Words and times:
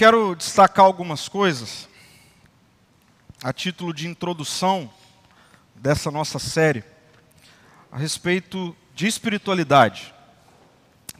Quero 0.00 0.34
destacar 0.34 0.86
algumas 0.86 1.28
coisas 1.28 1.86
a 3.44 3.52
título 3.52 3.92
de 3.92 4.08
introdução 4.08 4.90
dessa 5.74 6.10
nossa 6.10 6.38
série 6.38 6.82
a 7.92 7.98
respeito 7.98 8.74
de 8.94 9.06
espiritualidade. 9.06 10.14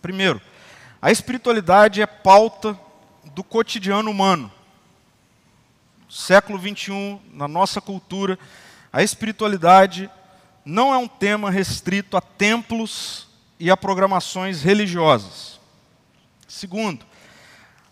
Primeiro, 0.00 0.40
a 1.02 1.10
espiritualidade 1.10 2.00
é 2.00 2.06
pauta 2.06 2.74
do 3.34 3.44
cotidiano 3.44 4.10
humano. 4.10 4.50
Século 6.08 6.58
21, 6.58 7.20
na 7.34 7.46
nossa 7.46 7.82
cultura, 7.82 8.38
a 8.90 9.02
espiritualidade 9.02 10.10
não 10.64 10.90
é 10.94 10.96
um 10.96 11.06
tema 11.06 11.50
restrito 11.50 12.16
a 12.16 12.20
templos 12.22 13.28
e 13.58 13.70
a 13.70 13.76
programações 13.76 14.62
religiosas. 14.62 15.60
Segundo, 16.48 17.09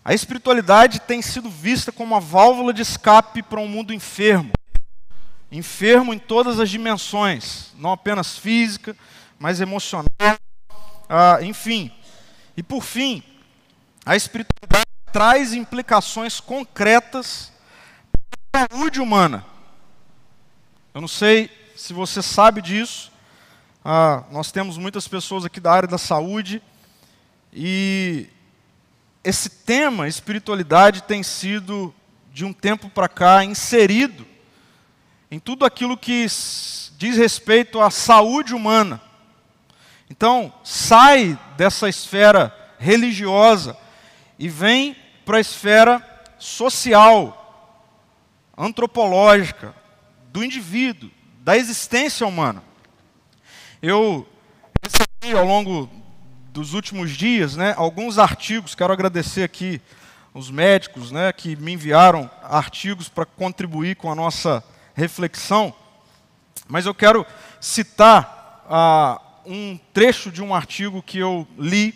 a 0.03 0.13
espiritualidade 0.13 1.01
tem 1.01 1.21
sido 1.21 1.49
vista 1.49 1.91
como 1.91 2.13
uma 2.15 2.21
válvula 2.21 2.73
de 2.73 2.81
escape 2.81 3.43
para 3.43 3.59
um 3.59 3.67
mundo 3.67 3.93
enfermo. 3.93 4.51
Enfermo 5.51 6.13
em 6.13 6.19
todas 6.19 6.59
as 6.59 6.69
dimensões, 6.69 7.73
não 7.75 7.91
apenas 7.91 8.37
física, 8.37 8.95
mas 9.37 9.61
emocional, 9.61 10.09
ah, 11.09 11.39
enfim. 11.41 11.91
E 12.55 12.61
por 12.61 12.83
fim, 12.83 13.23
a 14.05 14.15
espiritualidade 14.15 14.85
traz 15.11 15.53
implicações 15.53 16.39
concretas 16.39 17.51
para 18.51 18.65
a 18.65 18.67
saúde 18.69 19.01
humana. 19.01 19.45
Eu 20.93 21.01
não 21.01 21.07
sei 21.07 21.49
se 21.75 21.93
você 21.93 22.21
sabe 22.21 22.61
disso, 22.61 23.11
ah, 23.83 24.23
nós 24.31 24.51
temos 24.51 24.77
muitas 24.77 25.07
pessoas 25.07 25.45
aqui 25.45 25.59
da 25.59 25.71
área 25.71 25.87
da 25.87 25.97
saúde 25.97 26.61
e 27.51 28.27
esse 29.23 29.49
tema, 29.49 30.07
espiritualidade, 30.07 31.03
tem 31.03 31.21
sido, 31.23 31.93
de 32.31 32.45
um 32.45 32.53
tempo 32.53 32.89
para 32.89 33.09
cá, 33.09 33.43
inserido 33.43 34.25
em 35.31 35.39
tudo 35.39 35.65
aquilo 35.65 35.97
que 35.97 36.25
diz 36.97 37.17
respeito 37.17 37.79
à 37.79 37.91
saúde 37.91 38.53
humana. 38.53 39.01
Então, 40.09 40.51
sai 40.63 41.37
dessa 41.55 41.87
esfera 41.87 42.55
religiosa 42.79 43.77
e 44.39 44.47
vem 44.47 44.95
para 45.25 45.37
a 45.37 45.41
esfera 45.41 46.03
social, 46.39 47.35
antropológica, 48.57 49.75
do 50.31 50.43
indivíduo, 50.43 51.11
da 51.41 51.55
existência 51.57 52.25
humana. 52.25 52.63
Eu 53.81 54.27
recebi 54.81 55.37
ao 55.37 55.45
longo 55.45 55.89
dos 56.59 56.73
últimos 56.73 57.11
dias, 57.11 57.55
né, 57.55 57.73
alguns 57.77 58.17
artigos, 58.17 58.75
quero 58.75 58.91
agradecer 58.91 59.43
aqui 59.43 59.79
os 60.33 60.51
médicos 60.51 61.09
né, 61.09 61.31
que 61.31 61.55
me 61.55 61.71
enviaram 61.71 62.29
artigos 62.43 63.07
para 63.07 63.25
contribuir 63.25 63.95
com 63.95 64.11
a 64.11 64.15
nossa 64.15 64.61
reflexão, 64.93 65.73
mas 66.67 66.85
eu 66.85 66.93
quero 66.93 67.25
citar 67.61 68.65
ah, 68.69 69.21
um 69.45 69.79
trecho 69.93 70.29
de 70.29 70.43
um 70.43 70.53
artigo 70.53 71.01
que 71.01 71.17
eu 71.17 71.47
li, 71.57 71.95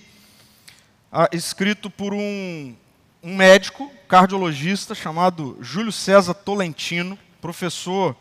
ah, 1.11 1.27
escrito 1.33 1.89
por 1.89 2.13
um, 2.13 2.73
um 3.21 3.35
médico, 3.35 3.91
cardiologista, 4.07 4.95
chamado 4.95 5.57
Júlio 5.59 5.91
César 5.91 6.33
Tolentino, 6.33 7.19
professor 7.41 8.15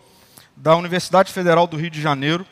da 0.56 0.74
Universidade 0.74 1.32
Federal 1.32 1.68
do 1.68 1.76
Rio 1.76 1.90
de 1.90 2.02
Janeiro. 2.02 2.44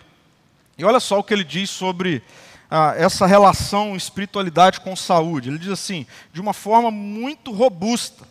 E 0.78 0.84
olha 0.84 1.00
só 1.00 1.18
o 1.18 1.24
que 1.24 1.34
ele 1.34 1.42
diz 1.42 1.70
sobre 1.70 2.22
ah, 2.70 2.94
essa 2.96 3.26
relação 3.26 3.96
espiritualidade 3.96 4.80
com 4.80 4.94
saúde. 4.94 5.48
Ele 5.48 5.58
diz 5.58 5.70
assim, 5.70 6.06
de 6.32 6.40
uma 6.40 6.52
forma 6.52 6.90
muito 6.90 7.50
robusta. 7.50 8.24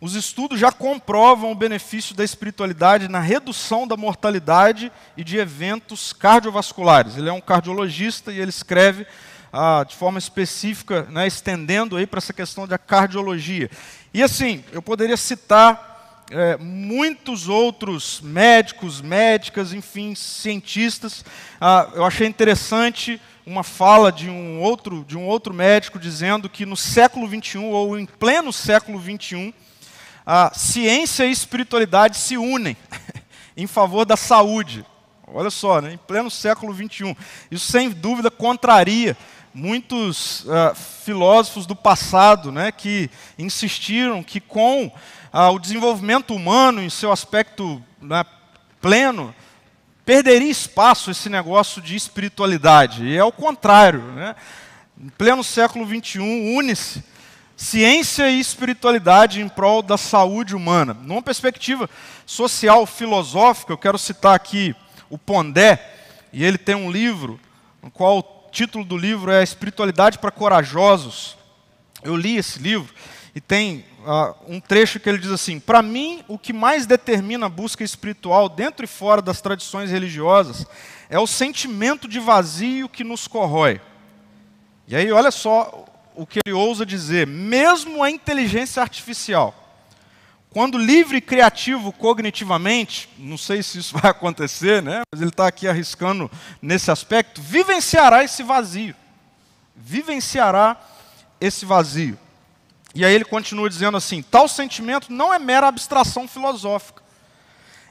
Os 0.00 0.14
estudos 0.14 0.58
já 0.58 0.72
comprovam 0.72 1.52
o 1.52 1.54
benefício 1.54 2.14
da 2.14 2.24
espiritualidade 2.24 3.08
na 3.08 3.20
redução 3.20 3.86
da 3.86 3.96
mortalidade 3.96 4.90
e 5.16 5.24
de 5.24 5.36
eventos 5.36 6.12
cardiovasculares. 6.12 7.16
Ele 7.16 7.28
é 7.28 7.32
um 7.32 7.40
cardiologista 7.40 8.32
e 8.32 8.38
ele 8.38 8.48
escreve 8.48 9.06
ah, 9.52 9.84
de 9.86 9.96
forma 9.96 10.18
específica, 10.18 11.02
né, 11.10 11.26
estendendo 11.26 11.96
aí 11.96 12.06
para 12.06 12.18
essa 12.18 12.32
questão 12.32 12.66
da 12.66 12.78
cardiologia. 12.78 13.68
E 14.14 14.22
assim, 14.22 14.64
eu 14.72 14.80
poderia 14.80 15.16
citar 15.16 16.24
é, 16.30 16.56
muitos 16.56 17.48
outros 17.48 18.20
médicos, 18.20 19.00
médicas, 19.00 19.72
enfim, 19.72 20.14
cientistas. 20.14 21.24
Ah, 21.60 21.88
eu 21.94 22.04
achei 22.04 22.26
interessante 22.26 23.20
uma 23.46 23.62
fala 23.62 24.12
de 24.12 24.28
um 24.28 24.60
outro, 24.60 25.04
de 25.06 25.16
um 25.16 25.26
outro 25.26 25.52
médico 25.52 25.98
dizendo 25.98 26.48
que 26.48 26.66
no 26.66 26.76
século 26.76 27.26
21 27.26 27.70
ou 27.70 27.98
em 27.98 28.06
pleno 28.06 28.52
século 28.52 28.98
21, 28.98 29.52
a 30.24 30.52
ciência 30.54 31.24
e 31.24 31.30
espiritualidade 31.32 32.16
se 32.16 32.36
unem 32.36 32.76
em 33.56 33.66
favor 33.66 34.04
da 34.04 34.16
saúde. 34.16 34.84
Olha 35.26 35.50
só, 35.50 35.80
né? 35.80 35.92
em 35.92 35.96
pleno 35.96 36.30
século 36.30 36.72
21. 36.72 37.14
Isso 37.50 37.70
sem 37.70 37.90
dúvida 37.90 38.30
contraria 38.30 39.16
muitos 39.52 40.44
uh, 40.44 40.74
filósofos 41.04 41.66
do 41.66 41.74
passado, 41.74 42.52
né, 42.52 42.70
que 42.70 43.10
insistiram 43.38 44.22
que 44.22 44.40
com 44.40 44.86
uh, 44.86 45.50
o 45.52 45.58
desenvolvimento 45.58 46.34
humano 46.34 46.80
em 46.82 46.88
seu 46.88 47.10
aspecto 47.10 47.82
né, 48.00 48.24
pleno, 48.80 49.34
perderia 50.10 50.50
espaço 50.50 51.12
esse 51.12 51.28
negócio 51.28 51.80
de 51.80 51.94
espiritualidade. 51.94 53.04
E 53.04 53.16
é 53.16 53.22
o 53.22 53.30
contrário. 53.30 54.02
Né? 54.02 54.34
Em 55.00 55.08
pleno 55.08 55.44
século 55.44 55.86
XXI, 55.86 56.18
une-se 56.18 57.04
ciência 57.56 58.28
e 58.28 58.40
espiritualidade 58.40 59.40
em 59.40 59.48
prol 59.48 59.82
da 59.82 59.96
saúde 59.96 60.56
humana. 60.56 60.94
Numa 60.94 61.22
perspectiva 61.22 61.88
social 62.26 62.86
filosófica, 62.86 63.72
eu 63.72 63.78
quero 63.78 63.96
citar 63.96 64.34
aqui 64.34 64.74
o 65.08 65.16
Pondé, 65.16 65.80
e 66.32 66.44
ele 66.44 66.58
tem 66.58 66.74
um 66.74 66.90
livro, 66.90 67.38
no 67.80 67.88
qual 67.88 68.18
o 68.18 68.50
título 68.50 68.84
do 68.84 68.98
livro 68.98 69.30
é 69.30 69.44
Espiritualidade 69.44 70.18
para 70.18 70.32
Corajosos. 70.32 71.36
Eu 72.02 72.16
li 72.16 72.36
esse 72.36 72.58
livro 72.58 72.92
e 73.32 73.40
tem 73.40 73.84
uh, 74.04 74.34
um 74.46 74.60
trecho 74.60 75.00
que 75.00 75.08
ele 75.08 75.18
diz 75.18 75.30
assim: 75.30 75.60
Para 75.60 75.82
mim, 75.82 76.24
o 76.28 76.38
que 76.38 76.52
mais 76.52 76.86
determina 76.86 77.46
a 77.46 77.48
busca 77.48 77.84
espiritual 77.84 78.48
dentro 78.48 78.84
e 78.84 78.88
fora 78.88 79.22
das 79.22 79.40
tradições 79.40 79.90
religiosas 79.90 80.66
é 81.08 81.18
o 81.18 81.26
sentimento 81.26 82.08
de 82.08 82.18
vazio 82.18 82.88
que 82.88 83.04
nos 83.04 83.26
corrói. 83.26 83.80
E 84.86 84.96
aí, 84.96 85.10
olha 85.12 85.30
só 85.30 85.84
o 86.14 86.26
que 86.26 86.40
ele 86.44 86.54
ousa 86.54 86.84
dizer: 86.84 87.26
mesmo 87.26 88.02
a 88.02 88.10
inteligência 88.10 88.82
artificial, 88.82 89.54
quando 90.50 90.76
livre 90.76 91.18
e 91.18 91.20
criativo 91.20 91.92
cognitivamente, 91.92 93.08
não 93.16 93.38
sei 93.38 93.62
se 93.62 93.78
isso 93.78 93.94
vai 93.98 94.10
acontecer, 94.10 94.82
né? 94.82 95.02
mas 95.12 95.20
ele 95.20 95.30
está 95.30 95.46
aqui 95.46 95.68
arriscando 95.68 96.30
nesse 96.60 96.90
aspecto, 96.90 97.40
vivenciará 97.40 98.24
esse 98.24 98.42
vazio. 98.42 98.94
Vivenciará 99.76 100.76
esse 101.40 101.64
vazio. 101.64 102.18
E 102.94 103.04
aí 103.04 103.14
ele 103.14 103.24
continua 103.24 103.68
dizendo 103.68 103.96
assim: 103.96 104.22
tal 104.22 104.48
sentimento 104.48 105.12
não 105.12 105.32
é 105.32 105.38
mera 105.38 105.68
abstração 105.68 106.26
filosófica. 106.26 107.02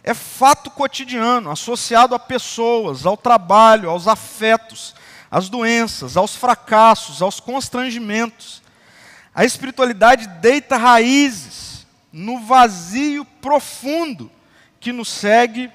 É 0.04 0.14
fato 0.14 0.72
cotidiano, 0.72 1.52
associado 1.52 2.16
a 2.16 2.20
pessoas, 2.20 3.06
ao 3.06 3.18
trabalho, 3.18 3.90
aos 3.90 4.08
afetos, 4.08 4.96
às 5.30 5.50
doenças, 5.50 6.18
aos 6.18 6.36
fracassos, 6.36 7.22
aos 7.22 7.40
constrangimentos. 7.40 8.62
A 9.36 9.46
espiritualidade 9.46 10.28
deita 10.28 10.78
raízes 10.78 11.86
no 12.12 12.40
vazio 12.40 13.24
profundo 13.24 14.32
que 14.80 14.92
nos 14.92 15.10
segue 15.10 15.70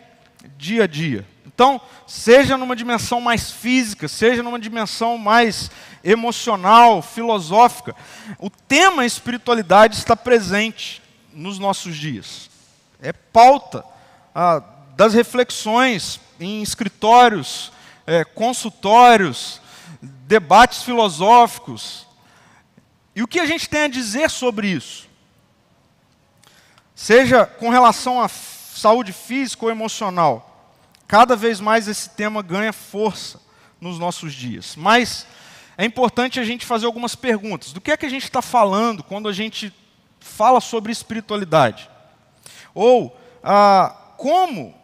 dia 0.57 0.85
a 0.85 0.87
dia. 0.87 1.27
Então, 1.55 1.81
seja 2.05 2.59
numa 2.59 2.75
dimensão 2.75 3.21
mais 3.21 3.49
física, 3.53 4.09
seja 4.09 4.43
numa 4.43 4.59
dimensão 4.59 5.17
mais 5.17 5.71
emocional, 6.03 7.01
filosófica, 7.01 7.95
o 8.41 8.51
tema 8.51 9.07
espiritualidade 9.07 9.97
está 9.97 10.17
presente 10.17 11.01
nos 11.33 11.57
nossos 11.61 11.97
dias. 11.97 12.51
É 13.01 13.13
pauta 13.13 13.85
ah, 14.35 14.61
das 14.97 15.15
reflexões 15.15 16.21
em 16.41 16.61
escritórios, 16.61 17.71
é, 18.05 18.25
consultórios, 18.25 19.61
debates 20.03 20.83
filosóficos. 20.83 22.05
E 23.15 23.23
o 23.23 23.29
que 23.29 23.39
a 23.39 23.47
gente 23.47 23.69
tem 23.69 23.83
a 23.83 23.89
dizer 23.89 24.29
sobre 24.29 24.67
isso? 24.67 25.09
Seja 26.97 27.47
com 27.47 27.71
relação 27.71 28.21
à 28.21 28.29
saúde 28.29 29.13
física 29.13 29.67
ou 29.67 29.71
emocional 29.71 30.51
Cada 31.07 31.37
vez 31.37 31.61
mais 31.61 31.89
esse 31.89 32.11
tema 32.11 32.43
ganha 32.43 32.73
força 32.73 33.41
nos 33.81 33.99
nossos 33.99 34.33
dias. 34.33 34.75
Mas 34.77 35.27
é 35.77 35.85
importante 35.85 36.41
a 36.41 36.45
gente 36.45 36.65
fazer 36.65 36.87
algumas 36.87 37.15
perguntas. 37.15 37.73
Do 37.73 37.81
que 37.81 37.93
é 37.93 37.97
que 37.97 38.07
a 38.07 38.11
gente 38.11 38.25
está 38.25 38.41
falando 38.41 39.03
quando 39.03 39.29
a 39.29 39.33
gente 39.33 39.73
fala 40.21 40.61
sobre 40.61 40.93
espiritualidade? 40.93 41.91
Ou 42.75 43.17
ah, 43.43 43.95
como 44.17 44.75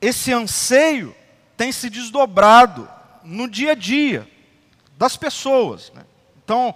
esse 0.00 0.32
anseio 0.32 1.14
tem 1.56 1.72
se 1.72 1.88
desdobrado 1.88 2.88
no 3.24 3.48
dia 3.48 3.72
a 3.72 3.74
dia 3.74 4.28
das 4.96 5.16
pessoas. 5.16 5.92
Né? 5.94 6.02
Então, 6.44 6.74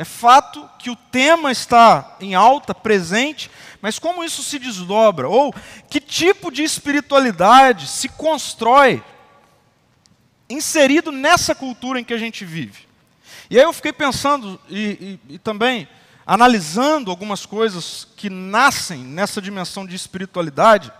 É 0.00 0.04
fato 0.04 0.68
que 0.78 0.88
o 0.88 0.96
tema 0.96 1.50
está 1.50 2.16
em 2.20 2.34
alta, 2.34 2.74
presente, 2.74 3.50
mas 3.80 3.98
como 3.98 4.24
isso 4.24 4.42
se 4.42 4.58
desdobra? 4.58 5.28
Ou 5.28 5.54
que 5.88 6.00
tipo 6.00 6.50
de 6.50 6.62
espiritualidade 6.62 7.86
se 7.86 8.08
constrói 8.08 9.02
inserido 10.48 11.10
nessa 11.10 11.54
cultura 11.54 12.00
em 12.00 12.04
que 12.04 12.14
a 12.14 12.18
gente 12.18 12.44
vive? 12.44 12.86
E 13.48 13.58
aí 13.58 13.64
eu 13.64 13.72
fiquei 13.72 13.92
pensando 13.92 14.60
e, 14.68 15.18
e, 15.28 15.34
e 15.34 15.38
também 15.38 15.88
analisando 16.26 17.10
algumas 17.10 17.44
coisas 17.44 18.06
que 18.16 18.30
nascem 18.30 18.98
nessa 18.98 19.42
dimensão 19.42 19.84
de 19.84 19.96
espiritualidade, 19.96 20.92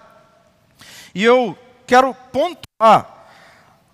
e 1.14 1.22
eu 1.22 1.56
quero 1.86 2.14
pontuar 2.32 3.28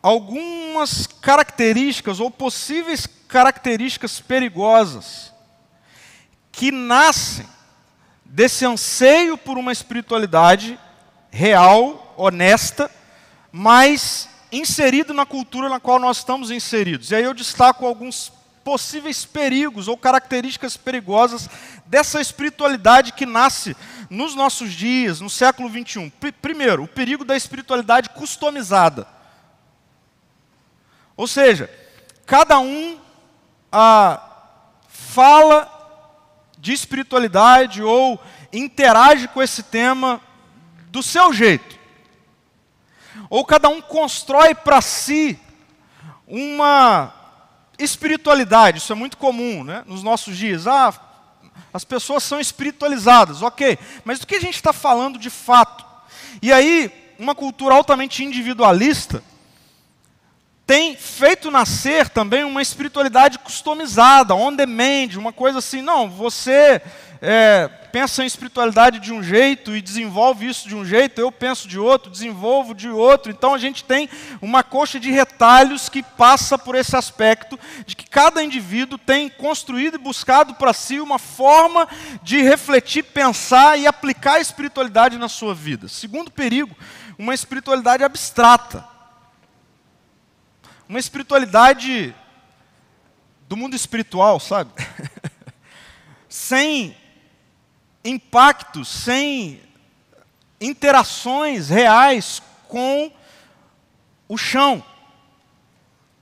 algumas 0.03 1.07
características 1.07 2.21
ou 2.21 2.31
possíveis 2.31 3.07
características 3.07 4.21
perigosas 4.21 5.33
que 6.53 6.71
nascem 6.71 7.47
desse 8.31 8.65
anseio 8.65 9.39
por 9.39 9.59
uma 9.59 9.73
espiritualidade 9.73 10.79
real, 11.31 12.15
honesta, 12.17 12.91
mas 13.51 14.29
inserido 14.51 15.13
na 15.13 15.27
cultura 15.27 15.69
na 15.69 15.81
qual 15.81 15.99
nós 15.99 16.19
estamos 16.19 16.51
inseridos. 16.51 17.11
E 17.11 17.15
aí 17.15 17.25
eu 17.25 17.35
destaco 17.35 17.87
alguns 17.87 18.33
possíveis 18.65 19.25
perigos 19.25 19.87
ou 19.87 19.97
características 19.97 20.77
perigosas 20.77 21.49
dessa 21.87 22.21
espiritualidade 22.21 23.13
que 23.13 23.25
nasce 23.25 23.77
nos 24.11 24.35
nossos 24.35 24.73
dias, 24.73 25.21
no 25.21 25.31
século 25.31 25.69
21. 25.69 26.11
Primeiro, 26.43 26.83
o 26.83 26.89
perigo 26.89 27.25
da 27.25 27.37
espiritualidade 27.37 28.11
customizada. 28.11 29.07
Ou 31.17 31.27
seja, 31.27 31.71
cada 32.27 32.59
um 32.59 32.99
ah, 33.71 34.21
fala 34.89 35.76
de 36.67 36.73
espiritualidade 36.73 37.81
ou 37.81 38.21
interage 38.53 39.29
com 39.29 39.41
esse 39.41 39.63
tema 39.63 40.21
do 40.89 41.01
seu 41.01 41.33
jeito. 41.33 41.79
Ou 43.31 43.45
cada 43.45 43.69
um 43.69 43.81
constrói 43.81 44.53
para 44.53 44.81
si 44.81 45.39
uma 46.27 47.15
espiritualidade, 47.79 48.79
isso 48.79 48.93
é 48.93 48.97
muito 48.97 49.17
comum 49.17 49.63
né, 49.63 49.85
nos 49.87 50.03
nossos 50.03 50.37
dias. 50.37 50.67
Ah, 50.67 50.93
as 51.73 51.85
pessoas 51.85 52.25
são 52.25 52.41
espiritualizadas, 52.41 53.43
ok, 53.43 53.79
mas 54.05 54.19
do 54.19 54.27
que 54.27 54.35
a 54.35 54.41
gente 54.41 54.57
está 54.57 54.73
falando 54.73 55.21
de 55.21 55.31
fato? 55.31 55.87
E 56.43 56.53
aí, 56.53 56.91
uma 57.17 57.37
cultura 57.37 57.77
altamente 57.77 58.25
individualista 58.25 59.23
tem 60.67 60.97
feito 60.97 61.49
nascer 61.49 62.09
também 62.09 62.43
uma 62.43 62.61
espiritualidade 62.61 63.39
customizada, 63.39 64.35
on 64.35 64.53
demand, 64.53 65.17
uma 65.17 65.33
coisa 65.33 65.61
assim, 65.61 65.81
não, 65.81 66.11
você 66.11 66.83
é, 67.23 67.69
pensa 67.93 68.25
em 68.25 68.27
espiritualidade 68.27 68.99
de 68.99 69.13
um 69.13 69.23
jeito 69.23 69.77
e 69.77 69.81
desenvolve 69.81 70.45
isso 70.45 70.69
de 70.69 70.75
um 70.75 70.85
jeito, 70.85 71.21
eu 71.21 71.31
penso 71.31 71.69
de 71.69 71.79
outro, 71.79 72.11
desenvolvo 72.11 72.75
de 72.75 72.89
outro. 72.89 73.31
Então 73.31 73.55
a 73.55 73.59
gente 73.59 73.85
tem 73.85 74.09
uma 74.43 74.65
coxa 74.65 74.99
de 74.99 75.09
retalhos 75.09 75.89
que 75.89 76.03
passa 76.03 76.59
por 76.59 76.75
esse 76.75 76.97
aspecto 76.97 77.57
de 77.87 77.95
que 77.95 78.11
cada 78.11 78.43
indivíduo 78.43 78.99
tem 78.99 79.29
construído 79.29 79.95
e 79.95 79.99
buscado 79.99 80.55
para 80.55 80.73
si 80.73 80.99
uma 80.99 81.19
forma 81.19 81.87
de 82.25 82.43
refletir, 82.43 83.05
pensar 83.05 83.79
e 83.79 83.87
aplicar 83.87 84.35
a 84.35 84.41
espiritualidade 84.41 85.17
na 85.17 85.29
sua 85.29 85.55
vida. 85.55 85.87
Segundo 85.87 86.29
perigo, 86.29 86.77
uma 87.17 87.35
espiritualidade 87.35 88.03
abstrata 88.03 88.96
uma 90.89 90.99
espiritualidade 90.99 92.15
do 93.49 93.57
mundo 93.57 93.75
espiritual, 93.75 94.39
sabe? 94.39 94.71
sem 96.29 96.97
impactos, 98.05 98.89
sem 98.89 99.61
interações 100.61 101.69
reais 101.69 102.41
com 102.69 103.11
o 104.29 104.37
chão, 104.37 104.83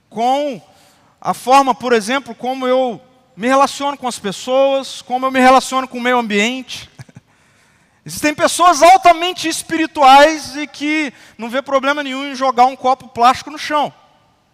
com 0.09 0.61
a 1.21 1.33
forma, 1.33 1.73
por 1.73 1.93
exemplo, 1.93 2.33
como 2.33 2.67
eu 2.67 3.01
me 3.35 3.47
relaciono 3.47 3.97
com 3.97 4.07
as 4.07 4.17
pessoas, 4.17 5.01
como 5.01 5.25
eu 5.25 5.31
me 5.31 5.39
relaciono 5.39 5.87
com 5.87 5.97
o 5.97 6.01
meio 6.01 6.17
ambiente. 6.17 6.89
Existem 8.05 8.33
pessoas 8.33 8.81
altamente 8.81 9.47
espirituais 9.47 10.55
e 10.55 10.67
que 10.67 11.11
não 11.37 11.49
vê 11.49 11.61
problema 11.61 12.03
nenhum 12.03 12.31
em 12.31 12.35
jogar 12.35 12.65
um 12.65 12.75
copo 12.75 13.07
plástico 13.07 13.51
no 13.51 13.57
chão. 13.57 13.93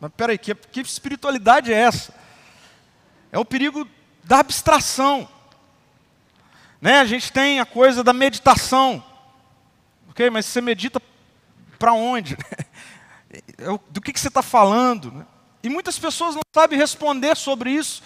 Mas 0.01 0.11
peraí, 0.17 0.35
que, 0.39 0.55
que 0.55 0.81
espiritualidade 0.81 1.71
é 1.71 1.77
essa? 1.77 2.11
É 3.31 3.37
o 3.37 3.45
perigo 3.45 3.87
da 4.23 4.39
abstração. 4.39 5.29
Né? 6.81 6.99
A 6.99 7.05
gente 7.05 7.31
tem 7.31 7.59
a 7.59 7.65
coisa 7.67 8.03
da 8.03 8.11
meditação. 8.11 9.03
Ok? 10.09 10.27
Mas 10.31 10.47
você 10.47 10.59
medita 10.59 10.99
para 11.77 11.93
onde? 11.93 12.35
É 13.57 13.79
do 13.89 14.01
que, 14.01 14.11
que 14.11 14.19
você 14.19 14.27
está 14.27 14.41
falando? 14.41 15.09
Né? 15.09 15.25
E 15.63 15.69
muitas 15.69 15.97
pessoas 15.97 16.35
não 16.35 16.41
sabem 16.53 16.77
responder 16.77 17.37
sobre 17.37 17.71
isso, 17.71 18.03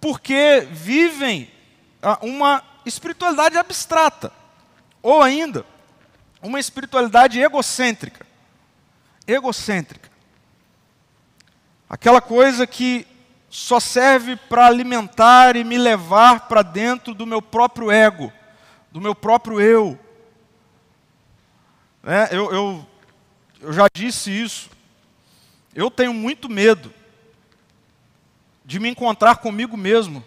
porque 0.00 0.68
vivem 0.70 1.50
ah, 2.00 2.16
uma 2.22 2.62
espiritualidade 2.84 3.58
abstrata. 3.58 4.32
Ou 5.02 5.20
ainda, 5.20 5.66
uma 6.40 6.60
espiritualidade 6.60 7.40
egocêntrica. 7.40 8.24
Egocêntrica. 9.26 10.08
Aquela 11.88 12.20
coisa 12.20 12.66
que 12.66 13.06
só 13.48 13.78
serve 13.78 14.36
para 14.36 14.66
alimentar 14.66 15.56
e 15.56 15.64
me 15.64 15.78
levar 15.78 16.48
para 16.48 16.62
dentro 16.62 17.14
do 17.14 17.26
meu 17.26 17.40
próprio 17.40 17.90
ego, 17.90 18.32
do 18.90 19.00
meu 19.00 19.14
próprio 19.14 19.60
eu. 19.60 19.98
É, 22.04 22.36
eu, 22.36 22.52
eu, 22.52 22.86
eu 23.60 23.72
já 23.72 23.86
disse 23.92 24.30
isso. 24.30 24.70
Eu 25.74 25.90
tenho 25.90 26.12
muito 26.12 26.48
medo 26.48 26.92
de 28.64 28.80
me 28.80 28.88
encontrar 28.88 29.36
comigo 29.36 29.76
mesmo, 29.76 30.24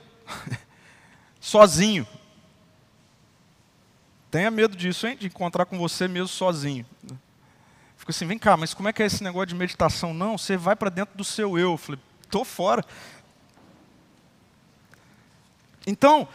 sozinho. 1.42 2.08
Tenha 4.32 4.50
medo 4.50 4.78
disso, 4.78 5.08
hein? 5.08 5.18
De 5.20 5.28
encontrar 5.28 5.66
com 5.66 5.78
você 5.78 6.08
mesmo 6.08 6.28
sozinho. 6.28 6.86
Fico 8.10 8.18
assim, 8.18 8.26
vem 8.26 8.40
cá, 8.40 8.58
mas 8.58 8.74
como 8.74 8.90
é 8.90 8.94
que 8.94 9.04
é 9.04 9.06
esse 9.06 9.24
negócio 9.24 9.50
de 9.50 9.56
meditação? 9.56 10.16
Não, 10.16 10.36
você 10.36 10.58
vai 10.58 10.76
para 10.76 10.90
dentro 10.90 11.16
do 11.16 11.24
seu 11.24 11.60
eu. 11.60 11.74
Eu 11.74 11.78
falei, 11.78 12.02
estou 12.24 12.44
fora. 12.44 12.84
Então, 15.86 16.28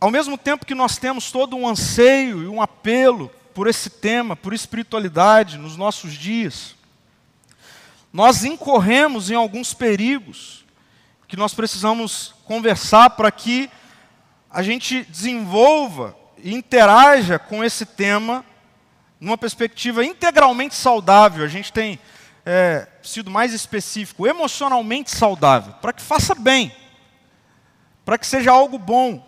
ao 0.00 0.10
mesmo 0.10 0.38
tempo 0.38 0.64
que 0.64 0.74
nós 0.74 0.96
temos 0.96 1.30
todo 1.30 1.54
um 1.54 1.68
anseio 1.68 2.42
e 2.42 2.48
um 2.48 2.62
apelo 2.62 3.30
por 3.52 3.66
esse 3.66 3.90
tema, 3.90 4.34
por 4.34 4.54
espiritualidade 4.54 5.58
nos 5.58 5.76
nossos 5.76 6.14
dias, 6.14 6.74
nós 8.10 8.42
incorremos 8.42 9.30
em 9.30 9.34
alguns 9.34 9.74
perigos 9.74 10.64
que 11.26 11.36
nós 11.36 11.52
precisamos 11.52 12.34
conversar 12.46 13.10
para 13.10 13.30
que 13.30 13.68
a 14.50 14.62
gente 14.62 15.04
desenvolva 15.10 16.16
e 16.42 16.54
interaja 16.54 17.38
com 17.38 17.62
esse 17.62 17.84
tema 17.84 18.42
numa 19.20 19.36
perspectiva 19.36 20.04
integralmente 20.04 20.74
saudável, 20.74 21.44
a 21.44 21.48
gente 21.48 21.72
tem 21.72 21.98
é, 22.46 22.88
sido 23.02 23.30
mais 23.30 23.52
específico, 23.52 24.26
emocionalmente 24.26 25.10
saudável, 25.10 25.74
para 25.74 25.92
que 25.92 26.02
faça 26.02 26.34
bem, 26.34 26.74
para 28.04 28.16
que 28.16 28.26
seja 28.26 28.50
algo 28.50 28.78
bom. 28.78 29.26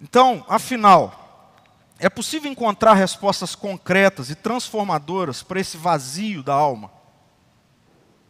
Então, 0.00 0.44
afinal, 0.48 1.52
é 1.98 2.08
possível 2.08 2.50
encontrar 2.50 2.94
respostas 2.94 3.54
concretas 3.54 4.30
e 4.30 4.34
transformadoras 4.34 5.42
para 5.42 5.60
esse 5.60 5.76
vazio 5.76 6.42
da 6.42 6.54
alma? 6.54 6.90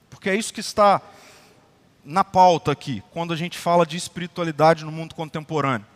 Porque 0.08 0.28
é 0.28 0.34
isso 0.34 0.52
que 0.52 0.60
está 0.60 1.00
na 2.04 2.24
pauta 2.24 2.72
aqui, 2.72 3.02
quando 3.12 3.32
a 3.32 3.36
gente 3.36 3.58
fala 3.58 3.86
de 3.86 3.96
espiritualidade 3.96 4.84
no 4.84 4.90
mundo 4.90 5.14
contemporâneo. 5.14 5.86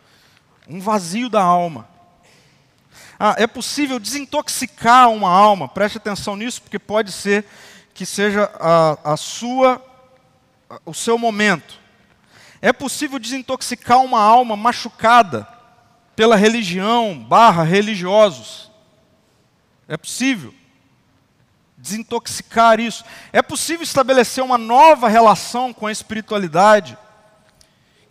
Um 0.67 0.79
vazio 0.79 1.29
da 1.29 1.41
alma. 1.41 1.87
Ah, 3.19 3.35
é 3.37 3.47
possível 3.47 3.99
desintoxicar 3.99 5.09
uma 5.09 5.29
alma, 5.29 5.67
preste 5.67 5.97
atenção 5.97 6.35
nisso, 6.35 6.61
porque 6.61 6.77
pode 6.77 7.11
ser 7.11 7.45
que 7.93 8.05
seja 8.05 8.51
a, 8.59 9.13
a 9.13 9.17
sua, 9.17 9.81
o 10.85 10.93
seu 10.93 11.17
momento. 11.17 11.79
É 12.61 12.73
possível 12.73 13.17
desintoxicar 13.17 13.99
uma 13.99 14.21
alma 14.21 14.55
machucada 14.57 15.47
pela 16.15 16.35
religião 16.35 17.17
barra 17.17 17.63
religiosos. 17.63 18.71
É 19.87 19.95
possível 19.95 20.53
desintoxicar 21.77 22.79
isso. 22.79 23.05
É 23.31 23.41
possível 23.41 23.83
estabelecer 23.83 24.43
uma 24.43 24.57
nova 24.57 25.07
relação 25.07 25.71
com 25.71 25.87
a 25.87 25.91
espiritualidade 25.91 26.97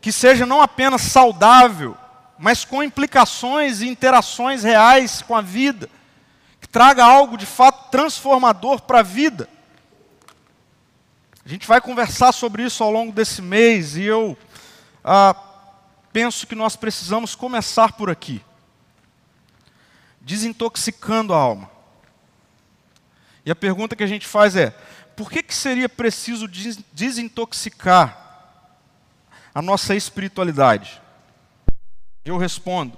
que 0.01 0.13
seja 0.13 0.45
não 0.45 0.61
apenas 0.61 1.01
saudável, 1.01 1.97
mas 2.39 2.65
com 2.65 2.83
implicações 2.83 3.81
e 3.81 3.89
interações 3.89 4.63
reais 4.63 5.23
com 5.23 5.35
a 5.35 5.41
vida, 5.41 5.89
que 6.61 6.69
traga 6.69 7.05
algo 7.05 7.37
de 7.37 7.47
fato 7.47 7.91
transformador 7.91 8.83
para 8.83 9.01
a 9.01 9.03
vida. 9.03 9.49
A 11.45 11.49
gente 11.49 11.67
vai 11.67 11.81
conversar 11.81 12.33
sobre 12.33 12.65
isso 12.65 12.83
ao 12.83 12.91
longo 12.91 13.13
desse 13.13 13.43
mês 13.43 13.97
e 13.97 14.03
eu 14.03 14.37
ah, 15.05 15.37
penso 16.13 16.47
que 16.47 16.55
nós 16.55 16.75
precisamos 16.75 17.35
começar 17.35 17.93
por 17.93 18.09
aqui 18.11 18.43
desintoxicando 20.25 21.35
a 21.35 21.37
alma. 21.37 21.71
E 23.45 23.51
a 23.51 23.55
pergunta 23.55 23.95
que 23.95 24.03
a 24.03 24.07
gente 24.07 24.27
faz 24.27 24.57
é: 24.57 24.71
por 25.15 25.31
que, 25.31 25.43
que 25.43 25.55
seria 25.55 25.89
preciso 25.89 26.49
desintoxicar 26.93 28.19
a 29.55 29.61
nossa 29.61 29.95
espiritualidade? 29.95 31.01
Eu 32.25 32.39
respondo: 32.39 32.97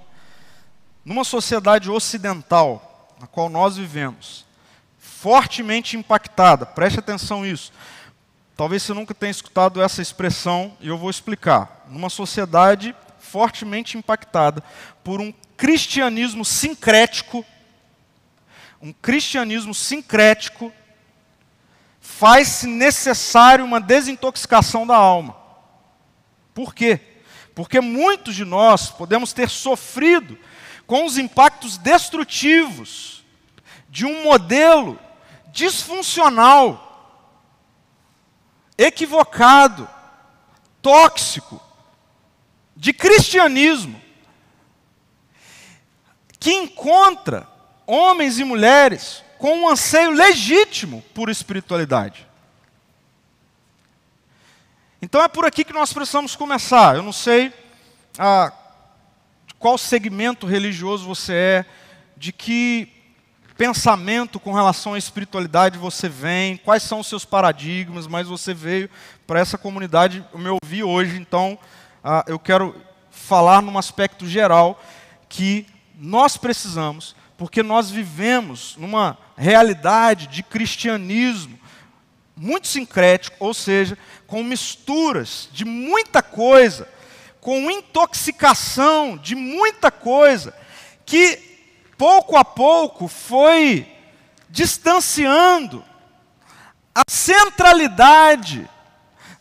numa 1.03 1.23
sociedade 1.23 1.89
ocidental, 1.89 3.15
na 3.19 3.27
qual 3.27 3.49
nós 3.49 3.75
vivemos, 3.77 4.45
fortemente 4.97 5.97
impactada, 5.97 6.65
preste 6.65 6.99
atenção 6.99 7.41
nisso. 7.41 7.71
Talvez 8.55 8.83
você 8.83 8.93
nunca 8.93 9.13
tenha 9.13 9.29
escutado 9.29 9.81
essa 9.81 10.01
expressão 10.01 10.75
e 10.79 10.87
eu 10.87 10.97
vou 10.97 11.09
explicar. 11.09 11.85
Numa 11.89 12.09
sociedade 12.09 12.95
fortemente 13.19 13.97
impactada 13.97 14.63
por 15.03 15.19
um 15.19 15.33
cristianismo 15.55 16.45
sincrético, 16.45 17.45
um 18.81 18.93
cristianismo 18.93 19.73
sincrético, 19.73 20.71
faz-se 21.99 22.65
necessário 22.65 23.65
uma 23.65 23.81
desintoxicação 23.81 24.87
da 24.87 24.95
alma. 24.95 25.35
Por 26.53 26.73
quê? 26.73 27.16
Porque 27.57 27.81
muitos 27.81 28.35
de 28.35 28.45
nós 28.45 28.91
podemos 28.91 29.33
ter 29.33 29.49
sofrido 29.49 30.37
com 30.85 31.07
os 31.07 31.17
impactos 31.17 31.75
destrutivos 31.75 33.25
de 33.89 34.05
um 34.05 34.21
modelo 34.21 34.99
disfuncional, 35.47 37.33
equivocado, 38.77 39.89
tóxico, 40.83 41.59
de 42.75 42.93
cristianismo, 42.93 43.99
que 46.39 46.53
encontra 46.53 47.49
homens 47.87 48.37
e 48.37 48.43
mulheres 48.43 49.23
com 49.39 49.61
um 49.61 49.69
anseio 49.69 50.11
legítimo 50.11 51.01
por 51.11 51.27
espiritualidade. 51.27 52.26
Então 54.99 55.21
é 55.21 55.27
por 55.27 55.45
aqui 55.45 55.63
que 55.63 55.73
nós 55.73 55.93
precisamos 55.93 56.35
começar. 56.35 56.95
Eu 56.95 57.03
não 57.03 57.13
sei 57.13 57.53
ah, 58.17 58.51
qual 59.59 59.77
segmento 59.77 60.47
religioso 60.47 61.05
você 61.05 61.33
é, 61.33 61.65
de 62.15 62.31
que 62.31 62.91
pensamento 63.55 64.39
com 64.39 64.53
relação 64.53 64.95
à 64.95 64.97
espiritualidade 64.97 65.77
você 65.77 66.09
vem, 66.09 66.57
quais 66.57 66.81
são 66.81 66.99
os 66.99 67.07
seus 67.07 67.25
paradigmas, 67.25 68.07
mas 68.07 68.27
você 68.27 68.55
veio 68.55 68.89
para 69.27 69.39
essa 69.39 69.57
comunidade 69.57 70.25
me 70.33 70.49
ouvir 70.49 70.83
hoje, 70.83 71.17
então 71.17 71.59
ah, 72.03 72.23
eu 72.27 72.39
quero 72.39 72.75
falar 73.11 73.61
num 73.61 73.77
aspecto 73.77 74.27
geral 74.27 74.81
que 75.29 75.67
nós 75.95 76.37
precisamos, 76.37 77.15
porque 77.37 77.61
nós 77.61 77.91
vivemos 77.91 78.75
numa 78.77 79.15
realidade 79.35 80.25
de 80.27 80.41
cristianismo 80.41 81.56
muito 82.37 82.67
sincrético, 82.67 83.35
ou 83.39 83.53
seja, 83.53 83.97
com 84.27 84.43
misturas 84.43 85.49
de 85.51 85.65
muita 85.65 86.21
coisa, 86.21 86.87
com 87.41 87.71
intoxicação 87.71 89.17
de 89.17 89.35
muita 89.35 89.89
coisa, 89.89 90.53
que 91.05 91.39
pouco 91.97 92.37
a 92.37 92.45
pouco 92.45 93.07
foi 93.07 93.87
distanciando 94.49 95.83
a 96.93 97.01
centralidade 97.07 98.69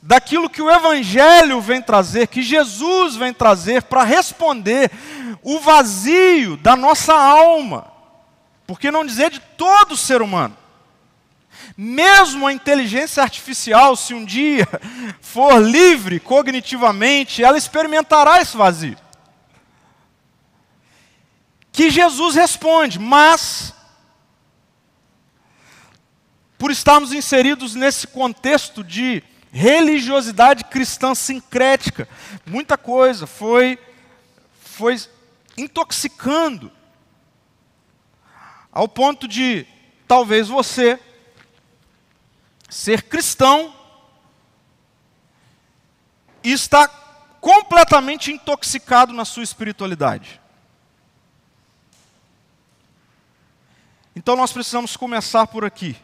daquilo 0.00 0.48
que 0.48 0.62
o 0.62 0.70
Evangelho 0.70 1.60
vem 1.60 1.82
trazer, 1.82 2.28
que 2.28 2.42
Jesus 2.42 3.16
vem 3.16 3.32
trazer 3.32 3.82
para 3.82 4.04
responder 4.04 4.90
o 5.42 5.58
vazio 5.58 6.56
da 6.56 6.76
nossa 6.76 7.12
alma, 7.12 7.92
por 8.66 8.80
que 8.80 8.90
não 8.90 9.04
dizer 9.04 9.30
de 9.30 9.40
todo 9.40 9.96
ser 9.96 10.22
humano? 10.22 10.56
Mesmo 11.76 12.46
a 12.46 12.52
inteligência 12.52 13.22
artificial, 13.22 13.96
se 13.96 14.12
um 14.12 14.24
dia 14.24 14.66
for 15.20 15.58
livre 15.58 16.20
cognitivamente, 16.20 17.42
ela 17.42 17.56
experimentará 17.56 18.40
esse 18.40 18.56
vazio. 18.56 18.96
Que 21.72 21.90
Jesus 21.90 22.34
responde, 22.34 22.98
mas, 22.98 23.74
por 26.58 26.70
estarmos 26.70 27.12
inseridos 27.12 27.74
nesse 27.74 28.06
contexto 28.06 28.82
de 28.82 29.22
religiosidade 29.56 30.64
cristã 30.64 31.14
sincrética. 31.14 32.06
Muita 32.44 32.76
coisa 32.76 33.26
foi, 33.26 33.78
foi 34.60 35.00
intoxicando, 35.56 36.70
ao 38.70 38.86
ponto 38.86 39.26
de 39.26 39.66
talvez 40.06 40.48
você 40.48 41.00
ser 42.68 43.02
cristão 43.02 43.74
e 46.42 46.52
estar 46.52 46.88
completamente 47.40 48.32
intoxicado 48.32 49.12
na 49.12 49.24
sua 49.24 49.42
espiritualidade. 49.42 50.40
Então 54.14 54.34
nós 54.34 54.52
precisamos 54.52 54.96
começar 54.96 55.46
por 55.46 55.64
aqui. 55.64 55.96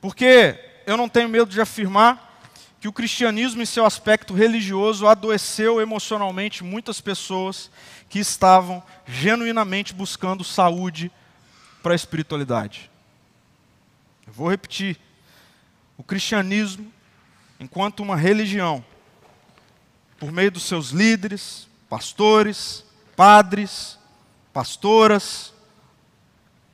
Porque 0.00 0.58
eu 0.86 0.96
não 0.96 1.08
tenho 1.08 1.28
medo 1.28 1.50
de 1.50 1.60
afirmar 1.60 2.28
que 2.80 2.86
o 2.86 2.92
cristianismo, 2.92 3.60
em 3.60 3.66
seu 3.66 3.84
aspecto 3.84 4.32
religioso, 4.32 5.06
adoeceu 5.06 5.80
emocionalmente 5.80 6.62
muitas 6.62 7.00
pessoas 7.00 7.70
que 8.08 8.20
estavam 8.20 8.82
genuinamente 9.04 9.92
buscando 9.92 10.44
saúde 10.44 11.10
para 11.82 11.92
a 11.92 11.96
espiritualidade. 11.96 12.88
Eu 14.28 14.34
vou 14.34 14.50
repetir. 14.50 14.98
O 15.96 16.04
cristianismo, 16.04 16.92
enquanto 17.58 18.00
uma 18.00 18.14
religião, 18.14 18.84
por 20.18 20.30
meio 20.30 20.50
dos 20.50 20.64
seus 20.64 20.90
líderes, 20.90 21.66
pastores, 21.88 22.84
padres, 23.16 23.98
pastoras, 24.52 25.54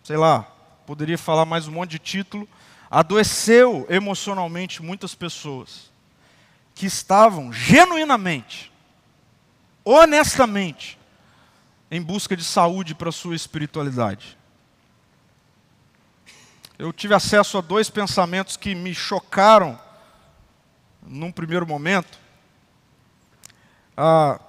sei 0.03 0.17
lá, 0.17 0.43
poderia 0.85 1.17
falar 1.17 1.45
mais 1.45 1.69
um 1.69 1.73
monte 1.73 1.93
de 1.93 2.01
título, 2.01 2.49
adoeceu 2.91 3.87
emocionalmente 3.89 4.83
muitas 4.83 5.15
pessoas 5.15 5.93
que 6.75 6.87
estavam 6.87 7.53
genuinamente, 7.53 8.73
honestamente, 9.85 10.99
em 11.89 12.03
busca 12.03 12.37
de 12.37 12.43
saúde 12.43 12.97
para 12.97 13.11
a 13.11 13.13
sua 13.13 13.37
espiritualidade. 13.37 14.37
Eu 16.79 16.93
tive 16.93 17.15
acesso 17.15 17.57
a 17.57 17.61
dois 17.61 17.89
pensamentos 17.89 18.57
que 18.57 18.75
me 18.75 18.93
chocaram 18.93 19.79
num 21.03 21.31
primeiro 21.31 21.67
momento, 21.67 22.19
ah, 23.97 24.41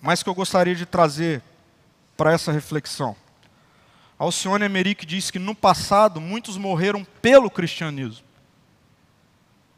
mas 0.00 0.22
que 0.22 0.28
eu 0.28 0.34
gostaria 0.34 0.74
de 0.74 0.84
trazer 0.84 1.42
para 2.16 2.32
essa 2.32 2.52
reflexão. 2.52 3.16
Alcione 4.18 4.64
Emerick 4.64 5.06
diz 5.06 5.30
que 5.30 5.38
no 5.38 5.54
passado 5.54 6.20
muitos 6.20 6.56
morreram 6.56 7.04
pelo 7.22 7.50
cristianismo. 7.50 8.26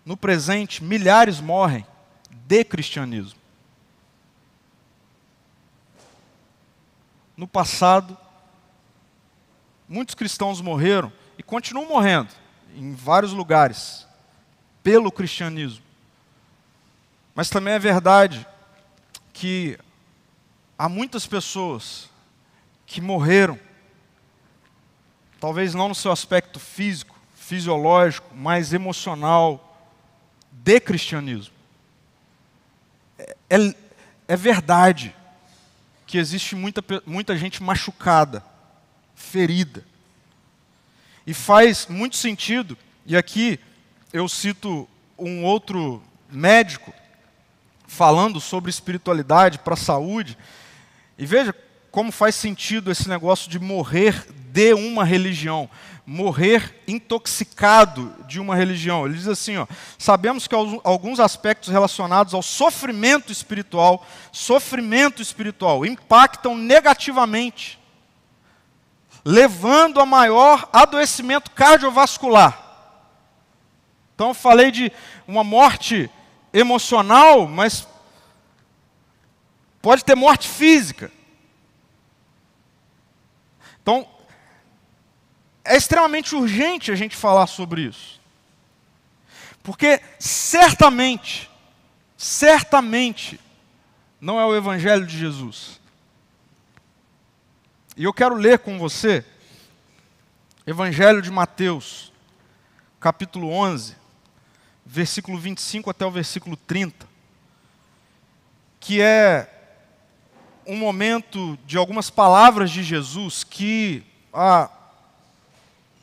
No 0.04 0.16
presente, 0.16 0.82
milhares 0.82 1.40
morrem 1.40 1.86
de 2.30 2.64
cristianismo. 2.64 3.38
No 7.36 7.46
passado, 7.46 8.16
muitos 9.88 10.14
cristãos 10.14 10.60
morreram 10.60 11.12
e 11.36 11.42
continuam 11.42 11.88
morrendo 11.88 12.30
em 12.74 12.94
vários 12.94 13.32
lugares 13.32 14.06
pelo 14.82 15.10
cristianismo. 15.10 15.82
Mas 17.34 17.48
também 17.48 17.74
é 17.74 17.78
verdade 17.78 18.46
que 19.32 19.78
há 20.76 20.88
muitas 20.88 21.26
pessoas 21.26 22.08
que 22.84 23.00
morreram 23.00 23.58
talvez 25.40 25.74
não 25.74 25.88
no 25.88 25.94
seu 25.94 26.10
aspecto 26.10 26.58
físico, 26.58 27.16
fisiológico, 27.34 28.34
mas 28.34 28.72
emocional, 28.72 29.64
de 30.50 30.80
cristianismo. 30.80 31.54
É, 33.18 33.36
é, 33.50 33.74
é 34.26 34.36
verdade 34.36 35.14
que 36.06 36.18
existe 36.18 36.56
muita, 36.56 36.82
muita 37.06 37.36
gente 37.36 37.62
machucada, 37.62 38.42
ferida. 39.18 39.84
E 41.26 41.34
faz 41.34 41.86
muito 41.88 42.16
sentido, 42.16 42.78
e 43.04 43.16
aqui 43.16 43.60
eu 44.12 44.26
cito 44.28 44.88
um 45.18 45.44
outro 45.44 46.02
médico 46.30 46.94
falando 47.86 48.40
sobre 48.40 48.70
espiritualidade 48.70 49.58
para 49.58 49.74
a 49.74 49.76
saúde, 49.76 50.38
e 51.18 51.26
veja 51.26 51.54
como 51.90 52.12
faz 52.12 52.34
sentido 52.34 52.90
esse 52.90 53.08
negócio 53.08 53.50
de 53.50 53.58
morrer 53.58 54.26
de 54.52 54.72
uma 54.72 55.04
religião, 55.04 55.68
morrer 56.06 56.82
intoxicado 56.86 58.14
de 58.26 58.38
uma 58.38 58.54
religião. 58.54 59.04
Ele 59.04 59.14
diz 59.14 59.26
assim: 59.26 59.56
ó, 59.56 59.66
sabemos 59.98 60.46
que 60.46 60.54
alguns 60.54 61.18
aspectos 61.18 61.70
relacionados 61.70 62.32
ao 62.32 62.42
sofrimento 62.42 63.32
espiritual, 63.32 64.06
sofrimento 64.32 65.20
espiritual, 65.20 65.84
impactam 65.84 66.56
negativamente, 66.56 67.77
levando 69.24 70.00
a 70.00 70.06
maior 70.06 70.68
adoecimento 70.72 71.50
cardiovascular. 71.50 72.66
Então, 74.14 74.34
falei 74.34 74.70
de 74.70 74.92
uma 75.26 75.44
morte 75.44 76.10
emocional, 76.52 77.46
mas 77.46 77.86
pode 79.80 80.04
ter 80.04 80.14
morte 80.14 80.48
física. 80.48 81.12
Então, 83.82 84.06
é 85.64 85.76
extremamente 85.76 86.34
urgente 86.34 86.90
a 86.90 86.96
gente 86.96 87.14
falar 87.14 87.46
sobre 87.46 87.82
isso. 87.82 88.20
Porque 89.62 90.00
certamente, 90.18 91.50
certamente, 92.16 93.38
não 94.20 94.40
é 94.40 94.46
o 94.46 94.56
Evangelho 94.56 95.06
de 95.06 95.16
Jesus. 95.16 95.77
E 97.98 98.04
eu 98.04 98.14
quero 98.14 98.36
ler 98.36 98.60
com 98.60 98.78
você, 98.78 99.24
Evangelho 100.64 101.20
de 101.20 101.32
Mateus, 101.32 102.12
capítulo 103.00 103.50
11, 103.50 103.96
versículo 104.86 105.36
25 105.36 105.90
até 105.90 106.06
o 106.06 106.10
versículo 106.12 106.56
30, 106.56 107.08
que 108.78 109.00
é 109.02 109.52
um 110.64 110.76
momento 110.76 111.58
de 111.66 111.76
algumas 111.76 112.08
palavras 112.08 112.70
de 112.70 112.84
Jesus 112.84 113.42
que 113.42 114.04
ah, 114.32 114.70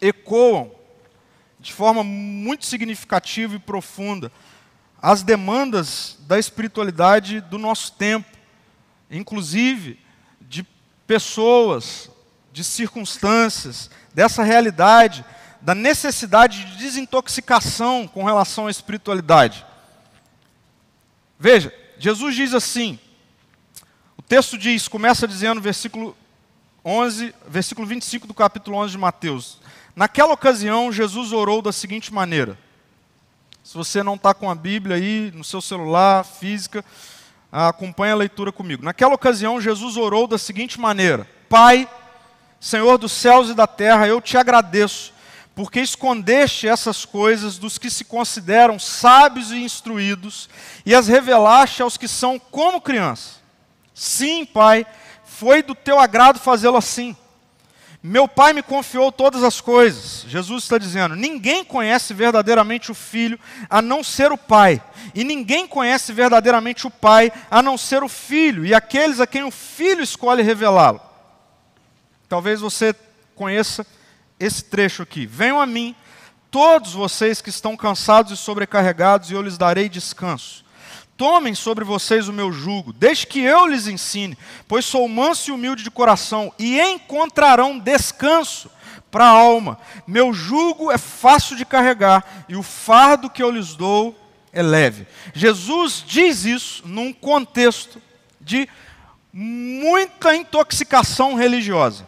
ecoam 0.01 0.69
de 1.61 1.71
forma 1.71 2.03
muito 2.03 2.65
significativa 2.65 3.55
e 3.55 3.59
profunda 3.59 4.29
as 5.01 5.23
demandas 5.23 6.17
da 6.27 6.37
espiritualidade 6.37 7.39
do 7.39 7.57
nosso 7.57 7.93
tempo, 7.93 8.37
inclusive 9.09 10.03
pessoas, 11.07 12.09
de 12.51 12.63
circunstâncias, 12.63 13.89
dessa 14.13 14.43
realidade, 14.43 15.25
da 15.61 15.75
necessidade 15.75 16.65
de 16.65 16.77
desintoxicação 16.77 18.07
com 18.07 18.23
relação 18.23 18.67
à 18.67 18.71
espiritualidade. 18.71 19.65
Veja, 21.39 21.73
Jesus 21.97 22.35
diz 22.35 22.53
assim: 22.53 22.99
texto 24.27 24.57
diz, 24.57 24.87
começa 24.87 25.27
dizendo, 25.27 25.61
versículo 25.61 26.15
11, 26.83 27.33
versículo 27.47 27.87
25 27.87 28.27
do 28.27 28.33
capítulo 28.33 28.77
11 28.77 28.91
de 28.91 28.97
Mateus. 28.97 29.59
Naquela 29.95 30.33
ocasião, 30.33 30.91
Jesus 30.91 31.31
orou 31.31 31.61
da 31.61 31.71
seguinte 31.71 32.13
maneira. 32.13 32.57
Se 33.63 33.75
você 33.75 34.03
não 34.03 34.15
está 34.15 34.33
com 34.33 34.49
a 34.49 34.55
Bíblia 34.55 34.95
aí 34.95 35.31
no 35.33 35.43
seu 35.43 35.61
celular, 35.61 36.23
física, 36.23 36.83
acompanhe 37.55 38.11
a 38.11 38.17
leitura 38.17 38.51
comigo. 38.51 38.83
Naquela 38.83 39.13
ocasião, 39.13 39.61
Jesus 39.61 39.95
orou 39.95 40.27
da 40.27 40.37
seguinte 40.37 40.79
maneira: 40.79 41.27
Pai, 41.47 41.87
Senhor 42.59 42.97
dos 42.97 43.13
céus 43.13 43.49
e 43.49 43.53
da 43.53 43.65
terra, 43.65 44.07
eu 44.07 44.19
te 44.19 44.37
agradeço, 44.37 45.13
porque 45.55 45.79
escondeste 45.79 46.67
essas 46.67 47.05
coisas 47.05 47.57
dos 47.57 47.77
que 47.77 47.89
se 47.89 48.03
consideram 48.03 48.77
sábios 48.77 49.51
e 49.51 49.63
instruídos 49.63 50.49
e 50.85 50.93
as 50.93 51.07
revelaste 51.07 51.81
aos 51.81 51.95
que 51.95 52.07
são 52.07 52.37
como 52.37 52.81
crianças. 52.81 53.39
Sim, 53.93 54.45
Pai, 54.45 54.85
foi 55.23 55.63
do 55.63 55.73
teu 55.73 55.97
agrado 55.97 56.39
fazê-lo 56.39 56.75
assim. 56.75 57.15
Meu 58.07 58.27
Pai 58.27 58.53
me 58.53 58.61
confiou 58.61 59.11
todas 59.11 59.43
as 59.43 59.59
coisas. 59.59 60.25
Jesus 60.27 60.61
está 60.61 60.77
dizendo: 60.77 61.15
ninguém 61.15 61.65
conhece 61.65 62.13
verdadeiramente 62.13 62.91
o 62.91 62.93
Filho 62.93 63.39
a 63.67 63.81
não 63.81 64.03
ser 64.03 64.31
o 64.31 64.37
Pai, 64.37 64.79
e 65.15 65.23
ninguém 65.23 65.65
conhece 65.65 66.13
verdadeiramente 66.13 66.85
o 66.85 66.91
Pai 66.91 67.31
a 67.49 67.63
não 67.63 67.79
ser 67.79 68.03
o 68.03 68.07
Filho, 68.07 68.63
e 68.63 68.75
aqueles 68.75 69.19
a 69.19 69.25
quem 69.25 69.43
o 69.43 69.49
Filho 69.49 70.03
escolhe 70.03 70.43
revelá-lo. 70.43 71.01
Talvez 72.29 72.61
você 72.61 72.93
conheça 73.33 73.83
esse 74.39 74.63
trecho 74.63 75.01
aqui. 75.01 75.25
Venham 75.25 75.59
a 75.59 75.65
mim, 75.65 75.95
todos 76.51 76.93
vocês 76.93 77.41
que 77.41 77.49
estão 77.49 77.75
cansados 77.75 78.31
e 78.31 78.37
sobrecarregados, 78.37 79.31
e 79.31 79.33
eu 79.33 79.41
lhes 79.41 79.57
darei 79.57 79.89
descanso. 79.89 80.64
Tomem 81.17 81.55
sobre 81.55 81.85
vocês 81.85 82.27
o 82.27 82.33
meu 82.33 82.51
jugo, 82.51 82.91
deixe 82.91 83.25
que 83.25 83.39
eu 83.39 83.65
lhes 83.65 83.87
ensine, 83.87 84.37
pois 84.67 84.83
sou 84.83 85.07
manso 85.07 85.49
e 85.49 85.53
humilde 85.53 85.81
de 85.81 85.89
coração, 85.89 86.53
e 86.59 86.79
encontrarão 86.81 87.79
descanso 87.79 88.69
para 89.09 89.25
a 89.25 89.29
alma. 89.29 89.79
Meu 90.05 90.33
jugo 90.33 90.91
é 90.91 90.97
fácil 90.97 91.55
de 91.55 91.65
carregar, 91.65 92.45
e 92.49 92.55
o 92.57 92.63
fardo 92.63 93.29
que 93.29 93.41
eu 93.41 93.49
lhes 93.49 93.75
dou 93.75 94.13
é 94.51 94.61
leve. 94.61 95.07
Jesus 95.33 96.03
diz 96.05 96.43
isso 96.43 96.83
num 96.85 97.13
contexto 97.13 98.01
de 98.41 98.67
muita 99.31 100.35
intoxicação 100.35 101.35
religiosa. 101.35 102.05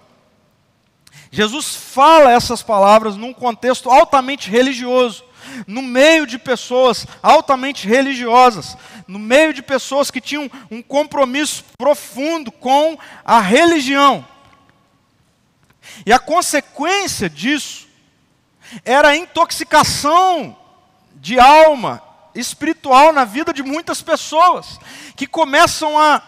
Jesus 1.31 1.75
fala 1.75 2.31
essas 2.31 2.61
palavras 2.61 3.15
num 3.15 3.33
contexto 3.33 3.89
altamente 3.89 4.49
religioso 4.49 5.26
no 5.65 5.81
meio 5.81 6.25
de 6.25 6.37
pessoas 6.37 7.05
altamente 7.21 7.87
religiosas, 7.87 8.77
no 9.07 9.19
meio 9.19 9.53
de 9.53 9.61
pessoas 9.61 10.11
que 10.11 10.21
tinham 10.21 10.49
um 10.69 10.81
compromisso 10.81 11.63
profundo 11.77 12.51
com 12.51 12.97
a 13.23 13.39
religião. 13.39 14.25
E 16.05 16.11
a 16.11 16.19
consequência 16.19 17.29
disso 17.29 17.87
era 18.83 19.09
a 19.09 19.15
intoxicação 19.15 20.55
de 21.15 21.39
alma 21.39 22.01
espiritual 22.35 23.11
na 23.11 23.25
vida 23.25 23.53
de 23.53 23.63
muitas 23.63 24.01
pessoas, 24.01 24.79
que 25.15 25.25
começam 25.25 25.97
a 25.97 26.21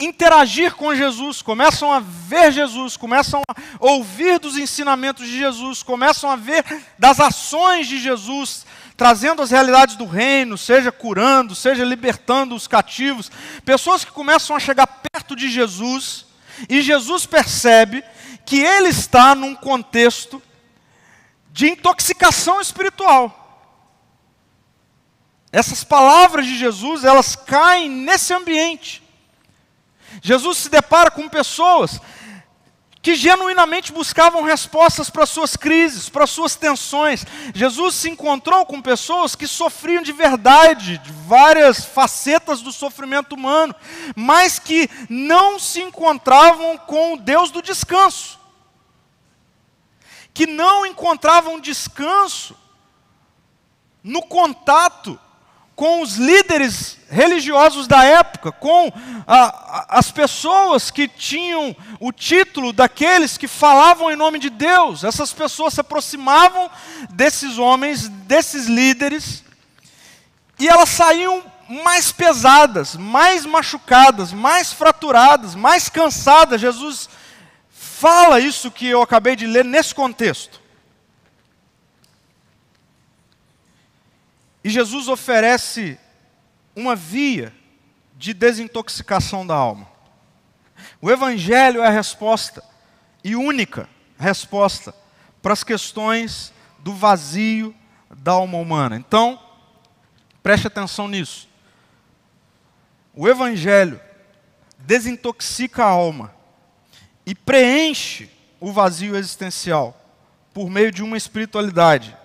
interagir 0.00 0.74
com 0.74 0.94
Jesus, 0.94 1.42
começam 1.42 1.92
a 1.92 2.00
ver 2.00 2.50
Jesus, 2.50 2.96
começam 2.96 3.42
a 3.48 3.54
ouvir 3.78 4.38
dos 4.38 4.56
ensinamentos 4.56 5.26
de 5.26 5.38
Jesus, 5.38 5.82
começam 5.82 6.30
a 6.30 6.36
ver 6.36 6.64
das 6.98 7.20
ações 7.20 7.86
de 7.86 7.98
Jesus, 8.00 8.64
trazendo 8.96 9.42
as 9.42 9.50
realidades 9.50 9.96
do 9.96 10.06
reino, 10.06 10.56
seja 10.56 10.90
curando, 10.90 11.54
seja 11.54 11.84
libertando 11.84 12.54
os 12.54 12.66
cativos. 12.66 13.30
Pessoas 13.64 14.04
que 14.04 14.10
começam 14.10 14.56
a 14.56 14.60
chegar 14.60 14.86
perto 14.86 15.36
de 15.36 15.50
Jesus 15.50 16.24
e 16.68 16.80
Jesus 16.80 17.26
percebe 17.26 18.02
que 18.46 18.58
ele 18.58 18.88
está 18.88 19.34
num 19.34 19.54
contexto 19.54 20.42
de 21.52 21.68
intoxicação 21.68 22.60
espiritual. 22.60 23.36
Essas 25.52 25.82
palavras 25.82 26.46
de 26.46 26.56
Jesus, 26.56 27.04
elas 27.04 27.34
caem 27.34 27.88
nesse 27.88 28.32
ambiente. 28.32 29.02
Jesus 30.22 30.58
se 30.58 30.68
depara 30.68 31.10
com 31.10 31.28
pessoas 31.28 32.00
que 33.02 33.14
genuinamente 33.14 33.92
buscavam 33.92 34.42
respostas 34.42 35.08
para 35.08 35.24
suas 35.24 35.56
crises, 35.56 36.08
para 36.08 36.26
suas 36.26 36.54
tensões. 36.54 37.24
Jesus 37.54 37.94
se 37.94 38.10
encontrou 38.10 38.66
com 38.66 38.82
pessoas 38.82 39.34
que 39.34 39.46
sofriam 39.46 40.02
de 40.02 40.12
verdade, 40.12 40.98
de 40.98 41.12
várias 41.26 41.84
facetas 41.84 42.60
do 42.60 42.70
sofrimento 42.70 43.34
humano, 43.34 43.74
mas 44.14 44.58
que 44.58 44.88
não 45.08 45.58
se 45.58 45.80
encontravam 45.80 46.76
com 46.76 47.14
o 47.14 47.18
Deus 47.18 47.50
do 47.50 47.62
descanso. 47.62 48.38
Que 50.34 50.46
não 50.46 50.84
encontravam 50.84 51.58
descanso 51.58 52.54
no 54.04 54.22
contato 54.22 55.18
com 55.80 56.02
os 56.02 56.16
líderes 56.16 56.98
religiosos 57.08 57.86
da 57.86 58.04
época, 58.04 58.52
com 58.52 58.92
a, 59.26 59.86
as 59.98 60.10
pessoas 60.10 60.90
que 60.90 61.08
tinham 61.08 61.74
o 61.98 62.12
título 62.12 62.70
daqueles 62.70 63.38
que 63.38 63.48
falavam 63.48 64.10
em 64.10 64.14
nome 64.14 64.38
de 64.38 64.50
Deus. 64.50 65.04
Essas 65.04 65.32
pessoas 65.32 65.72
se 65.72 65.80
aproximavam 65.80 66.70
desses 67.08 67.56
homens, 67.56 68.10
desses 68.10 68.66
líderes, 68.66 69.42
e 70.58 70.68
elas 70.68 70.90
saíam 70.90 71.42
mais 71.82 72.12
pesadas, 72.12 72.94
mais 72.94 73.46
machucadas, 73.46 74.34
mais 74.34 74.74
fraturadas, 74.74 75.54
mais 75.54 75.88
cansadas. 75.88 76.60
Jesus 76.60 77.08
fala 77.70 78.38
isso 78.38 78.70
que 78.70 78.86
eu 78.86 79.00
acabei 79.00 79.34
de 79.34 79.46
ler 79.46 79.64
nesse 79.64 79.94
contexto. 79.94 80.59
E 84.62 84.68
Jesus 84.68 85.08
oferece 85.08 85.98
uma 86.76 86.94
via 86.94 87.52
de 88.16 88.34
desintoxicação 88.34 89.46
da 89.46 89.54
alma. 89.54 89.88
O 91.00 91.10
Evangelho 91.10 91.82
é 91.82 91.86
a 91.86 91.90
resposta, 91.90 92.62
e 93.24 93.34
única 93.34 93.88
resposta, 94.18 94.94
para 95.42 95.52
as 95.52 95.64
questões 95.64 96.52
do 96.78 96.94
vazio 96.94 97.74
da 98.10 98.32
alma 98.32 98.58
humana. 98.58 98.96
Então, 98.96 99.40
preste 100.42 100.66
atenção 100.66 101.08
nisso. 101.08 101.48
O 103.14 103.28
Evangelho 103.28 104.00
desintoxica 104.78 105.84
a 105.84 105.88
alma 105.88 106.34
e 107.24 107.34
preenche 107.34 108.30
o 108.58 108.72
vazio 108.72 109.16
existencial 109.16 109.96
por 110.52 110.68
meio 110.68 110.90
de 110.90 111.02
uma 111.02 111.16
espiritualidade. 111.16 112.16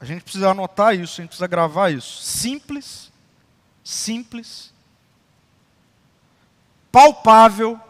A 0.00 0.04
gente 0.04 0.22
precisa 0.22 0.50
anotar 0.50 0.94
isso, 0.94 1.20
a 1.20 1.22
gente 1.22 1.30
precisa 1.30 1.46
gravar 1.46 1.90
isso. 1.90 2.22
Simples, 2.22 3.10
simples, 3.82 4.72
palpável 6.92 7.80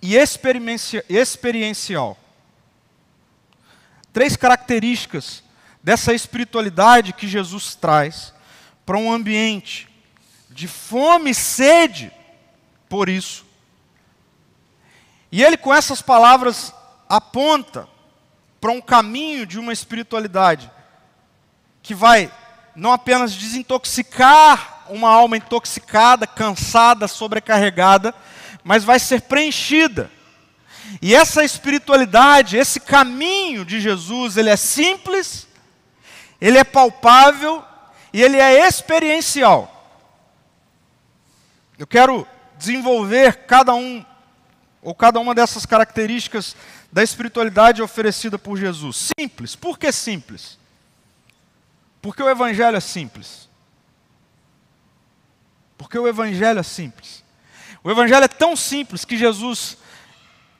e 0.00 0.16
experiencial. 0.16 2.16
Três 4.12 4.36
características 4.36 5.42
dessa 5.82 6.14
espiritualidade 6.14 7.12
que 7.12 7.28
Jesus 7.28 7.74
traz 7.74 8.32
para 8.86 8.96
um 8.96 9.12
ambiente 9.12 9.88
de 10.48 10.68
fome 10.68 11.30
e 11.30 11.34
sede 11.34 12.12
por 12.88 13.08
isso. 13.08 13.44
E 15.32 15.42
ele, 15.42 15.56
com 15.56 15.74
essas 15.74 16.00
palavras, 16.00 16.72
aponta 17.08 17.88
para 18.64 18.72
um 18.72 18.80
caminho 18.80 19.44
de 19.44 19.58
uma 19.58 19.74
espiritualidade 19.74 20.70
que 21.82 21.94
vai 21.94 22.32
não 22.74 22.92
apenas 22.92 23.34
desintoxicar 23.34 24.86
uma 24.88 25.10
alma 25.10 25.36
intoxicada, 25.36 26.26
cansada, 26.26 27.06
sobrecarregada, 27.06 28.14
mas 28.64 28.82
vai 28.82 28.98
ser 28.98 29.20
preenchida. 29.20 30.10
E 31.02 31.14
essa 31.14 31.44
espiritualidade, 31.44 32.56
esse 32.56 32.80
caminho 32.80 33.66
de 33.66 33.82
Jesus, 33.82 34.38
ele 34.38 34.48
é 34.48 34.56
simples, 34.56 35.46
ele 36.40 36.56
é 36.56 36.64
palpável 36.64 37.62
e 38.14 38.22
ele 38.22 38.38
é 38.38 38.66
experiencial. 38.66 39.92
Eu 41.78 41.86
quero 41.86 42.26
desenvolver 42.56 43.44
cada 43.44 43.74
um 43.74 44.02
ou 44.80 44.94
cada 44.94 45.20
uma 45.20 45.34
dessas 45.34 45.66
características 45.66 46.56
da 46.94 47.02
espiritualidade 47.02 47.82
oferecida 47.82 48.38
por 48.38 48.56
Jesus. 48.56 49.10
Simples. 49.18 49.56
Por 49.56 49.76
que 49.76 49.90
simples? 49.90 50.56
Porque 52.00 52.22
o 52.22 52.28
evangelho 52.28 52.76
é 52.76 52.80
simples. 52.80 53.48
Porque 55.76 55.98
o 55.98 56.06
evangelho 56.06 56.60
é 56.60 56.62
simples. 56.62 57.24
O 57.82 57.90
evangelho 57.90 58.22
é 58.22 58.28
tão 58.28 58.54
simples 58.54 59.04
que 59.04 59.18
Jesus 59.18 59.76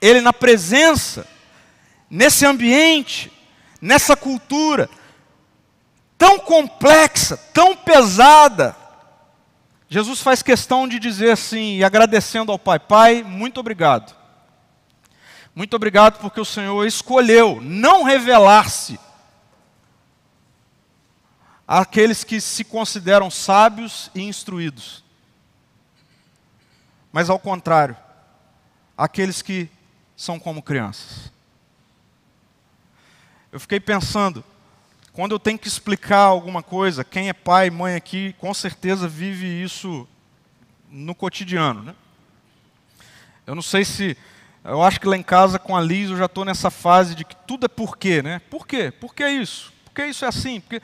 ele 0.01 0.21
na 0.21 0.33
presença 0.33 1.25
nesse 2.11 2.45
ambiente, 2.45 3.31
nessa 3.81 4.17
cultura 4.17 4.91
tão 6.19 6.41
complexa, 6.41 7.37
tão 7.53 7.77
pesada, 7.77 8.75
Jesus 9.89 10.21
faz 10.21 10.43
questão 10.43 10.89
de 10.89 10.99
dizer 10.99 11.31
assim, 11.31 11.81
agradecendo 11.85 12.51
ao 12.51 12.59
Pai: 12.59 12.81
Pai, 12.81 13.23
muito 13.23 13.61
obrigado. 13.61 14.24
Muito 15.55 15.77
obrigado 15.77 16.19
porque 16.19 16.41
o 16.41 16.45
Senhor 16.45 16.85
escolheu 16.85 17.61
não 17.61 18.03
revelar-se 18.03 18.99
àqueles 21.67 22.25
que 22.25 22.41
se 22.41 22.65
consideram 22.65 23.31
sábios 23.31 24.11
e 24.15 24.23
instruídos, 24.23 25.05
mas 27.13 27.31
ao 27.31 27.39
contrário, 27.39 27.97
àqueles 28.97 29.43
que 29.43 29.71
são 30.17 30.39
como 30.39 30.63
crianças. 30.63 31.33
Eu 33.51 33.61
fiquei 33.61 33.79
pensando, 33.79 34.45
quando 35.13 35.31
eu 35.31 35.39
tenho 35.39 35.59
que 35.59 35.69
explicar 35.69 36.25
alguma 36.25 36.61
coisa, 36.61 37.05
quem 37.05 37.29
é 37.29 37.33
pai, 37.33 37.71
mãe 37.71 37.95
aqui, 37.95 38.35
com 38.39 38.53
certeza 38.53 39.07
vive 39.07 39.47
isso 39.47 40.09
no 40.91 41.15
cotidiano. 41.15 41.83
Né? 41.83 41.95
Eu 43.47 43.55
não 43.55 43.63
sei 43.63 43.85
se. 43.85 44.17
Eu 44.65 44.83
acho 44.83 44.99
que 44.99 45.07
lá 45.07 45.17
em 45.17 45.23
casa 45.23 45.59
com 45.59 45.77
a 45.77 45.81
Liz 45.81 46.11
eu 46.11 46.17
já 46.17 46.25
estou 46.25 46.45
nessa 46.45 46.71
fase 46.71 47.15
de 47.15 47.25
que 47.25 47.37
tudo 47.37 47.67
é 47.67 47.69
por 47.69 47.99
quê, 47.99 48.23
né? 48.23 48.41
Por 48.51 48.67
quê? 48.67 48.91
Por 48.91 49.15
que 49.15 49.29
isso? 49.29 49.71
Por 49.85 49.93
que 49.93 50.07
isso 50.07 50.25
é 50.25 50.29
assim? 50.29 50.59
Porque... 50.59 50.81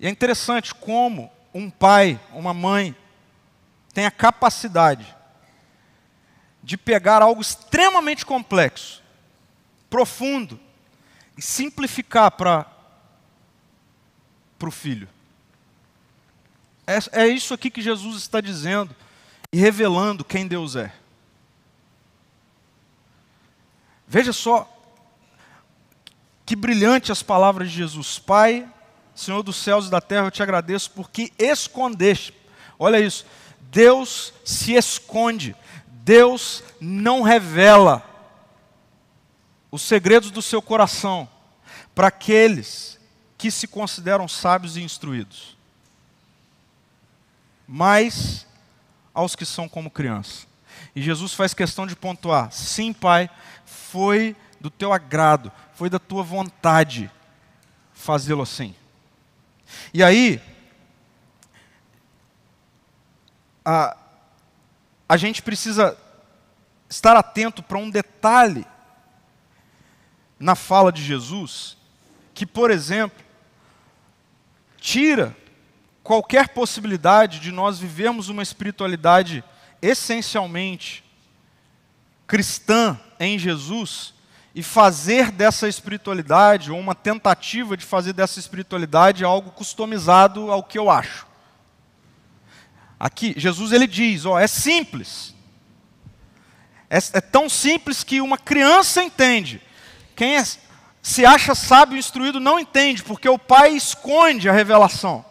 E 0.00 0.06
é 0.06 0.10
interessante 0.10 0.74
como 0.74 1.30
um 1.54 1.70
pai, 1.70 2.20
uma 2.32 2.52
mãe, 2.52 2.94
tem 3.94 4.04
a 4.04 4.10
capacidade 4.10 5.16
de 6.62 6.76
pegar 6.76 7.22
algo 7.22 7.40
extremamente 7.40 8.26
complexo, 8.26 9.02
profundo, 9.88 10.58
e 11.36 11.42
simplificar 11.42 12.32
para 12.32 12.66
para 14.58 14.68
o 14.68 14.72
filho. 14.72 15.08
É, 16.84 17.22
é 17.22 17.28
isso 17.28 17.54
aqui 17.54 17.70
que 17.70 17.80
Jesus 17.80 18.16
está 18.16 18.40
dizendo 18.40 18.94
e 19.52 19.58
revelando 19.58 20.24
quem 20.24 20.48
Deus 20.48 20.74
é. 20.74 20.92
Veja 24.08 24.32
só 24.32 24.66
que 26.46 26.56
brilhante 26.56 27.12
as 27.12 27.22
palavras 27.22 27.70
de 27.70 27.76
Jesus. 27.76 28.18
Pai, 28.18 28.66
Senhor 29.14 29.42
dos 29.42 29.56
céus 29.56 29.86
e 29.86 29.90
da 29.90 30.00
terra, 30.00 30.28
eu 30.28 30.30
te 30.30 30.42
agradeço 30.42 30.90
porque 30.92 31.30
escondeste. 31.38 32.32
Olha 32.78 32.98
isso. 32.98 33.26
Deus 33.70 34.32
se 34.44 34.72
esconde. 34.72 35.54
Deus 35.86 36.64
não 36.80 37.20
revela 37.20 38.02
os 39.70 39.82
segredos 39.82 40.30
do 40.30 40.40
seu 40.40 40.62
coração 40.62 41.28
para 41.94 42.08
aqueles 42.08 42.98
que 43.36 43.50
se 43.50 43.68
consideram 43.68 44.26
sábios 44.26 44.76
e 44.76 44.82
instruídos, 44.82 45.56
mas 47.66 48.46
aos 49.12 49.36
que 49.36 49.44
são 49.44 49.68
como 49.68 49.90
criança. 49.90 50.47
E 50.94 51.02
Jesus 51.02 51.34
faz 51.34 51.54
questão 51.54 51.86
de 51.86 51.96
pontuar: 51.96 52.50
sim, 52.52 52.92
Pai, 52.92 53.30
foi 53.64 54.36
do 54.60 54.70
teu 54.70 54.92
agrado, 54.92 55.52
foi 55.74 55.88
da 55.88 55.98
tua 55.98 56.22
vontade 56.22 57.10
fazê-lo 57.92 58.42
assim. 58.42 58.74
E 59.92 60.02
aí, 60.02 60.40
a, 63.64 63.96
a 65.08 65.16
gente 65.16 65.42
precisa 65.42 65.96
estar 66.88 67.16
atento 67.16 67.62
para 67.62 67.78
um 67.78 67.90
detalhe 67.90 68.66
na 70.38 70.54
fala 70.54 70.92
de 70.92 71.02
Jesus, 71.02 71.76
que, 72.32 72.46
por 72.46 72.70
exemplo, 72.70 73.24
tira 74.78 75.36
qualquer 76.02 76.48
possibilidade 76.48 77.40
de 77.40 77.52
nós 77.52 77.78
vivermos 77.78 78.28
uma 78.28 78.42
espiritualidade 78.42 79.44
essencialmente 79.80 81.04
cristã 82.26 82.98
em 83.18 83.38
Jesus 83.38 84.14
e 84.54 84.62
fazer 84.62 85.30
dessa 85.30 85.68
espiritualidade, 85.68 86.70
ou 86.70 86.78
uma 86.78 86.94
tentativa 86.94 87.76
de 87.76 87.84
fazer 87.84 88.12
dessa 88.12 88.38
espiritualidade 88.38 89.24
algo 89.24 89.50
customizado 89.50 90.50
ao 90.50 90.62
que 90.62 90.78
eu 90.78 90.90
acho. 90.90 91.26
Aqui, 92.98 93.34
Jesus 93.36 93.72
ele 93.72 93.86
diz: 93.86 94.26
ó, 94.26 94.38
é 94.38 94.46
simples. 94.46 95.34
É, 96.90 96.98
é 97.12 97.20
tão 97.20 97.48
simples 97.48 98.02
que 98.02 98.20
uma 98.20 98.38
criança 98.38 99.02
entende. 99.02 99.62
Quem 100.16 100.36
é 100.36 100.44
se 101.00 101.24
acha 101.24 101.54
sábio 101.54 101.96
e 101.96 102.00
instruído 102.00 102.40
não 102.40 102.58
entende, 102.58 103.02
porque 103.02 103.28
o 103.28 103.38
pai 103.38 103.72
esconde 103.72 104.48
a 104.48 104.52
revelação. 104.52 105.24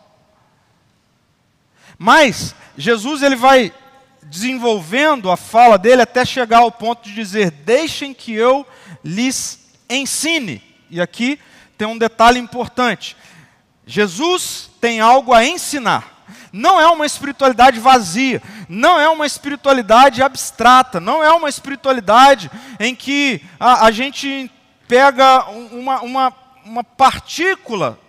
Mas 1.97 2.55
Jesus 2.77 3.21
ele 3.21 3.35
vai 3.35 3.73
desenvolvendo 4.23 5.31
a 5.31 5.37
fala 5.37 5.77
dele 5.77 6.01
até 6.01 6.25
chegar 6.25 6.59
ao 6.59 6.71
ponto 6.71 7.03
de 7.03 7.13
dizer: 7.13 7.51
"Deixem 7.51 8.13
que 8.13 8.33
eu 8.33 8.65
lhes 9.03 9.59
ensine". 9.89 10.61
E 10.89 11.01
aqui 11.01 11.39
tem 11.77 11.87
um 11.87 11.97
detalhe 11.97 12.39
importante. 12.39 13.15
Jesus 13.85 14.69
tem 14.81 14.99
algo 14.99 15.33
a 15.33 15.45
ensinar. 15.45 16.25
Não 16.51 16.79
é 16.79 16.87
uma 16.87 17.05
espiritualidade 17.05 17.79
vazia, 17.79 18.41
não 18.67 18.99
é 18.99 19.07
uma 19.07 19.25
espiritualidade 19.25 20.23
abstrata, 20.23 20.99
não 20.99 21.23
é 21.23 21.31
uma 21.31 21.49
espiritualidade 21.49 22.49
em 22.79 22.95
que 22.95 23.41
a, 23.59 23.85
a 23.85 23.91
gente 23.91 24.49
pega 24.87 25.45
uma, 25.49 26.01
uma, 26.01 26.33
uma 26.65 26.83
partícula 26.83 27.99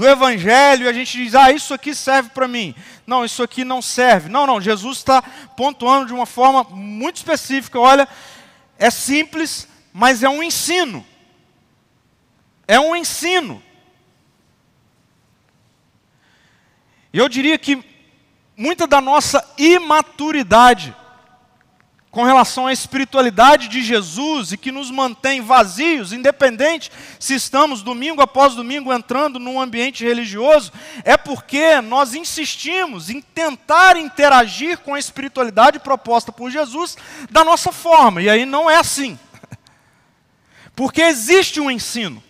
do 0.00 0.08
Evangelho 0.08 0.86
e 0.86 0.88
a 0.88 0.94
gente 0.94 1.12
diz, 1.22 1.34
ah, 1.34 1.52
isso 1.52 1.74
aqui 1.74 1.94
serve 1.94 2.30
para 2.30 2.48
mim. 2.48 2.74
Não, 3.06 3.22
isso 3.22 3.42
aqui 3.42 3.66
não 3.66 3.82
serve. 3.82 4.30
Não, 4.30 4.46
não, 4.46 4.58
Jesus 4.58 4.96
está 4.96 5.20
pontuando 5.54 6.06
de 6.06 6.14
uma 6.14 6.24
forma 6.24 6.64
muito 6.64 7.16
específica. 7.16 7.78
Olha, 7.78 8.08
é 8.78 8.88
simples, 8.88 9.68
mas 9.92 10.22
é 10.22 10.28
um 10.30 10.42
ensino. 10.42 11.04
É 12.66 12.80
um 12.80 12.96
ensino. 12.96 13.62
E 17.12 17.18
eu 17.18 17.28
diria 17.28 17.58
que 17.58 17.84
muita 18.56 18.86
da 18.86 19.02
nossa 19.02 19.46
imaturidade 19.58 20.96
com 22.10 22.24
relação 22.24 22.66
à 22.66 22.72
espiritualidade 22.72 23.68
de 23.68 23.82
Jesus 23.82 24.50
e 24.50 24.56
que 24.56 24.72
nos 24.72 24.90
mantém 24.90 25.40
vazios, 25.40 26.12
independente 26.12 26.90
se 27.20 27.34
estamos 27.34 27.82
domingo 27.82 28.20
após 28.20 28.54
domingo 28.54 28.92
entrando 28.92 29.38
num 29.38 29.60
ambiente 29.60 30.04
religioso, 30.04 30.72
é 31.04 31.16
porque 31.16 31.80
nós 31.80 32.14
insistimos 32.14 33.10
em 33.10 33.20
tentar 33.20 33.96
interagir 33.96 34.78
com 34.78 34.94
a 34.94 34.98
espiritualidade 34.98 35.78
proposta 35.78 36.32
por 36.32 36.50
Jesus 36.50 36.96
da 37.30 37.44
nossa 37.44 37.70
forma, 37.70 38.20
e 38.20 38.28
aí 38.28 38.44
não 38.44 38.68
é 38.68 38.76
assim. 38.76 39.18
Porque 40.74 41.02
existe 41.02 41.60
um 41.60 41.70
ensino, 41.70 42.22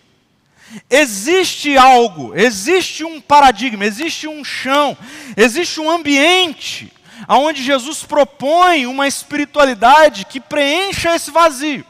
existe 0.89 1.77
algo, 1.77 2.35
existe 2.35 3.03
um 3.03 3.21
paradigma, 3.21 3.85
existe 3.85 4.27
um 4.27 4.43
chão, 4.43 4.97
existe 5.37 5.79
um 5.79 5.89
ambiente 5.89 6.91
aonde 7.27 7.63
Jesus 7.63 8.03
propõe 8.03 8.85
uma 8.85 9.07
espiritualidade 9.07 10.25
que 10.25 10.39
preencha 10.39 11.15
esse 11.15 11.31
vazio. 11.31 11.85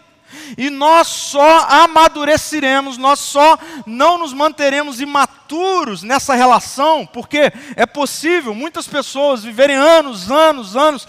E 0.58 0.70
nós 0.70 1.08
só 1.08 1.68
amadureceremos, 1.70 2.98
nós 2.98 3.20
só 3.20 3.58
não 3.86 4.18
nos 4.18 4.34
manteremos 4.34 5.02
imaturos 5.02 6.04
nessa 6.04 6.34
relação, 6.34 7.06
porque 7.06 7.52
é 7.76 7.86
possível 7.86 8.54
muitas 8.56 8.88
pessoas 8.88 9.44
viverem 9.44 9.76
anos, 9.76 10.32
anos, 10.32 10.76
anos 10.76 11.08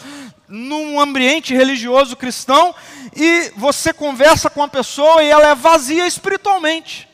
num 0.49 1.01
ambiente 1.01 1.55
religioso 1.55 2.17
cristão 2.17 2.75
e 3.17 3.53
você 3.57 3.93
conversa 3.93 4.51
com 4.51 4.63
a 4.63 4.69
pessoa 4.69 5.23
e 5.23 5.31
ela 5.31 5.49
é 5.49 5.55
vazia 5.55 6.07
espiritualmente. 6.07 7.09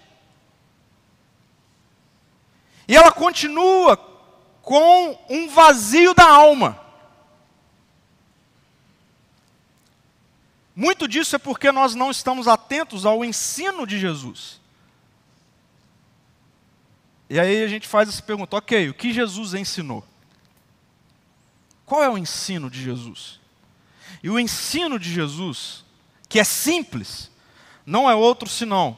E 2.89 2.97
ela 2.97 3.13
continua 3.13 3.97
com 4.63 5.19
um 5.29 5.49
vazio 5.49 6.15
da 6.15 6.29
alma. 6.29 6.88
Muito 10.81 11.09
disso 11.09 11.35
é 11.35 11.41
porque 11.41 11.73
nós 11.73 11.97
não 11.97 12.09
estamos 12.09 12.47
atentos 12.47 13.05
ao 13.05 13.25
ensino 13.25 13.85
de 13.85 13.99
Jesus. 13.99 14.61
E 17.29 17.41
aí 17.41 17.65
a 17.65 17.67
gente 17.67 17.89
faz 17.89 18.09
essa 18.09 18.23
pergunta: 18.23 18.57
ok, 18.57 18.89
o 18.89 18.95
que 18.95 19.13
Jesus 19.13 19.55
ensinou? 19.55 20.07
Qual 21.85 22.01
é 22.01 22.09
o 22.09 22.17
ensino 22.17 22.71
de 22.71 22.81
Jesus? 22.81 23.41
E 24.23 24.31
o 24.31 24.39
ensino 24.39 25.01
de 25.01 25.13
Jesus, 25.13 25.85
que 26.29 26.39
é 26.39 26.45
simples, 26.45 27.29
não 27.85 28.09
é 28.09 28.15
outro 28.15 28.49
senão: 28.49 28.97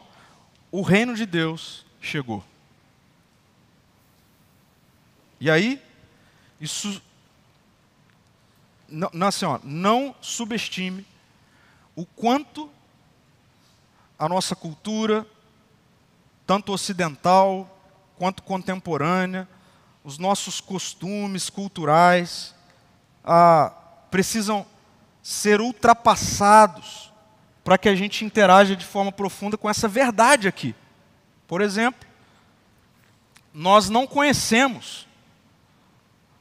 o 0.71 0.83
reino 0.83 1.17
de 1.17 1.25
Deus 1.25 1.87
chegou. 1.99 2.45
E 5.41 5.51
aí, 5.51 5.81
isso. 6.61 7.01
Não, 8.87 9.09
não, 9.15 9.29
assim, 9.29 9.47
ó, 9.47 9.59
não 9.65 10.15
subestime 10.21 11.07
o 12.01 12.07
quanto 12.17 12.71
a 14.19 14.27
nossa 14.27 14.57
cultura, 14.57 15.27
tanto 16.47 16.73
ocidental 16.73 17.79
quanto 18.17 18.43
contemporânea, 18.43 19.47
os 20.03 20.17
nossos 20.17 20.63
costumes 20.63 21.51
culturais, 21.51 22.55
ah, 23.23 23.71
precisam 24.11 24.65
ser 25.23 25.61
ultrapassados 25.61 27.13
para 27.63 27.77
que 27.77 27.87
a 27.87 27.95
gente 27.95 28.25
interaja 28.25 28.75
de 28.75 28.87
forma 28.87 29.13
profunda 29.13 29.59
com 29.59 29.69
essa 29.69 29.87
verdade 29.87 30.49
aqui. 30.49 30.75
Por 31.47 31.61
exemplo, 31.61 32.09
nós 33.53 33.91
não 33.91 34.07
conhecemos 34.07 35.07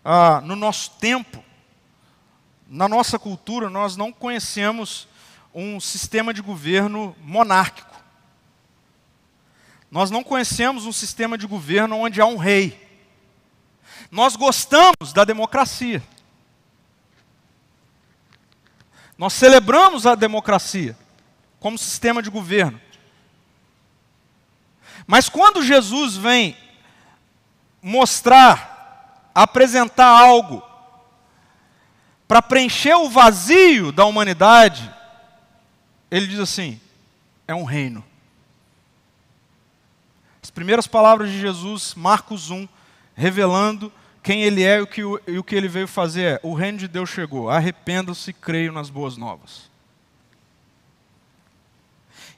ah, 0.05 0.39
no 0.39 0.55
nosso 0.55 0.91
tempo, 0.91 1.43
na 2.65 2.87
nossa 2.87 3.19
cultura, 3.19 3.69
nós 3.69 3.97
não 3.97 4.09
conhecemos 4.09 5.09
um 5.53 5.79
sistema 5.79 6.33
de 6.33 6.41
governo 6.41 7.15
monárquico. 7.21 7.89
Nós 9.91 10.11
não 10.11 10.23
conhecemos 10.23 10.85
um 10.85 10.91
sistema 10.91 11.37
de 11.37 11.47
governo 11.47 11.97
onde 11.97 12.21
há 12.21 12.25
um 12.25 12.37
rei. 12.37 12.87
Nós 14.11 14.35
gostamos 14.35 15.13
da 15.13 15.23
democracia. 15.23 16.03
Nós 19.17 19.33
celebramos 19.33 20.05
a 20.05 20.15
democracia 20.15 20.97
como 21.59 21.77
sistema 21.77 22.21
de 22.21 22.29
governo. 22.29 22.79
Mas 25.05 25.27
quando 25.27 25.63
Jesus 25.63 26.15
vem 26.15 26.55
mostrar, 27.81 29.31
apresentar 29.33 30.07
algo 30.07 30.63
para 32.27 32.41
preencher 32.41 32.93
o 32.93 33.09
vazio 33.09 33.91
da 33.91 34.05
humanidade, 34.05 34.93
ele 36.11 36.27
diz 36.27 36.39
assim: 36.39 36.79
é 37.47 37.53
um 37.53 37.63
reino. 37.63 38.03
As 40.41 40.49
primeiras 40.49 40.87
palavras 40.87 41.29
de 41.29 41.39
Jesus, 41.39 41.93
Marcos 41.95 42.49
1, 42.49 42.67
revelando 43.15 43.91
quem 44.23 44.43
ele 44.43 44.63
é 44.63 44.77
e 44.77 44.81
o 44.81 44.87
que, 44.87 45.01
e 45.01 45.37
o 45.37 45.43
que 45.43 45.55
ele 45.55 45.67
veio 45.67 45.87
fazer 45.87 46.21
é: 46.21 46.39
o 46.43 46.53
reino 46.53 46.77
de 46.77 46.87
Deus 46.87 47.09
chegou, 47.09 47.49
arrependam-se 47.49 48.31
e 48.31 48.33
creiam 48.33 48.73
nas 48.73 48.89
boas 48.89 49.17
novas. 49.17 49.69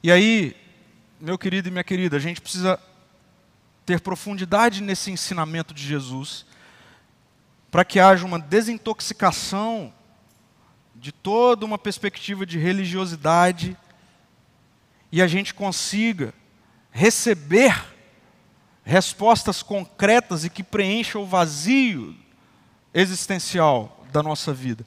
E 0.04 0.12
aí, 0.12 0.56
meu 1.20 1.38
querido 1.38 1.68
e 1.68 1.72
minha 1.72 1.84
querida, 1.84 2.18
a 2.18 2.20
gente 2.20 2.42
precisa 2.42 2.80
ter 3.86 4.00
profundidade 4.02 4.82
nesse 4.82 5.12
ensinamento 5.12 5.74
de 5.74 5.86
Jesus, 5.86 6.46
para 7.70 7.86
que 7.86 8.00
haja 8.00 8.26
uma 8.26 8.40
desintoxicação 8.40 9.94
de 10.95 11.12
toda 11.12 11.65
uma 11.65 11.77
perspectiva 11.77 12.45
de 12.45 12.58
religiosidade 12.58 13.77
e 15.12 15.21
a 15.21 15.27
gente 15.27 15.54
consiga 15.54 16.34
receber 16.91 17.91
respostas 18.84 19.62
concretas 19.62 20.43
e 20.43 20.49
que 20.49 20.63
preencham 20.63 21.23
o 21.23 21.27
vazio 21.27 22.15
existencial 22.93 24.06
da 24.12 24.21
nossa 24.21 24.54
vida. 24.54 24.86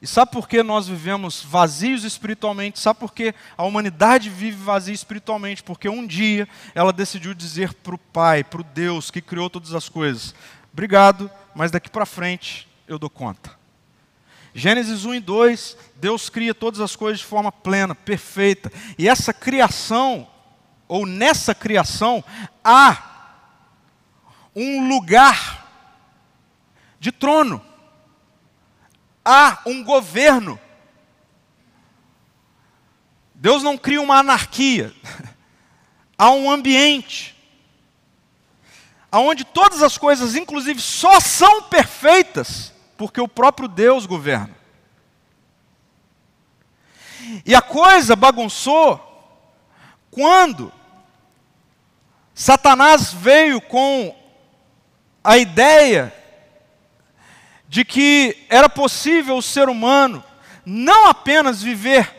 E 0.00 0.06
sabe 0.06 0.30
por 0.30 0.48
que 0.48 0.62
nós 0.62 0.88
vivemos 0.88 1.42
vazios 1.42 2.04
espiritualmente? 2.04 2.78
Sabe 2.78 3.00
por 3.00 3.12
que 3.12 3.34
a 3.56 3.64
humanidade 3.64 4.28
vive 4.28 4.62
vazia 4.62 4.94
espiritualmente? 4.94 5.62
Porque 5.62 5.88
um 5.88 6.06
dia 6.06 6.46
ela 6.74 6.92
decidiu 6.92 7.34
dizer 7.34 7.72
para 7.74 7.94
o 7.94 7.98
Pai, 7.98 8.44
para 8.44 8.60
o 8.60 8.64
Deus 8.64 9.10
que 9.10 9.22
criou 9.22 9.48
todas 9.48 9.72
as 9.72 9.88
coisas: 9.88 10.34
Obrigado, 10.72 11.30
mas 11.54 11.70
daqui 11.70 11.88
para 11.88 12.04
frente 12.04 12.68
eu 12.86 12.98
dou 12.98 13.08
conta. 13.08 13.56
Gênesis 14.58 15.04
1 15.04 15.16
e 15.16 15.20
2, 15.20 15.76
Deus 15.96 16.30
cria 16.30 16.54
todas 16.54 16.80
as 16.80 16.96
coisas 16.96 17.18
de 17.18 17.26
forma 17.26 17.52
plena, 17.52 17.94
perfeita. 17.94 18.72
E 18.96 19.06
essa 19.06 19.30
criação, 19.30 20.26
ou 20.88 21.04
nessa 21.04 21.54
criação, 21.54 22.24
há 22.64 23.44
um 24.54 24.88
lugar 24.88 25.70
de 26.98 27.12
trono. 27.12 27.62
Há 29.22 29.60
um 29.66 29.84
governo. 29.84 30.58
Deus 33.34 33.62
não 33.62 33.76
cria 33.76 34.00
uma 34.00 34.20
anarquia. 34.20 34.90
Há 36.16 36.30
um 36.30 36.50
ambiente 36.50 37.36
onde 39.12 39.44
todas 39.44 39.82
as 39.82 39.98
coisas, 39.98 40.34
inclusive, 40.34 40.80
só 40.80 41.20
são 41.20 41.64
perfeitas 41.64 42.72
porque 42.96 43.20
o 43.20 43.28
próprio 43.28 43.68
Deus 43.68 44.06
governa. 44.06 44.54
E 47.44 47.54
a 47.54 47.62
coisa 47.62 48.14
bagunçou 48.14 49.02
quando 50.10 50.72
Satanás 52.34 53.12
veio 53.12 53.60
com 53.60 54.14
a 55.22 55.36
ideia 55.36 56.14
de 57.68 57.84
que 57.84 58.46
era 58.48 58.68
possível 58.68 59.36
o 59.36 59.42
ser 59.42 59.68
humano 59.68 60.22
não 60.64 61.06
apenas 61.06 61.62
viver 61.62 62.12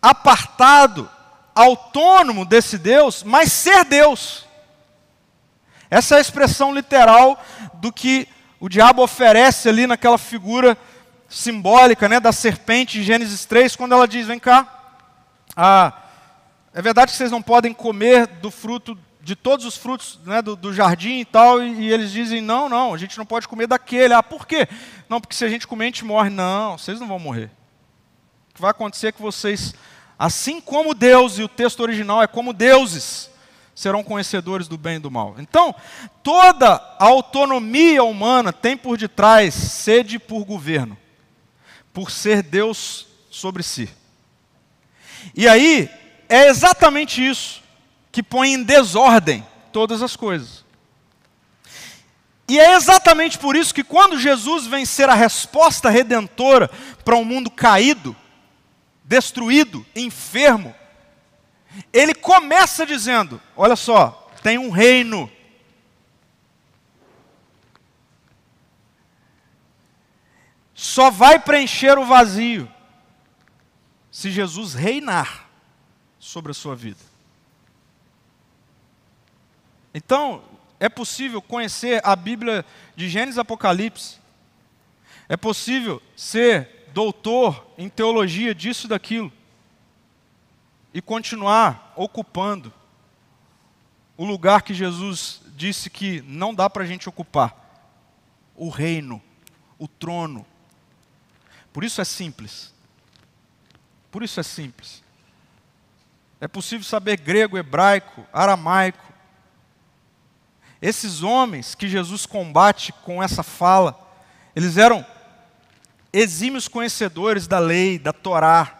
apartado, 0.00 1.10
autônomo 1.54 2.44
desse 2.44 2.76
Deus, 2.76 3.22
mas 3.22 3.50
ser 3.50 3.84
Deus. 3.84 4.46
Essa 5.90 6.16
é 6.16 6.18
a 6.18 6.20
expressão 6.20 6.74
literal 6.74 7.42
do 7.74 7.92
que 7.92 8.28
o 8.58 8.68
diabo 8.68 9.02
oferece 9.02 9.68
ali 9.68 9.86
naquela 9.86 10.18
figura 10.18 10.76
simbólica 11.28 12.08
né, 12.08 12.20
da 12.20 12.32
serpente 12.32 12.98
em 12.98 13.02
Gênesis 13.02 13.44
3, 13.44 13.76
quando 13.76 13.92
ela 13.92 14.08
diz: 14.08 14.26
Vem 14.26 14.38
cá, 14.38 14.94
ah, 15.56 15.92
é 16.72 16.80
verdade 16.80 17.10
que 17.10 17.18
vocês 17.18 17.30
não 17.30 17.42
podem 17.42 17.72
comer 17.72 18.26
do 18.26 18.50
fruto, 18.50 18.98
de 19.20 19.34
todos 19.34 19.66
os 19.66 19.76
frutos 19.76 20.18
né, 20.24 20.40
do, 20.40 20.54
do, 20.54 20.72
jardim 20.72 21.20
e 21.20 21.24
tal, 21.24 21.62
e, 21.62 21.82
e, 21.82 21.92
eles 21.92 22.10
dizem: 22.10 22.40
Não, 22.40 22.68
não, 22.68 22.94
a 22.94 22.98
gente 22.98 23.18
não 23.18 23.26
pode 23.26 23.48
comer 23.48 23.66
daquele. 23.66 24.14
Ah, 24.14 24.22
por 24.22 24.46
quê? 24.46 24.68
Não, 25.08 25.20
porque 25.20 25.34
se 25.34 25.44
a 25.44 25.48
gente 25.48 25.66
comer, 25.66 25.84
a 25.84 25.88
gente 25.88 26.04
morre. 26.04 26.30
Não, 26.30 26.78
vocês 26.78 27.00
não 27.00 27.08
vão 27.08 27.18
morrer. 27.18 27.50
O 28.50 28.54
que 28.54 28.60
vai 28.60 28.70
acontecer 28.70 29.08
é 29.08 29.12
que 29.12 29.20
vocês, 29.20 29.74
assim 30.18 30.60
como 30.60 30.94
Deus, 30.94 31.38
e 31.38 31.42
o 31.42 31.48
texto 31.48 31.80
original 31.80 32.22
é 32.22 32.26
como 32.26 32.52
deuses, 32.52 33.30
serão 33.76 34.02
conhecedores 34.02 34.66
do 34.66 34.78
bem 34.78 34.96
e 34.96 34.98
do 34.98 35.10
mal. 35.10 35.36
Então, 35.38 35.74
toda 36.22 36.82
autonomia 36.98 38.02
humana 38.02 38.50
tem 38.50 38.74
por 38.74 38.96
detrás 38.96 39.52
sede 39.52 40.18
por 40.18 40.46
governo, 40.46 40.96
por 41.92 42.10
ser 42.10 42.42
Deus 42.42 43.06
sobre 43.30 43.62
si. 43.62 43.90
E 45.34 45.46
aí, 45.46 45.90
é 46.26 46.48
exatamente 46.48 47.24
isso 47.24 47.62
que 48.10 48.22
põe 48.22 48.54
em 48.54 48.62
desordem 48.62 49.46
todas 49.70 50.00
as 50.00 50.16
coisas. 50.16 50.64
E 52.48 52.58
é 52.58 52.76
exatamente 52.76 53.36
por 53.38 53.56
isso 53.56 53.74
que 53.74 53.84
quando 53.84 54.18
Jesus 54.18 54.66
vem 54.66 54.86
ser 54.86 55.10
a 55.10 55.14
resposta 55.14 55.90
redentora 55.90 56.70
para 57.04 57.16
um 57.16 57.24
mundo 57.24 57.50
caído, 57.50 58.16
destruído, 59.04 59.84
enfermo, 59.94 60.74
ele 61.92 62.14
começa 62.14 62.86
dizendo: 62.86 63.40
olha 63.56 63.76
só, 63.76 64.30
tem 64.42 64.58
um 64.58 64.70
reino. 64.70 65.30
Só 70.74 71.10
vai 71.10 71.38
preencher 71.38 71.98
o 71.98 72.04
vazio 72.04 72.70
se 74.10 74.30
Jesus 74.30 74.74
reinar 74.74 75.48
sobre 76.18 76.50
a 76.50 76.54
sua 76.54 76.76
vida. 76.76 77.00
Então, 79.94 80.42
é 80.78 80.88
possível 80.88 81.40
conhecer 81.40 82.00
a 82.04 82.14
Bíblia 82.14 82.64
de 82.94 83.08
Gênesis 83.08 83.36
e 83.36 83.40
Apocalipse. 83.40 84.18
É 85.28 85.36
possível 85.36 86.02
ser 86.14 86.88
doutor 86.92 87.66
em 87.78 87.88
teologia 87.88 88.54
disso 88.54 88.86
e 88.86 88.90
daquilo. 88.90 89.32
E 90.96 91.02
continuar 91.02 91.92
ocupando 91.94 92.72
o 94.16 94.24
lugar 94.24 94.62
que 94.62 94.72
Jesus 94.72 95.42
disse 95.48 95.90
que 95.90 96.22
não 96.22 96.54
dá 96.54 96.70
para 96.70 96.84
a 96.84 96.86
gente 96.86 97.06
ocupar 97.06 97.54
o 98.54 98.70
reino, 98.70 99.22
o 99.78 99.86
trono. 99.86 100.46
Por 101.70 101.84
isso 101.84 102.00
é 102.00 102.04
simples. 102.06 102.72
Por 104.10 104.22
isso 104.22 104.40
é 104.40 104.42
simples. 104.42 105.04
É 106.40 106.48
possível 106.48 106.86
saber 106.86 107.18
grego, 107.18 107.58
hebraico, 107.58 108.24
aramaico, 108.32 109.12
esses 110.80 111.22
homens 111.22 111.74
que 111.74 111.90
Jesus 111.90 112.24
combate 112.24 112.94
com 113.04 113.22
essa 113.22 113.42
fala, 113.42 114.00
eles 114.54 114.78
eram 114.78 115.04
exímios 116.10 116.68
conhecedores 116.68 117.46
da 117.46 117.58
lei, 117.58 117.98
da 117.98 118.14
Torá. 118.14 118.75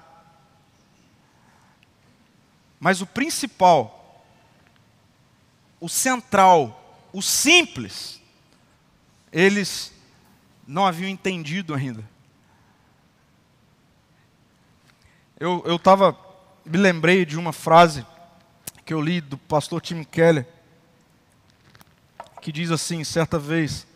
Mas 2.78 3.00
o 3.00 3.06
principal, 3.06 4.24
o 5.80 5.88
central, 5.88 7.04
o 7.12 7.22
simples, 7.22 8.20
eles 9.32 9.92
não 10.66 10.86
haviam 10.86 11.08
entendido 11.08 11.74
ainda. 11.74 12.04
Eu 15.38 15.76
estava, 15.76 16.18
me 16.64 16.78
lembrei 16.78 17.26
de 17.26 17.38
uma 17.38 17.52
frase 17.52 18.06
que 18.84 18.94
eu 18.94 19.00
li 19.00 19.20
do 19.20 19.36
pastor 19.36 19.82
Tim 19.82 20.02
Keller, 20.02 20.46
que 22.40 22.50
diz 22.50 22.70
assim, 22.70 23.04
certa 23.04 23.38
vez: 23.38 23.86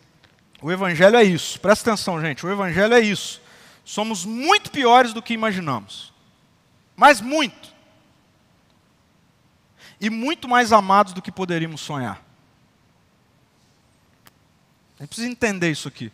O 0.61 0.71
Evangelho 0.71 1.15
é 1.15 1.23
isso, 1.23 1.59
presta 1.59 1.89
atenção, 1.89 2.21
gente, 2.21 2.45
o 2.45 2.51
Evangelho 2.51 2.93
é 2.93 2.99
isso. 2.99 3.41
Somos 3.83 4.23
muito 4.23 4.69
piores 4.69 5.13
do 5.13 5.21
que 5.21 5.33
imaginamos, 5.33 6.13
mas 6.95 7.19
muito. 7.19 7.73
E 10.01 10.09
muito 10.09 10.49
mais 10.49 10.73
amados 10.73 11.13
do 11.13 11.21
que 11.21 11.31
poderíamos 11.31 11.79
sonhar. 11.79 12.19
A 14.97 15.03
gente 15.03 15.09
precisa 15.09 15.29
entender 15.29 15.69
isso 15.69 15.87
aqui. 15.87 16.11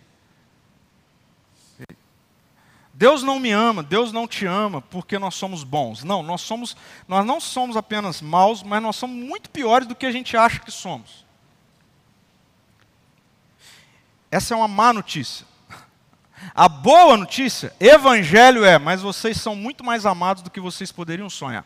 Deus 2.94 3.22
não 3.22 3.40
me 3.40 3.52
ama, 3.52 3.84
Deus 3.84 4.12
não 4.12 4.28
te 4.28 4.46
ama 4.46 4.82
porque 4.82 5.20
nós 5.20 5.36
somos 5.36 5.64
bons. 5.64 6.04
Não, 6.04 6.22
nós 6.24 6.42
somos, 6.42 6.76
nós 7.08 7.26
não 7.26 7.40
somos 7.40 7.78
apenas 7.78 8.22
maus, 8.22 8.64
mas 8.64 8.82
nós 8.82 8.96
somos 8.96 9.16
muito 9.16 9.50
piores 9.52 9.88
do 9.88 9.96
que 9.96 10.06
a 10.06 10.12
gente 10.12 10.36
acha 10.36 10.60
que 10.60 10.72
somos. 10.72 11.24
Essa 14.32 14.54
é 14.54 14.58
uma 14.58 14.68
má 14.68 14.92
notícia. 14.92 15.46
A 16.54 16.68
boa 16.68 17.16
notícia, 17.16 17.74
evangelho 17.80 18.66
é, 18.66 18.78
mas 18.78 19.02
vocês 19.02 19.40
são 19.40 19.56
muito 19.56 19.84
mais 19.84 20.06
amados 20.06 20.42
do 20.42 20.50
que 20.50 20.60
vocês 20.60 20.92
poderiam 20.92 21.30
sonhar. 21.30 21.66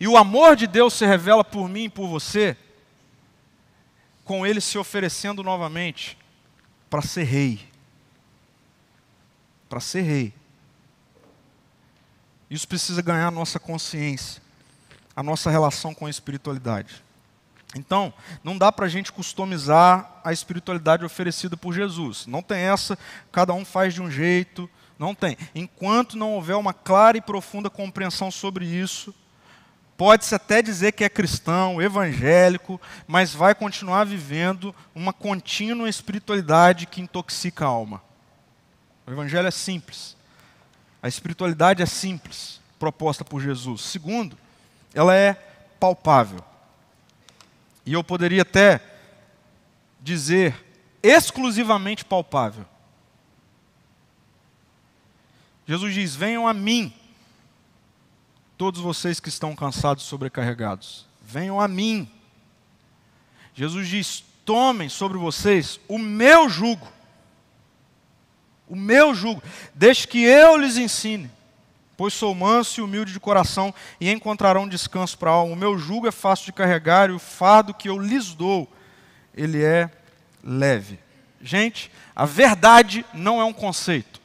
E 0.00 0.08
o 0.08 0.16
amor 0.16 0.56
de 0.56 0.66
Deus 0.66 0.94
se 0.94 1.04
revela 1.04 1.44
por 1.44 1.68
mim 1.68 1.84
e 1.84 1.90
por 1.90 2.08
você, 2.08 2.56
com 4.24 4.46
Ele 4.46 4.60
se 4.60 4.78
oferecendo 4.78 5.42
novamente 5.42 6.16
para 6.88 7.02
ser 7.02 7.24
rei. 7.24 7.68
Para 9.68 9.78
ser 9.78 10.00
rei. 10.00 10.32
Isso 12.48 12.66
precisa 12.66 13.02
ganhar 13.02 13.28
a 13.28 13.30
nossa 13.30 13.60
consciência, 13.60 14.42
a 15.14 15.22
nossa 15.22 15.50
relação 15.50 15.94
com 15.94 16.06
a 16.06 16.10
espiritualidade. 16.10 17.04
Então, 17.76 18.12
não 18.42 18.58
dá 18.58 18.72
para 18.72 18.86
a 18.86 18.88
gente 18.88 19.12
customizar 19.12 20.20
a 20.24 20.32
espiritualidade 20.32 21.04
oferecida 21.04 21.56
por 21.56 21.72
Jesus. 21.72 22.26
Não 22.26 22.42
tem 22.42 22.58
essa, 22.58 22.98
cada 23.30 23.52
um 23.52 23.64
faz 23.64 23.94
de 23.94 24.02
um 24.02 24.10
jeito. 24.10 24.68
Não 24.98 25.14
tem. 25.14 25.36
Enquanto 25.54 26.16
não 26.16 26.32
houver 26.32 26.56
uma 26.56 26.74
clara 26.74 27.16
e 27.16 27.20
profunda 27.20 27.70
compreensão 27.70 28.30
sobre 28.30 28.64
isso, 28.64 29.14
pode-se 30.00 30.34
até 30.34 30.62
dizer 30.62 30.92
que 30.92 31.04
é 31.04 31.10
cristão, 31.10 31.82
evangélico, 31.82 32.80
mas 33.06 33.34
vai 33.34 33.54
continuar 33.54 34.04
vivendo 34.04 34.74
uma 34.94 35.12
contínua 35.12 35.90
espiritualidade 35.90 36.86
que 36.86 37.02
intoxica 37.02 37.66
a 37.66 37.68
alma. 37.68 38.02
O 39.06 39.10
evangelho 39.10 39.46
é 39.46 39.50
simples. 39.50 40.16
A 41.02 41.08
espiritualidade 41.08 41.82
é 41.82 41.86
simples, 41.86 42.62
proposta 42.78 43.26
por 43.26 43.42
Jesus. 43.42 43.82
Segundo, 43.82 44.38
ela 44.94 45.14
é 45.14 45.34
palpável. 45.78 46.42
E 47.84 47.92
eu 47.92 48.02
poderia 48.02 48.40
até 48.40 48.80
dizer 50.00 50.64
exclusivamente 51.02 52.06
palpável. 52.06 52.64
Jesus 55.68 55.92
diz: 55.92 56.16
Venham 56.16 56.48
a 56.48 56.54
mim, 56.54 56.90
todos 58.60 58.82
vocês 58.82 59.18
que 59.18 59.30
estão 59.30 59.56
cansados 59.56 60.04
e 60.04 60.06
sobrecarregados. 60.06 61.06
Venham 61.22 61.58
a 61.58 61.66
mim. 61.66 62.06
Jesus 63.54 63.88
diz: 63.88 64.22
Tomem 64.44 64.90
sobre 64.90 65.16
vocês 65.16 65.80
o 65.88 65.96
meu 65.96 66.46
jugo. 66.46 66.86
O 68.68 68.76
meu 68.76 69.14
jugo. 69.14 69.42
Deixe 69.74 70.06
que 70.06 70.22
eu 70.22 70.58
lhes 70.58 70.76
ensine 70.76 71.30
pois 71.96 72.14
sou 72.14 72.34
manso 72.34 72.80
e 72.80 72.82
humilde 72.82 73.12
de 73.12 73.20
coração, 73.20 73.74
e 74.00 74.10
encontrarão 74.10 74.66
descanso 74.66 75.18
para 75.18 75.30
a 75.30 75.34
alma. 75.34 75.52
O 75.52 75.56
meu 75.56 75.76
jugo 75.76 76.08
é 76.08 76.10
fácil 76.10 76.46
de 76.46 76.52
carregar, 76.52 77.10
e 77.10 77.12
o 77.12 77.18
fardo 77.18 77.74
que 77.74 77.90
eu 77.90 77.98
lhes 77.98 78.32
dou, 78.32 78.66
ele 79.34 79.62
é 79.62 79.90
leve. 80.42 80.98
Gente, 81.42 81.92
a 82.16 82.24
verdade 82.24 83.04
não 83.12 83.38
é 83.38 83.44
um 83.44 83.52
conceito, 83.52 84.18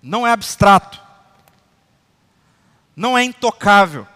não 0.00 0.24
é 0.24 0.30
abstrato, 0.30 1.05
não 2.96 3.16
é 3.16 3.22
intocável. 3.22 4.08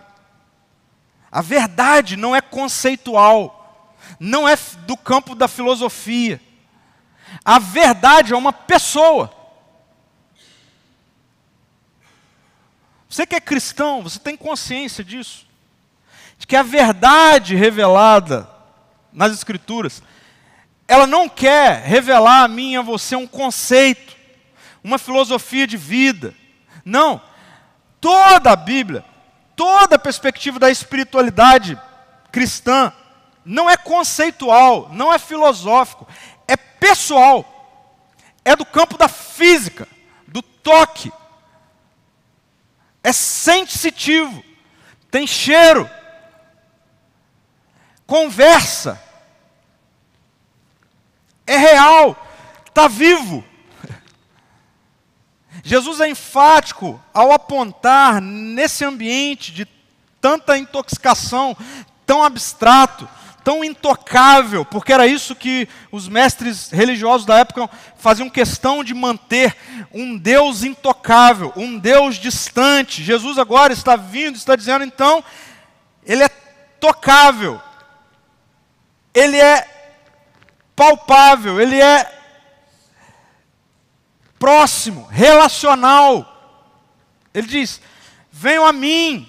A 1.30 1.42
verdade 1.42 2.16
não 2.16 2.34
é 2.34 2.40
conceitual, 2.40 3.94
não 4.18 4.48
é 4.48 4.56
do 4.86 4.96
campo 4.96 5.34
da 5.34 5.46
filosofia. 5.46 6.40
A 7.44 7.58
verdade 7.58 8.32
é 8.32 8.36
uma 8.36 8.52
pessoa. 8.52 9.32
Você 13.08 13.26
que 13.26 13.36
é 13.36 13.40
cristão, 13.40 14.02
você 14.02 14.18
tem 14.18 14.36
consciência 14.36 15.04
disso? 15.04 15.46
De 16.38 16.46
que 16.46 16.56
a 16.56 16.62
verdade 16.62 17.54
revelada 17.54 18.48
nas 19.12 19.32
Escrituras, 19.32 20.02
ela 20.88 21.06
não 21.06 21.28
quer 21.28 21.82
revelar 21.82 22.44
a 22.44 22.48
mim 22.48 22.72
e 22.72 22.76
a 22.76 22.82
você 22.82 23.14
um 23.14 23.26
conceito, 23.26 24.16
uma 24.82 24.98
filosofia 24.98 25.66
de 25.66 25.76
vida. 25.76 26.34
Não. 26.84 27.20
Toda 28.00 28.52
a 28.52 28.56
Bíblia, 28.56 29.04
toda 29.54 29.96
a 29.96 29.98
perspectiva 29.98 30.58
da 30.58 30.70
espiritualidade 30.70 31.78
cristã, 32.32 32.92
não 33.44 33.68
é 33.68 33.76
conceitual, 33.76 34.88
não 34.90 35.12
é 35.12 35.18
filosófico, 35.18 36.06
é 36.46 36.56
pessoal. 36.56 37.56
É 38.44 38.56
do 38.56 38.64
campo 38.64 38.96
da 38.96 39.06
física, 39.06 39.86
do 40.26 40.40
toque, 40.40 41.12
é 43.02 43.12
sensitivo, 43.12 44.42
tem 45.10 45.26
cheiro, 45.26 45.88
conversa, 48.06 49.00
é 51.46 51.56
real, 51.56 52.16
está 52.66 52.88
vivo. 52.88 53.44
Jesus 55.62 56.00
é 56.00 56.08
enfático 56.08 57.00
ao 57.12 57.32
apontar 57.32 58.20
nesse 58.20 58.84
ambiente 58.84 59.52
de 59.52 59.66
tanta 60.20 60.56
intoxicação, 60.56 61.56
tão 62.06 62.22
abstrato, 62.22 63.08
tão 63.42 63.64
intocável, 63.64 64.64
porque 64.64 64.92
era 64.92 65.06
isso 65.06 65.34
que 65.34 65.68
os 65.90 66.08
mestres 66.08 66.70
religiosos 66.70 67.26
da 67.26 67.38
época 67.38 67.68
faziam 67.96 68.28
questão 68.28 68.84
de 68.84 68.94
manter 68.94 69.56
um 69.92 70.16
Deus 70.16 70.62
intocável, 70.62 71.52
um 71.56 71.78
Deus 71.78 72.16
distante. 72.16 73.02
Jesus 73.02 73.38
agora 73.38 73.72
está 73.72 73.96
vindo, 73.96 74.36
está 74.36 74.54
dizendo 74.54 74.84
então, 74.84 75.24
ele 76.04 76.22
é 76.22 76.28
tocável, 76.78 77.60
ele 79.14 79.38
é 79.38 79.66
palpável, 80.76 81.60
ele 81.60 81.80
é 81.80 82.19
próximo, 84.40 85.06
relacional. 85.06 86.26
Ele 87.32 87.46
diz: 87.46 87.80
venham 88.32 88.66
a 88.66 88.72
mim. 88.72 89.28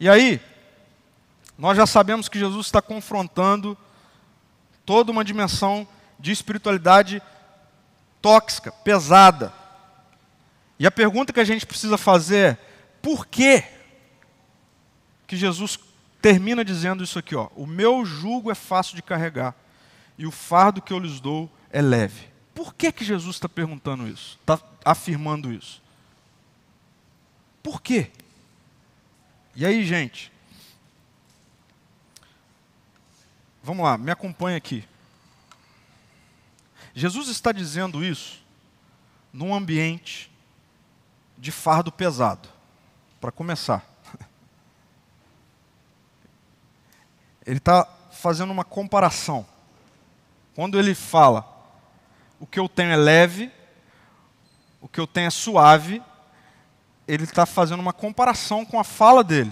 E 0.00 0.08
aí, 0.08 0.40
nós 1.56 1.76
já 1.76 1.86
sabemos 1.86 2.28
que 2.28 2.38
Jesus 2.38 2.66
está 2.66 2.82
confrontando 2.82 3.78
toda 4.84 5.12
uma 5.12 5.24
dimensão 5.24 5.86
de 6.18 6.32
espiritualidade 6.32 7.22
tóxica, 8.20 8.72
pesada. 8.72 9.52
E 10.78 10.86
a 10.86 10.90
pergunta 10.90 11.32
que 11.32 11.40
a 11.40 11.44
gente 11.44 11.66
precisa 11.66 11.98
fazer 11.98 12.36
é: 12.36 12.58
por 13.00 13.26
que 13.26 13.62
que 15.26 15.36
Jesus 15.36 15.78
termina 16.20 16.64
dizendo 16.64 17.04
isso 17.04 17.18
aqui, 17.18 17.36
ó? 17.36 17.48
O 17.54 17.66
meu 17.66 18.06
jugo 18.06 18.50
é 18.50 18.54
fácil 18.54 18.96
de 18.96 19.02
carregar 19.02 19.54
e 20.16 20.26
o 20.26 20.30
fardo 20.30 20.80
que 20.80 20.92
eu 20.92 20.98
lhes 20.98 21.20
dou 21.20 21.50
é 21.70 21.82
leve. 21.82 22.33
Por 22.54 22.74
que 22.74 22.92
que 22.92 23.04
Jesus 23.04 23.36
está 23.36 23.48
perguntando 23.48 24.06
isso? 24.06 24.38
Está 24.40 24.60
afirmando 24.84 25.52
isso? 25.52 25.82
Por 27.62 27.82
quê? 27.82 28.10
E 29.56 29.66
aí, 29.66 29.84
gente? 29.84 30.30
Vamos 33.62 33.84
lá, 33.84 33.96
me 33.96 34.10
acompanha 34.10 34.56
aqui. 34.56 34.86
Jesus 36.94 37.28
está 37.28 37.50
dizendo 37.50 38.04
isso 38.04 38.44
num 39.32 39.54
ambiente 39.54 40.30
de 41.36 41.50
fardo 41.50 41.90
pesado, 41.90 42.48
para 43.20 43.32
começar. 43.32 43.84
Ele 47.44 47.58
está 47.58 47.84
fazendo 48.12 48.52
uma 48.52 48.64
comparação. 48.64 49.46
Quando 50.54 50.78
ele 50.78 50.94
fala, 50.94 51.53
o 52.44 52.46
que 52.46 52.60
eu 52.60 52.68
tenho 52.68 52.92
é 52.92 52.96
leve, 52.96 53.50
o 54.78 54.86
que 54.86 55.00
eu 55.00 55.06
tenho 55.06 55.28
é 55.28 55.30
suave, 55.30 56.02
ele 57.08 57.24
está 57.24 57.46
fazendo 57.46 57.80
uma 57.80 57.92
comparação 57.94 58.66
com 58.66 58.78
a 58.78 58.84
fala 58.84 59.24
dele. 59.24 59.50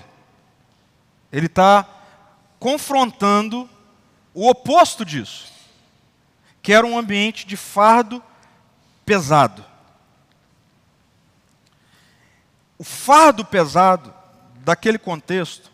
Ele 1.32 1.46
está 1.46 1.88
confrontando 2.60 3.66
o 4.34 4.46
oposto 4.46 5.06
disso, 5.06 5.50
que 6.60 6.70
era 6.70 6.86
um 6.86 6.98
ambiente 6.98 7.46
de 7.46 7.56
fardo 7.56 8.22
pesado. 9.06 9.64
O 12.76 12.84
fardo 12.84 13.42
pesado 13.42 14.12
daquele 14.56 14.98
contexto, 14.98 15.72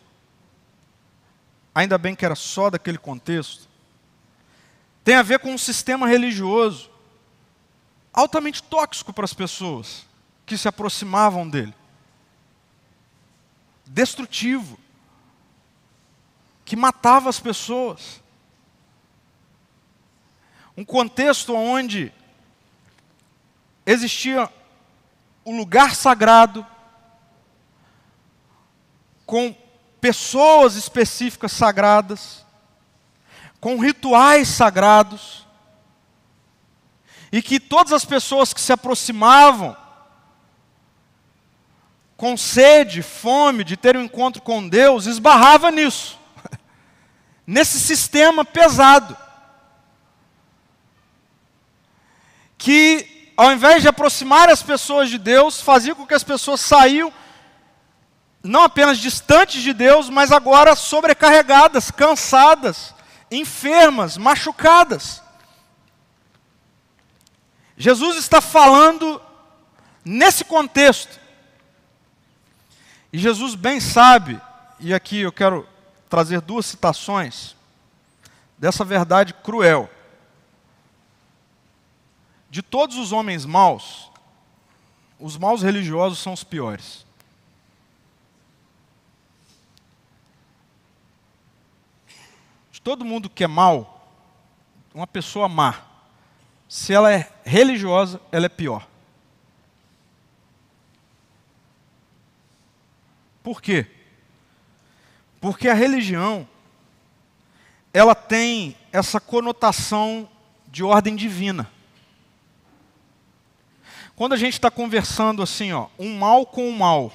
ainda 1.75 1.97
bem 1.97 2.15
que 2.15 2.23
era 2.23 2.35
só 2.35 2.69
daquele 2.69 2.97
contexto, 2.97 3.67
tem 5.03 5.15
a 5.15 5.21
ver 5.21 5.39
com 5.39 5.51
um 5.51 5.57
sistema 5.57 6.07
religioso 6.07 6.89
altamente 8.13 8.61
tóxico 8.63 9.13
para 9.13 9.25
as 9.25 9.33
pessoas 9.33 10.05
que 10.45 10.57
se 10.57 10.67
aproximavam 10.67 11.47
dele. 11.49 11.73
Destrutivo. 13.85 14.79
Que 16.65 16.75
matava 16.75 17.29
as 17.29 17.39
pessoas. 17.39 18.21
Um 20.75 20.85
contexto 20.85 21.53
onde 21.53 22.13
existia 23.85 24.49
o 25.43 25.55
lugar 25.55 25.95
sagrado, 25.95 26.65
com 29.25 29.55
pessoas 29.99 30.75
específicas 30.75 31.51
sagradas, 31.51 32.45
com 33.59 33.77
rituais 33.79 34.47
sagrados, 34.47 35.45
e 37.31 37.41
que 37.41 37.59
todas 37.59 37.93
as 37.93 38.05
pessoas 38.05 38.53
que 38.53 38.61
se 38.61 38.73
aproximavam 38.73 39.75
com 42.19 42.35
sede, 42.35 43.01
fome 43.01 43.63
de 43.63 43.77
ter 43.77 43.95
um 43.95 44.03
encontro 44.03 44.41
com 44.41 44.67
Deus, 44.67 45.05
esbarrava 45.05 45.71
nisso, 45.71 46.19
nesse 47.47 47.79
sistema 47.79 48.43
pesado. 48.43 49.15
Que, 52.57 53.31
ao 53.37 53.53
invés 53.53 53.81
de 53.81 53.87
aproximar 53.87 54.49
as 54.49 54.61
pessoas 54.61 55.09
de 55.09 55.17
Deus, 55.17 55.61
fazia 55.61 55.95
com 55.95 56.05
que 56.05 56.13
as 56.13 56.23
pessoas 56.23 56.59
saíam, 56.59 57.13
não 58.43 58.63
apenas 58.63 58.97
distantes 58.97 59.61
de 59.61 59.71
Deus, 59.71 60.09
mas 60.09 60.29
agora 60.29 60.75
sobrecarregadas, 60.75 61.89
cansadas, 61.89 62.93
enfermas, 63.31 64.17
machucadas. 64.17 65.21
Jesus 67.79 68.17
está 68.17 68.41
falando 68.41 69.21
nesse 70.03 70.43
contexto 70.43 71.17
e 73.11 73.17
Jesus 73.17 73.55
bem 73.55 73.79
sabe, 73.79 74.39
e 74.81 74.93
aqui 74.93 75.21
eu 75.21 75.31
quero 75.31 75.65
trazer 76.09 76.41
duas 76.41 76.65
citações 76.65 77.55
dessa 78.57 78.83
verdade 78.83 79.33
cruel. 79.33 79.89
De 82.49 82.61
todos 82.61 82.97
os 82.97 83.13
homens 83.13 83.45
maus, 83.45 84.11
os 85.17 85.37
maus 85.37 85.61
religiosos 85.61 86.19
são 86.19 86.33
os 86.33 86.43
piores. 86.43 87.05
De 92.73 92.81
todo 92.81 93.05
mundo 93.05 93.29
que 93.29 93.45
é 93.45 93.47
mau, 93.47 94.05
uma 94.93 95.07
pessoa 95.07 95.47
má, 95.47 95.88
se 96.69 96.93
ela 96.93 97.11
é 97.11 97.27
religiosa, 97.43 98.21
ela 98.31 98.45
é 98.45 98.49
pior. 98.49 98.87
Por 103.41 103.59
quê? 103.59 103.87
Porque 105.41 105.67
a 105.67 105.73
religião 105.73 106.47
ela 107.91 108.13
tem 108.13 108.77
essa 108.91 109.19
conotação 109.19 110.29
de 110.67 110.83
ordem 110.83 111.15
divina. 111.15 111.67
Quando 114.15 114.33
a 114.33 114.37
gente 114.37 114.53
está 114.53 114.69
conversando 114.69 115.41
assim, 115.41 115.71
ó, 115.71 115.87
um 115.97 116.19
mal 116.19 116.45
com 116.45 116.69
um 116.69 116.77
mal, 116.77 117.11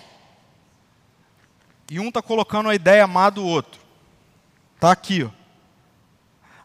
e 1.89 2.01
um 2.01 2.09
está 2.09 2.21
colocando 2.21 2.69
a 2.69 2.75
ideia 2.75 3.07
má 3.07 3.31
do 3.31 3.45
outro, 3.45 3.81
está 4.75 4.91
aqui. 4.91 5.23
Ó. 5.23 5.31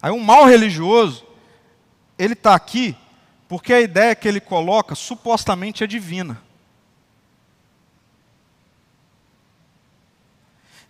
Aí 0.02 0.12
um 0.12 0.20
mal 0.20 0.46
religioso, 0.46 1.29
ele 2.20 2.34
está 2.34 2.54
aqui 2.54 2.96
porque 3.48 3.74
a 3.74 3.82
ideia 3.82 4.14
que 4.14 4.28
ele 4.28 4.42
coloca 4.42 4.94
supostamente 4.94 5.84
é 5.84 5.88
divina. 5.88 6.40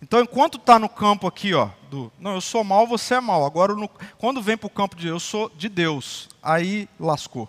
Então, 0.02 0.20
enquanto 0.20 0.58
está 0.58 0.78
no 0.78 0.88
campo 0.88 1.26
aqui, 1.26 1.54
ó, 1.54 1.70
do 1.90 2.10
não, 2.18 2.34
eu 2.34 2.40
sou 2.40 2.64
mal, 2.64 2.86
você 2.86 3.14
é 3.14 3.20
mal. 3.20 3.46
Agora, 3.46 3.74
no, 3.74 3.88
quando 4.18 4.42
vem 4.42 4.56
para 4.56 4.66
o 4.66 4.70
campo 4.70 4.96
de 4.96 5.06
eu 5.06 5.20
sou 5.20 5.48
de 5.50 5.68
Deus, 5.68 6.28
aí 6.42 6.88
lascou. 6.98 7.48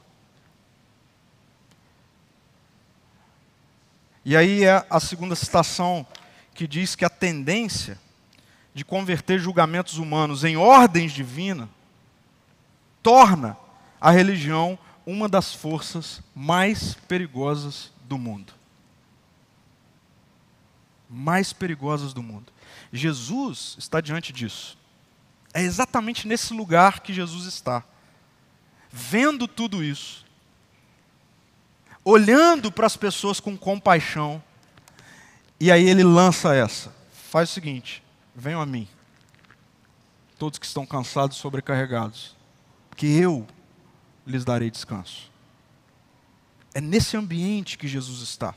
E 4.24 4.38
aí 4.38 4.64
é 4.64 4.86
a 4.90 5.00
segunda 5.00 5.36
citação 5.36 6.06
que 6.54 6.68
diz 6.68 6.96
que 6.96 7.04
a 7.04 7.10
tendência 7.10 8.00
de 8.74 8.86
converter 8.86 9.40
julgamentos 9.40 9.98
humanos 9.98 10.44
em 10.44 10.56
ordens 10.56 11.12
divinas 11.12 11.68
torna 13.02 13.58
a 14.02 14.12
religião 14.12 14.78
uma 15.06 15.30
das 15.30 15.54
forças 15.54 16.22
mais 16.36 16.95
perigosas 17.08 17.91
do 18.04 18.18
mundo 18.18 18.62
mais 21.12 21.52
perigosas 21.52 22.14
do 22.14 22.24
mundo. 22.24 22.54
Jesus 22.93 23.76
está 23.78 23.99
diante 23.99 24.32
disso. 24.32 24.78
É 25.54 25.62
exatamente 25.62 26.26
nesse 26.26 26.54
lugar 26.54 27.02
que 27.02 27.12
Jesus 27.14 27.45
está. 27.45 27.84
Vendo 28.89 29.47
tudo 29.47 29.84
isso, 29.84 30.26
olhando 32.04 32.72
para 32.72 32.88
as 32.88 32.95
pessoas 32.95 33.39
com 33.39 33.58
compaixão, 33.58 34.41
e 35.60 35.70
aí 35.70 35.88
ele 35.88 36.04
lança 36.04 36.56
essa: 36.56 36.93
faz 37.30 37.49
o 37.49 37.54
seguinte, 37.54 38.02
venham 38.34 38.62
a 38.62 38.66
mim, 38.66 38.88
todos 40.38 40.60
que 40.60 40.66
estão 40.66 40.86
cansados 40.86 41.38
e 41.38 41.39
sobrecarregados, 41.39 42.36
que 42.95 43.08
eu 43.08 43.45
lhes 44.26 44.45
darei 44.45 44.69
descanso. 44.69 45.32
É 46.74 46.82
nesse 46.82 47.17
ambiente 47.17 47.78
que 47.78 47.88
Jesus 47.88 48.22
está. 48.22 48.53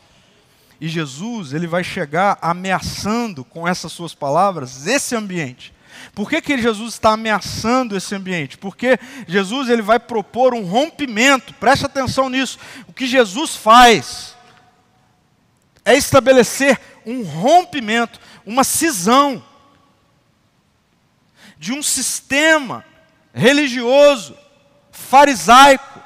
E 0.80 0.88
Jesus, 0.88 1.52
ele 1.52 1.66
vai 1.66 1.82
chegar 1.82 2.38
ameaçando 2.42 3.44
com 3.44 3.66
essas 3.66 3.92
suas 3.92 4.14
palavras 4.14 4.86
esse 4.86 5.14
ambiente. 5.14 5.72
Por 6.14 6.28
que, 6.28 6.40
que 6.40 6.58
Jesus 6.58 6.94
está 6.94 7.12
ameaçando 7.12 7.96
esse 7.96 8.14
ambiente? 8.14 8.58
Porque 8.58 8.98
Jesus 9.26 9.68
ele 9.68 9.82
vai 9.82 9.98
propor 9.98 10.54
um 10.54 10.64
rompimento, 10.64 11.54
preste 11.54 11.86
atenção 11.86 12.28
nisso. 12.28 12.58
O 12.86 12.92
que 12.92 13.06
Jesus 13.06 13.54
faz 13.54 14.34
é 15.84 15.94
estabelecer 15.94 16.80
um 17.06 17.22
rompimento, 17.22 18.18
uma 18.44 18.64
cisão 18.64 19.42
de 21.58 21.72
um 21.72 21.82
sistema 21.82 22.84
religioso, 23.32 24.36
farisaico, 25.14 26.02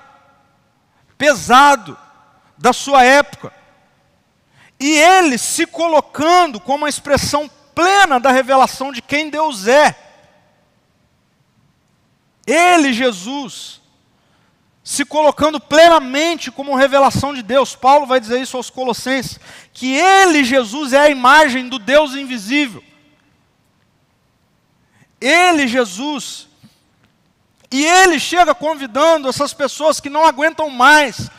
pesado 1.17 1.97
da 2.59 2.75
sua 2.75 3.03
época. 3.03 3.51
E 4.79 4.99
ele 4.99 5.39
se 5.39 5.67
colocando 5.67 6.61
como 6.61 6.85
a 6.85 6.91
expressão 6.91 7.51
plena 7.75 8.21
da 8.21 8.31
revelação 8.31 8.93
de 8.93 9.01
quem 9.01 9.31
Deus 9.31 9.67
é. 9.67 9.99
Ele, 12.47 12.93
Jesus, 12.93 13.81
se 14.85 15.07
colocando 15.07 15.59
plenamente 15.59 16.51
como 16.51 16.77
revelação 16.77 17.33
de 17.33 17.43
Deus. 17.43 17.75
Paulo 17.75 18.05
vai 18.05 18.21
dizer 18.21 18.43
isso 18.43 18.59
aos 18.59 18.69
Colossenses, 18.69 19.41
que 19.73 19.95
ele, 19.95 20.45
Jesus, 20.45 20.93
é 20.93 20.99
a 20.99 21.09
imagem 21.09 21.67
do 21.67 21.79
Deus 21.79 22.13
invisível. 22.15 22.85
Ele, 25.19 25.67
Jesus, 25.67 26.48
e 27.71 27.85
ele 27.85 28.19
chega 28.19 28.55
convidando 28.55 29.29
essas 29.29 29.53
pessoas 29.53 30.01
que 30.01 30.09
não 30.09 30.25
aguentam 30.25 30.71
mais, 30.71 31.31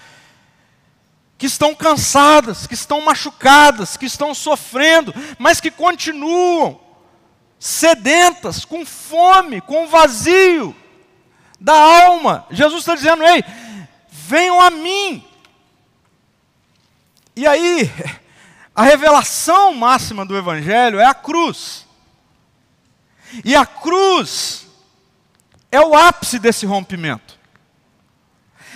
que 1.37 1.47
estão 1.47 1.73
cansadas, 1.73 2.67
que 2.67 2.73
estão 2.73 3.01
machucadas, 3.01 3.97
que 3.97 4.05
estão 4.05 4.33
sofrendo, 4.33 5.13
mas 5.39 5.59
que 5.59 5.71
continuam 5.71 6.79
sedentas, 7.59 8.63
com 8.63 8.85
fome, 8.85 9.59
com 9.59 9.87
vazio 9.87 10.75
da 11.59 11.73
alma. 11.73 12.45
Jesus 12.51 12.81
está 12.81 12.93
dizendo: 12.93 13.23
ei, 13.23 13.43
venham 14.09 14.61
a 14.61 14.69
mim. 14.69 15.25
E 17.35 17.47
aí, 17.47 17.91
a 18.75 18.83
revelação 18.83 19.73
máxima 19.73 20.25
do 20.25 20.37
Evangelho 20.37 20.99
é 20.99 21.05
a 21.05 21.13
cruz. 21.13 21.87
E 23.43 23.55
a 23.55 23.65
cruz 23.65 24.68
é 25.71 25.79
o 25.81 25.95
ápice 25.95 26.39
desse 26.39 26.65
rompimento. 26.65 27.37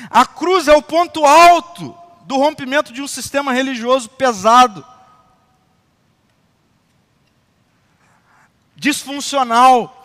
A 0.09 0.25
cruz 0.25 0.67
é 0.67 0.75
o 0.75 0.81
ponto 0.81 1.25
alto 1.25 1.95
do 2.23 2.37
rompimento 2.37 2.93
de 2.93 3.01
um 3.01 3.07
sistema 3.07 3.53
religioso 3.53 4.09
pesado, 4.09 4.85
disfuncional. 8.75 9.99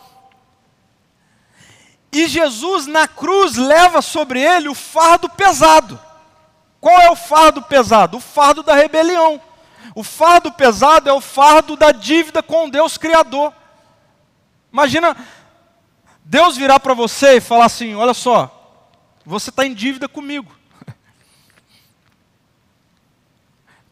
E 2.11 2.27
Jesus 2.27 2.87
na 2.87 3.07
cruz 3.07 3.55
leva 3.55 4.01
sobre 4.01 4.41
ele 4.41 4.67
o 4.67 4.75
fardo 4.75 5.29
pesado. 5.29 5.99
Qual 6.81 6.99
é 6.99 7.11
o 7.11 7.15
fardo 7.15 7.61
pesado? 7.61 8.17
O 8.17 8.21
fardo 8.21 8.63
da 8.63 8.73
rebelião. 8.73 9.41
O 9.93 10.03
fardo 10.03 10.51
pesado 10.51 11.09
é 11.09 11.13
o 11.13 11.21
fardo 11.21 11.75
da 11.75 11.91
dívida 11.91 12.41
com 12.41 12.69
Deus 12.69 12.97
Criador. 12.97 13.53
Imagina 14.71 15.15
Deus 16.29 16.55
virar 16.55 16.79
para 16.79 16.93
você 16.93 17.37
e 17.37 17.41
falar 17.41 17.65
assim: 17.65 17.95
olha 17.95 18.13
só, 18.13 18.85
você 19.25 19.49
está 19.49 19.65
em 19.65 19.73
dívida 19.73 20.07
comigo. 20.07 20.55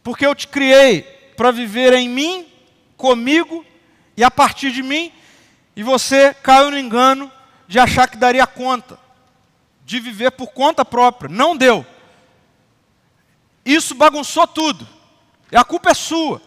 Porque 0.04 0.24
eu 0.24 0.36
te 0.36 0.46
criei 0.46 1.02
para 1.36 1.50
viver 1.50 1.92
em 1.94 2.08
mim, 2.08 2.46
comigo 2.96 3.66
e 4.16 4.22
a 4.22 4.30
partir 4.30 4.70
de 4.70 4.84
mim, 4.84 5.12
e 5.74 5.82
você 5.82 6.32
caiu 6.32 6.70
no 6.70 6.78
engano 6.78 7.28
de 7.66 7.80
achar 7.80 8.08
que 8.08 8.16
daria 8.16 8.46
conta, 8.46 9.00
de 9.84 9.98
viver 9.98 10.30
por 10.30 10.52
conta 10.52 10.84
própria. 10.84 11.28
Não 11.28 11.56
deu. 11.56 11.84
Isso 13.64 13.96
bagunçou 13.96 14.46
tudo. 14.46 14.86
E 15.50 15.56
a 15.56 15.64
culpa 15.64 15.90
é 15.90 15.94
sua. 15.94 16.40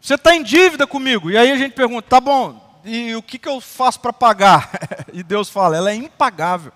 Você 0.00 0.14
está 0.14 0.34
em 0.34 0.42
dívida 0.42 0.88
comigo. 0.88 1.30
E 1.30 1.38
aí 1.38 1.52
a 1.52 1.56
gente 1.56 1.74
pergunta: 1.74 2.08
tá 2.08 2.20
bom, 2.20 2.63
e 2.84 3.16
o 3.16 3.22
que, 3.22 3.38
que 3.38 3.48
eu 3.48 3.60
faço 3.60 3.98
para 4.00 4.12
pagar? 4.12 4.70
e 5.12 5.22
Deus 5.22 5.48
fala, 5.48 5.76
ela 5.76 5.90
é 5.90 5.94
impagável. 5.94 6.72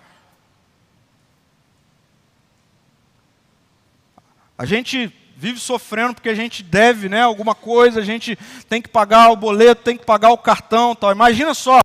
A 4.57 4.65
gente 4.65 5.13
vive 5.37 5.59
sofrendo 5.59 6.15
porque 6.15 6.27
a 6.27 6.35
gente 6.35 6.61
deve 6.61 7.07
né, 7.07 7.21
alguma 7.21 7.55
coisa, 7.55 8.01
a 8.01 8.03
gente 8.03 8.35
tem 8.67 8.81
que 8.81 8.89
pagar 8.89 9.29
o 9.29 9.35
boleto, 9.35 9.83
tem 9.83 9.95
que 9.95 10.05
pagar 10.05 10.31
o 10.31 10.37
cartão 10.37 10.93
tal. 10.93 11.11
Imagina 11.11 11.53
só, 11.53 11.79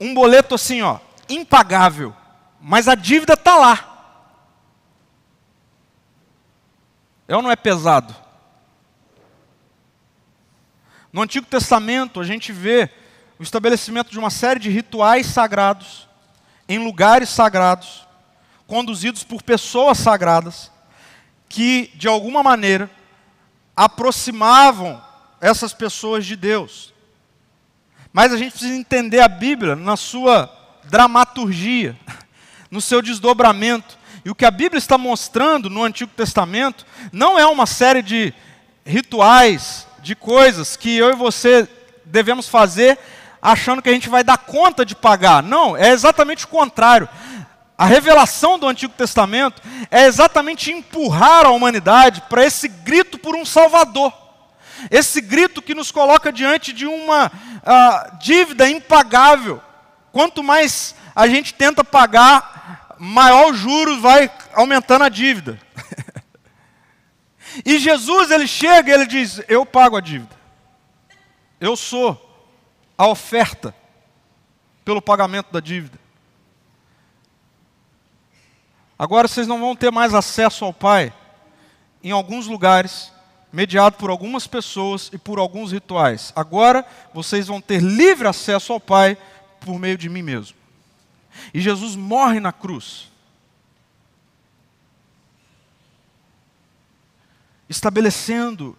um 0.00 0.12
boleto 0.12 0.56
assim, 0.56 0.82
ó, 0.82 0.98
impagável, 1.28 2.12
mas 2.60 2.88
a 2.88 2.94
dívida 2.94 3.34
está 3.34 3.56
lá. 3.56 3.90
É 7.28 7.36
ou 7.36 7.42
não 7.42 7.50
é 7.50 7.56
pesado? 7.56 8.14
No 11.12 11.22
Antigo 11.22 11.46
Testamento 11.46 12.18
a 12.18 12.24
gente 12.24 12.50
vê 12.50 12.90
o 13.38 13.42
estabelecimento 13.42 14.10
de 14.10 14.18
uma 14.18 14.30
série 14.30 14.60
de 14.60 14.70
rituais 14.70 15.26
sagrados, 15.26 16.08
em 16.68 16.78
lugares 16.78 17.28
sagrados, 17.28 18.06
conduzidos 18.66 19.24
por 19.24 19.42
pessoas 19.42 19.98
sagradas, 19.98 20.70
que, 21.48 21.90
de 21.94 22.08
alguma 22.08 22.42
maneira, 22.42 22.90
aproximavam 23.76 25.02
essas 25.40 25.72
pessoas 25.72 26.24
de 26.24 26.36
Deus. 26.36 26.92
Mas 28.12 28.32
a 28.32 28.36
gente 28.36 28.52
precisa 28.52 28.74
entender 28.74 29.20
a 29.20 29.28
Bíblia 29.28 29.74
na 29.74 29.96
sua 29.96 30.50
dramaturgia, 30.84 31.96
no 32.70 32.80
seu 32.80 33.02
desdobramento. 33.02 33.98
E 34.24 34.30
o 34.30 34.34
que 34.34 34.44
a 34.44 34.50
Bíblia 34.50 34.78
está 34.78 34.96
mostrando 34.96 35.68
no 35.68 35.82
Antigo 35.82 36.12
Testamento 36.16 36.86
não 37.12 37.38
é 37.38 37.44
uma 37.46 37.66
série 37.66 38.00
de 38.00 38.32
rituais, 38.86 39.86
de 40.00 40.14
coisas 40.14 40.76
que 40.76 40.96
eu 40.96 41.10
e 41.10 41.16
você 41.16 41.68
devemos 42.04 42.48
fazer 42.48 42.98
achando 43.44 43.82
que 43.82 43.90
a 43.90 43.92
gente 43.92 44.08
vai 44.08 44.24
dar 44.24 44.38
conta 44.38 44.86
de 44.86 44.96
pagar. 44.96 45.42
Não, 45.42 45.76
é 45.76 45.90
exatamente 45.90 46.46
o 46.46 46.48
contrário. 46.48 47.06
A 47.76 47.84
revelação 47.84 48.58
do 48.58 48.66
Antigo 48.66 48.94
Testamento 48.94 49.60
é 49.90 50.06
exatamente 50.06 50.72
empurrar 50.72 51.44
a 51.44 51.50
humanidade 51.50 52.22
para 52.22 52.42
esse 52.42 52.66
grito 52.68 53.18
por 53.18 53.36
um 53.36 53.44
Salvador. 53.44 54.14
Esse 54.90 55.20
grito 55.20 55.60
que 55.60 55.74
nos 55.74 55.90
coloca 55.90 56.32
diante 56.32 56.72
de 56.72 56.86
uma 56.86 57.26
uh, 57.26 58.18
dívida 58.18 58.66
impagável. 58.66 59.60
Quanto 60.10 60.42
mais 60.42 60.94
a 61.14 61.28
gente 61.28 61.52
tenta 61.52 61.84
pagar, 61.84 62.96
maior 62.98 63.50
o 63.50 63.54
juros 63.54 64.00
vai 64.00 64.30
aumentando 64.54 65.04
a 65.04 65.08
dívida. 65.10 65.60
e 67.64 67.78
Jesus, 67.78 68.30
ele 68.30 68.46
chega 68.46 68.90
e 68.90 68.94
ele 68.94 69.06
diz: 69.06 69.42
Eu 69.48 69.66
pago 69.66 69.96
a 69.96 70.00
dívida. 70.00 70.34
Eu 71.60 71.76
sou 71.76 72.24
a 72.96 73.06
oferta 73.06 73.74
pelo 74.84 75.02
pagamento 75.02 75.52
da 75.52 75.60
dívida. 75.60 75.98
Agora 78.98 79.26
vocês 79.26 79.46
não 79.46 79.58
vão 79.58 79.74
ter 79.74 79.90
mais 79.90 80.14
acesso 80.14 80.64
ao 80.64 80.72
Pai 80.72 81.12
em 82.02 82.10
alguns 82.10 82.46
lugares, 82.46 83.12
mediado 83.52 83.96
por 83.96 84.10
algumas 84.10 84.46
pessoas 84.46 85.10
e 85.12 85.18
por 85.18 85.38
alguns 85.38 85.72
rituais. 85.72 86.32
Agora 86.36 86.86
vocês 87.12 87.46
vão 87.46 87.60
ter 87.60 87.82
livre 87.82 88.28
acesso 88.28 88.72
ao 88.72 88.80
Pai 88.80 89.16
por 89.60 89.78
meio 89.78 89.98
de 89.98 90.08
mim 90.08 90.22
mesmo. 90.22 90.56
E 91.52 91.60
Jesus 91.60 91.96
morre 91.96 92.38
na 92.38 92.52
cruz. 92.52 93.10
Estabelecendo 97.68 98.76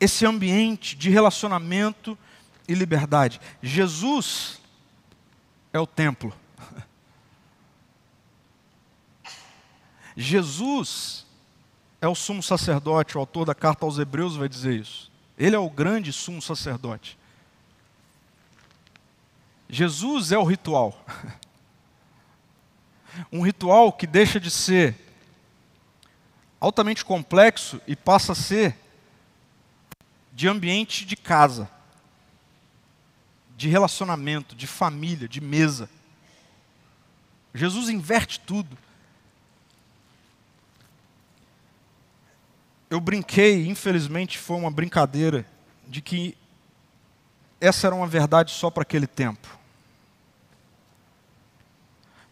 esse 0.00 0.26
ambiente 0.26 0.96
de 0.96 1.10
relacionamento 1.10 2.18
e 2.66 2.74
liberdade. 2.74 3.40
Jesus 3.62 4.60
é 5.72 5.78
o 5.78 5.86
templo. 5.86 6.32
Jesus 10.16 11.26
é 12.00 12.08
o 12.08 12.14
sumo 12.14 12.42
sacerdote, 12.42 13.16
o 13.16 13.20
autor 13.20 13.46
da 13.46 13.54
carta 13.54 13.84
aos 13.84 13.98
Hebreus 13.98 14.36
vai 14.36 14.48
dizer 14.48 14.74
isso. 14.78 15.10
Ele 15.36 15.56
é 15.56 15.58
o 15.58 15.68
grande 15.68 16.12
sumo 16.12 16.40
sacerdote. 16.40 17.18
Jesus 19.68 20.30
é 20.30 20.38
o 20.38 20.44
ritual. 20.44 21.04
Um 23.32 23.42
ritual 23.42 23.92
que 23.92 24.06
deixa 24.06 24.40
de 24.40 24.50
ser 24.50 24.96
altamente 26.60 27.04
complexo 27.04 27.80
e 27.86 27.94
passa 27.94 28.32
a 28.32 28.34
ser 28.34 28.76
de 30.32 30.48
ambiente 30.48 31.04
de 31.04 31.16
casa 31.16 31.70
de 33.56 33.68
relacionamento, 33.68 34.54
de 34.54 34.66
família, 34.66 35.28
de 35.28 35.40
mesa. 35.40 35.88
Jesus 37.54 37.88
inverte 37.88 38.40
tudo. 38.40 38.76
Eu 42.90 43.00
brinquei, 43.00 43.66
infelizmente 43.66 44.38
foi 44.38 44.56
uma 44.56 44.70
brincadeira, 44.70 45.46
de 45.86 46.00
que 46.00 46.36
essa 47.60 47.86
era 47.86 47.94
uma 47.94 48.06
verdade 48.06 48.50
só 48.50 48.70
para 48.70 48.82
aquele 48.82 49.06
tempo. 49.06 49.48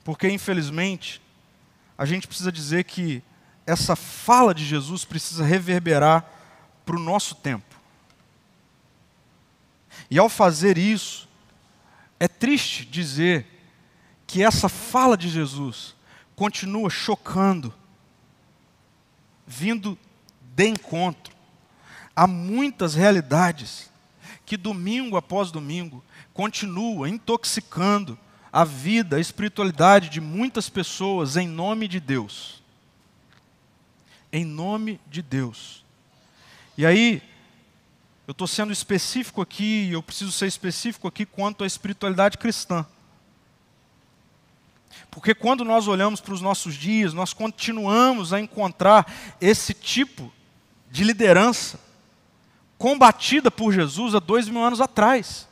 Porque, 0.05 0.29
infelizmente, 0.29 1.23
a 1.97 2.05
gente 2.05 2.27
precisa 2.27 2.51
dizer 2.51 2.85
que 2.85 3.23
essa 3.65 3.95
fala 3.95 4.53
de 4.55 4.65
Jesus 4.65 5.05
precisa 5.05 5.45
reverberar 5.45 6.29
para 6.85 6.97
o 6.97 6.99
nosso 6.99 7.37
tempo. 7.37 7.72
E 10.11 10.19
ao 10.19 10.29
fazer 10.29 10.79
isso, 10.79 11.29
é 12.19 12.29
triste 12.29 12.85
dizer 12.85 13.47
que 14.27 14.43
essa 14.43 14.69
fala 14.69 15.17
de 15.17 15.29
Jesus 15.29 15.95
continua 16.37 16.89
chocando, 16.89 17.73
vindo 19.47 19.99
de 20.41 20.69
encontro 20.69 21.35
a 22.15 22.27
muitas 22.27 22.95
realidades 22.95 23.91
que 24.45 24.57
domingo 24.57 25.17
após 25.17 25.51
domingo 25.51 26.05
continua 26.35 27.09
intoxicando 27.09 28.19
a 28.53 28.65
vida, 28.65 29.17
a 29.17 29.21
espiritualidade 29.21 30.11
de 30.11 30.21
muitas 30.21 30.69
pessoas 30.69 31.37
em 31.37 31.49
nome 31.49 31.89
de 31.89 31.99
Deus. 31.99 32.63
Em 34.31 34.45
nome 34.45 35.01
de 35.11 35.23
Deus. 35.23 35.85
E 36.77 36.85
aí, 36.85 37.23
eu 38.27 38.33
estou 38.33 38.47
sendo 38.47 38.73
específico 38.73 39.43
aqui, 39.43 39.91
eu 39.91 40.03
preciso 40.03 40.33
ser 40.33 40.47
específico 40.47 41.09
aqui 41.09 41.27
quanto 41.27 41.65
à 41.65 41.67
espiritualidade 41.67 42.39
cristã. 42.39 42.87
Porque 45.11 45.35
quando 45.35 45.65
nós 45.65 45.89
olhamos 45.89 46.21
para 46.21 46.35
os 46.35 46.41
nossos 46.41 46.75
dias, 46.75 47.13
nós 47.13 47.33
continuamos 47.33 48.33
a 48.33 48.41
encontrar 48.41 49.11
esse 49.41 49.75
tipo 49.75 50.33
de 50.91 51.05
liderança 51.05 51.79
combatida 52.79 53.51
por 53.51 53.73
Jesus 53.73 54.15
há 54.15 54.19
dois 54.19 54.49
mil 54.49 54.63
anos 54.63 54.81
atrás 54.81 55.49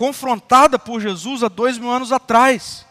confrontada 0.00 0.78
por 0.78 0.98
Jesus 0.98 1.42
há 1.42 1.48
dois 1.48 1.76
mil 1.76 1.90
anos 1.90 2.10
atrás. 2.10 2.86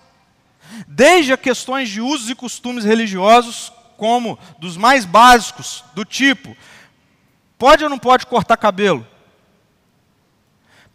Desde 0.87 1.33
a 1.33 1.37
questões 1.37 1.89
de 1.89 1.99
usos 1.99 2.29
e 2.29 2.35
costumes 2.35 2.83
religiosos, 2.83 3.73
como 3.97 4.37
dos 4.59 4.77
mais 4.77 5.05
básicos, 5.05 5.83
do 5.95 6.05
tipo: 6.05 6.55
pode 7.59 7.83
ou 7.83 7.89
não 7.89 7.99
pode 7.99 8.25
cortar 8.25 8.57
cabelo? 8.57 9.05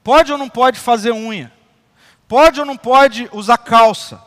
Pode 0.02 0.32
ou 0.32 0.38
não 0.38 0.48
pode 0.48 0.80
fazer 0.80 1.12
unha? 1.12 1.52
Pode 2.26 2.58
ou 2.58 2.66
não 2.66 2.76
pode 2.76 3.28
usar 3.32 3.58
calça? 3.58 4.20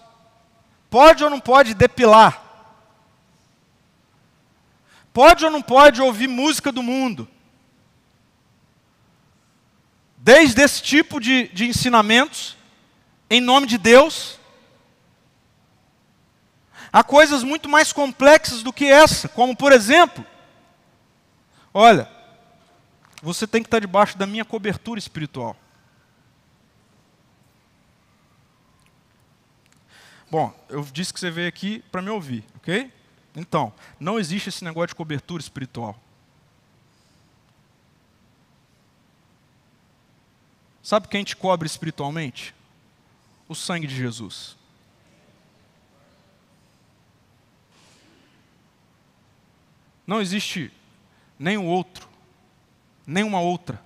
Pode 0.90 1.22
ou 1.22 1.30
não 1.30 1.42
pode 1.42 1.74
depilar? 1.74 2.42
Pode 5.12 5.44
ou 5.44 5.52
não 5.52 5.62
pode 5.62 6.02
ouvir 6.02 6.28
música 6.28 6.72
do 6.72 6.82
mundo? 6.82 7.28
desde 10.28 10.62
esse 10.62 10.82
tipo 10.82 11.22
de, 11.22 11.48
de 11.54 11.68
ensinamentos, 11.68 12.58
em 13.30 13.40
nome 13.40 13.66
de 13.66 13.78
Deus, 13.78 14.38
há 16.92 17.02
coisas 17.02 17.44
muito 17.44 17.70
mais 17.70 17.94
complexas 17.94 18.62
do 18.62 18.74
que 18.74 18.84
essa, 18.84 19.30
como 19.30 19.56
por 19.56 19.72
exemplo, 19.72 20.26
olha, 21.74 22.10
você 23.28 23.46
tem 23.46 23.62
que 23.62 23.68
estar 23.68 23.80
debaixo 23.80 24.18
da 24.18 24.26
minha 24.26 24.46
cobertura 24.46 24.98
espiritual. 24.98 25.54
Bom, 30.32 30.58
eu 30.70 30.82
disse 30.86 31.14
que 31.14 31.20
você 31.20 31.30
veio 31.30 31.50
aqui 31.50 31.80
para 31.92 32.02
me 32.02 32.10
ouvir, 32.10 32.46
ok? 32.56 32.90
Então, 33.36 33.74
não 34.00 34.18
existe 34.18 34.48
esse 34.48 34.64
negócio 34.64 34.88
de 34.88 34.96
cobertura 34.96 35.42
espiritual. 35.42 36.00
Sabe 40.82 41.10
quem 41.10 41.26
te 41.26 41.36
cobre 41.36 41.68
espiritualmente? 41.68 42.56
O 43.50 43.54
sangue 43.54 43.88
de 43.88 43.96
Jesus. 43.96 44.56
Não 50.06 50.22
existe 50.22 50.72
nenhum 51.38 51.66
outro, 51.66 52.07
nenhuma 53.08 53.40
outra, 53.40 53.82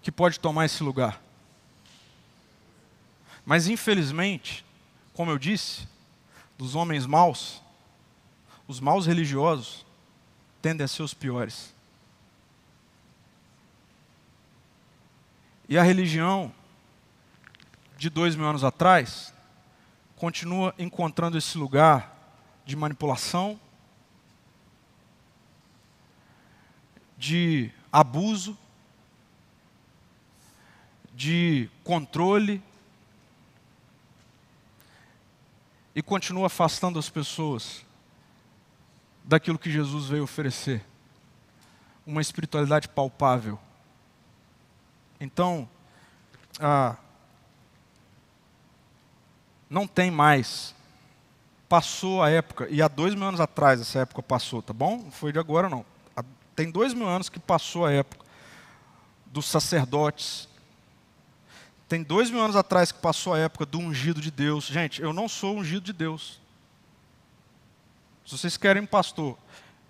que 0.00 0.12
pode 0.12 0.38
tomar 0.38 0.64
esse 0.64 0.82
lugar. 0.82 1.20
Mas 3.44 3.66
infelizmente, 3.66 4.64
como 5.12 5.32
eu 5.32 5.38
disse, 5.38 5.88
dos 6.56 6.76
homens 6.76 7.04
maus, 7.04 7.60
os 8.68 8.78
maus 8.78 9.06
religiosos 9.06 9.84
tendem 10.62 10.84
a 10.84 10.88
ser 10.88 11.02
os 11.02 11.12
piores. 11.12 11.74
E 15.68 15.76
a 15.76 15.82
religião 15.82 16.52
de 17.96 18.08
dois 18.08 18.36
mil 18.36 18.46
anos 18.46 18.62
atrás 18.62 19.34
continua 20.16 20.74
encontrando 20.78 21.36
esse 21.36 21.58
lugar 21.58 22.14
de 22.64 22.76
manipulação, 22.76 23.58
de 27.16 27.72
abuso, 27.92 28.56
de 31.12 31.68
controle, 31.84 32.62
e 35.94 36.02
continua 36.02 36.46
afastando 36.46 36.98
as 36.98 37.10
pessoas 37.10 37.84
daquilo 39.24 39.58
que 39.58 39.70
Jesus 39.70 40.06
veio 40.06 40.22
oferecer 40.22 40.84
uma 42.06 42.20
espiritualidade 42.20 42.88
palpável 42.88 43.58
então, 45.20 45.68
ah, 46.58 46.96
não 49.68 49.86
tem 49.86 50.10
mais. 50.10 50.74
Passou 51.68 52.22
a 52.22 52.30
época, 52.30 52.66
e 52.70 52.80
há 52.80 52.88
dois 52.88 53.14
mil 53.14 53.28
anos 53.28 53.38
atrás 53.38 53.80
essa 53.80 54.00
época 54.00 54.22
passou, 54.22 54.62
tá 54.62 54.72
bom? 54.72 55.02
Não 55.04 55.10
foi 55.10 55.30
de 55.30 55.38
agora 55.38 55.68
não. 55.68 55.84
Tem 56.60 56.70
dois 56.70 56.92
mil 56.92 57.08
anos 57.08 57.30
que 57.30 57.38
passou 57.38 57.86
a 57.86 57.90
época 57.90 58.22
dos 59.24 59.46
sacerdotes. 59.46 60.46
Tem 61.88 62.02
dois 62.02 62.30
mil 62.30 62.38
anos 62.42 62.54
atrás 62.54 62.92
que 62.92 62.98
passou 62.98 63.32
a 63.32 63.38
época 63.38 63.64
do 63.64 63.78
ungido 63.78 64.20
de 64.20 64.30
Deus. 64.30 64.66
Gente, 64.66 65.00
eu 65.00 65.10
não 65.10 65.26
sou 65.26 65.56
ungido 65.56 65.80
de 65.80 65.94
Deus. 65.94 66.38
Se 68.26 68.36
vocês 68.36 68.58
querem 68.58 68.84
pastor 68.84 69.38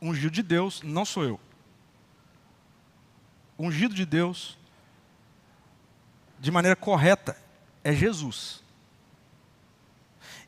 ungido 0.00 0.30
de 0.30 0.44
Deus, 0.44 0.80
não 0.82 1.04
sou 1.04 1.24
eu. 1.24 1.40
Ungido 3.58 3.92
de 3.92 4.06
Deus 4.06 4.56
de 6.38 6.52
maneira 6.52 6.76
correta 6.76 7.36
é 7.82 7.92
Jesus. 7.92 8.62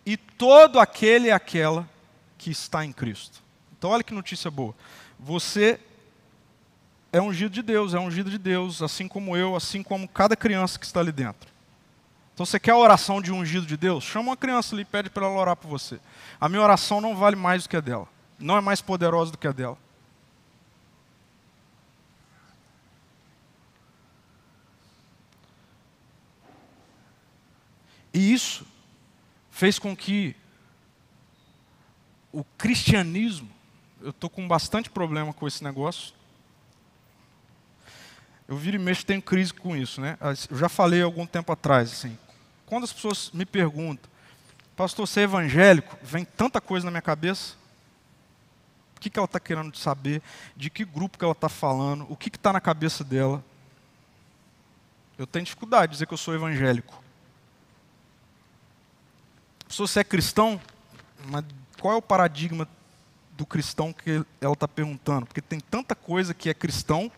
E 0.07 0.17
todo 0.17 0.79
aquele 0.79 1.27
e 1.27 1.33
aquela 1.33 1.91
que 2.39 2.53
está 2.53 2.85
em 2.85 2.93
Cristo. 2.93 3.43
Então, 3.77 3.91
olha 3.91 4.05
que 4.05 4.15
notícia 4.15 4.53
boa. 4.53 4.73
Você 5.19 5.81
é 7.13 7.21
ungido 7.21 7.53
de 7.53 7.63
Deus, 7.63 7.93
é 7.93 7.99
ungido 8.01 8.31
de 8.31 8.39
Deus, 8.39 8.81
assim 8.81 9.07
como 9.07 9.37
eu, 9.37 9.55
assim 9.55 9.83
como 9.83 10.09
cada 10.09 10.35
criança 10.35 10.79
que 10.79 10.87
está 10.87 11.01
ali 11.01 11.13
dentro. 11.13 11.53
Então, 12.33 12.47
você 12.47 12.59
quer 12.59 12.71
a 12.71 12.77
oração 12.77 13.21
de 13.21 13.31
ungido 13.31 13.67
de 13.67 13.77
Deus? 13.77 14.03
Chama 14.03 14.31
uma 14.31 14.37
criança 14.37 14.75
ali 14.75 14.83
e 14.83 14.87
pede 14.87 15.11
para 15.11 15.27
ela 15.27 15.39
orar 15.39 15.55
por 15.55 15.69
você. 15.69 16.01
A 16.41 16.49
minha 16.49 16.63
oração 16.63 17.01
não 17.01 17.15
vale 17.15 17.37
mais 17.37 17.65
do 17.65 17.69
que 17.69 17.77
a 17.77 17.81
dela. 17.81 18.09
Não 18.39 18.57
é 18.57 18.61
mais 18.63 18.81
poderosa 18.81 19.31
do 19.31 19.37
que 19.37 19.47
a 19.47 19.53
dela. 19.53 19.77
E 28.15 28.33
isso 28.33 28.67
fez 29.51 29.79
com 29.79 29.95
que 29.95 30.35
o 32.33 32.43
cristianismo, 32.57 33.51
eu 34.01 34.11
estou 34.11 34.31
com 34.31 34.49
bastante 34.49 34.89
problema 34.89 35.33
com 35.35 35.47
esse 35.47 35.63
negócio. 35.63 36.15
Eu 38.49 38.57
viro 38.57 38.77
e 38.77 38.79
mexo, 38.79 39.07
tenho 39.07 39.23
crise 39.23 39.53
com 39.53 39.77
isso, 39.77 40.01
né? 40.01 40.19
Eu 40.51 40.59
já 40.59 40.69
falei 40.69 41.03
algum 41.03 41.27
tempo 41.27 41.53
atrás, 41.53 41.93
assim. 41.93 42.19
Quando 42.67 42.85
as 42.85 42.93
pessoas 42.93 43.31
me 43.33 43.45
perguntam, 43.45 44.11
pastor, 44.77 45.07
você 45.07 45.21
é 45.21 45.25
evangélico? 45.25 45.97
Vem 46.03 46.25
tanta 46.25 46.61
coisa 46.61 46.85
na 46.85 46.91
minha 46.91 47.03
cabeça. 47.03 47.55
O 48.97 49.01
que, 49.01 49.11
que 49.11 49.19
ela 49.19 49.27
está 49.27 49.41
querendo 49.41 49.77
saber? 49.77 50.23
De 50.57 50.71
que 50.71 50.85
grupo 50.85 51.19
que 51.19 51.25
ela 51.25 51.33
está 51.33 51.49
falando? 51.49 52.07
O 52.09 52.17
que 52.17 52.29
está 52.29 52.53
na 52.53 52.61
cabeça 52.61 53.03
dela? 53.03 53.45
Eu 55.19 55.27
tenho 55.27 55.45
dificuldade 55.45 55.89
de 55.89 55.93
dizer 55.93 56.07
que 56.07 56.15
eu 56.15 56.19
sou 56.19 56.35
evangélico. 56.35 57.03
Se 59.69 59.79
você 59.79 60.01
é 60.01 60.05
cristão, 60.05 60.61
mas 61.27 61.45
qual 61.81 61.95
é 61.95 61.97
o 61.97 62.03
paradigma 62.03 62.69
do 63.33 63.47
cristão 63.47 63.93
que 63.93 64.25
ela 64.41 64.53
está 64.53 64.69
perguntando? 64.69 65.27
Porque 65.27 65.41
tem 65.41 65.61
tanta 65.61 65.95
coisa 65.95 66.35
que 66.35 66.49
é 66.49 66.55
cristão. 66.55 67.11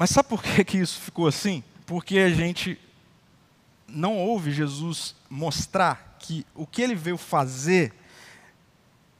Mas 0.00 0.08
sabe 0.08 0.30
por 0.30 0.42
que, 0.42 0.64
que 0.64 0.78
isso 0.78 0.98
ficou 0.98 1.26
assim? 1.26 1.62
Porque 1.84 2.16
a 2.20 2.30
gente 2.30 2.80
não 3.86 4.16
ouve 4.16 4.50
Jesus 4.50 5.14
mostrar 5.28 6.16
que 6.18 6.46
o 6.54 6.66
que 6.66 6.80
ele 6.80 6.94
veio 6.94 7.18
fazer 7.18 7.92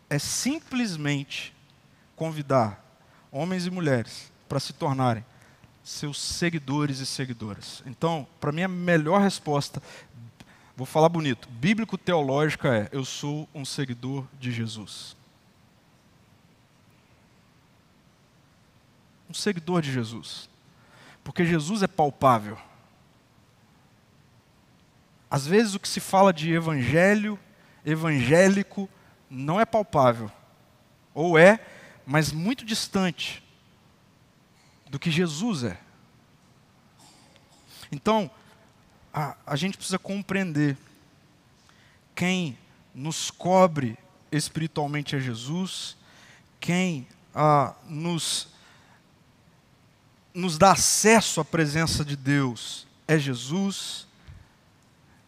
é 0.08 0.18
simplesmente 0.18 1.54
convidar 2.16 2.82
homens 3.30 3.66
e 3.66 3.70
mulheres 3.70 4.32
para 4.48 4.58
se 4.58 4.72
tornarem 4.72 5.22
seus 5.84 6.18
seguidores 6.18 6.98
e 7.00 7.04
seguidoras. 7.04 7.82
Então, 7.84 8.26
para 8.40 8.50
mim, 8.50 8.62
a 8.62 8.68
melhor 8.68 9.20
resposta, 9.20 9.82
vou 10.74 10.86
falar 10.86 11.10
bonito, 11.10 11.46
bíblico-teológica 11.46 12.74
é: 12.74 12.88
eu 12.90 13.04
sou 13.04 13.46
um 13.54 13.66
seguidor 13.66 14.26
de 14.40 14.50
Jesus. 14.50 15.14
Um 19.28 19.34
seguidor 19.34 19.82
de 19.82 19.92
Jesus. 19.92 20.48
Porque 21.22 21.44
Jesus 21.44 21.82
é 21.82 21.86
palpável. 21.86 22.58
Às 25.30 25.46
vezes 25.46 25.74
o 25.74 25.80
que 25.80 25.88
se 25.88 26.00
fala 26.00 26.32
de 26.32 26.52
evangelho, 26.52 27.38
evangélico, 27.84 28.88
não 29.28 29.60
é 29.60 29.64
palpável. 29.64 30.30
Ou 31.14 31.38
é, 31.38 31.60
mas 32.04 32.32
muito 32.32 32.64
distante 32.64 33.42
do 34.88 34.98
que 34.98 35.10
Jesus 35.10 35.62
é. 35.62 35.78
Então, 37.92 38.30
a, 39.12 39.36
a 39.46 39.56
gente 39.56 39.76
precisa 39.76 39.98
compreender 39.98 40.76
quem 42.14 42.58
nos 42.94 43.30
cobre 43.30 43.96
espiritualmente 44.30 45.16
é 45.16 45.20
Jesus, 45.20 45.96
quem 46.60 47.06
ah, 47.34 47.74
nos, 47.88 48.48
nos 50.40 50.56
dá 50.56 50.72
acesso 50.72 51.40
à 51.40 51.44
presença 51.44 52.04
de 52.04 52.16
Deus 52.16 52.86
é 53.06 53.18
Jesus. 53.18 54.06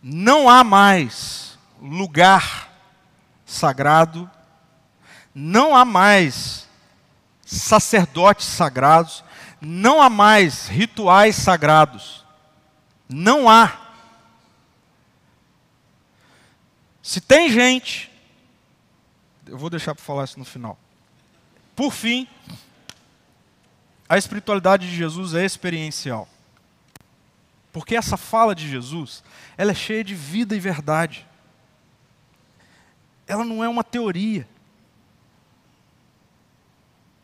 Não 0.03 0.49
há 0.49 0.65
mais 0.65 1.59
lugar 1.81 2.73
sagrado, 3.45 4.29
não 5.35 5.77
há 5.77 5.85
mais 5.85 6.67
sacerdotes 7.45 8.47
sagrados, 8.47 9.23
não 9.61 10.01
há 10.01 10.09
mais 10.09 10.67
rituais 10.67 11.37
sagrados. 11.37 12.25
Não 13.09 13.49
há. 13.49 13.79
Se 17.03 17.21
tem 17.21 17.51
gente, 17.51 18.11
eu 19.47 19.59
vou 19.59 19.69
deixar 19.69 19.95
para 19.95 20.03
falar 20.03 20.25
isso 20.25 20.39
no 20.39 20.45
final. 20.45 20.79
Por 21.77 21.93
fim, 21.93 22.27
a 24.13 24.19
espiritualidade 24.19 24.91
de 24.91 24.95
Jesus 24.95 25.33
é 25.33 25.43
experiencial. 25.43 26.29
Porque 27.73 27.97
essa 27.97 28.19
fala 28.19 28.55
de 28.55 28.69
Jesus, 28.69 29.25
ela 29.57 29.71
é 29.71 29.75
cheia 29.75 30.05
de 30.05 30.15
vida 30.15 30.55
e 30.55 30.61
verdade. 30.61 31.27
Ela 33.27 33.43
não 33.43 33.65
é 33.65 33.69
uma 33.71 33.83
teoria. 33.83 34.47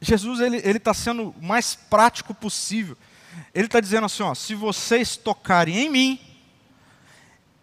Jesus 0.00 0.40
ele 0.40 0.56
está 0.56 0.94
sendo 0.94 1.28
o 1.28 1.44
mais 1.44 1.74
prático 1.74 2.32
possível. 2.32 2.96
Ele 3.54 3.66
está 3.66 3.80
dizendo 3.80 4.06
assim: 4.06 4.22
ó, 4.22 4.34
se 4.34 4.54
vocês 4.54 5.14
tocarem 5.14 5.76
em 5.76 5.90
mim, 5.90 6.18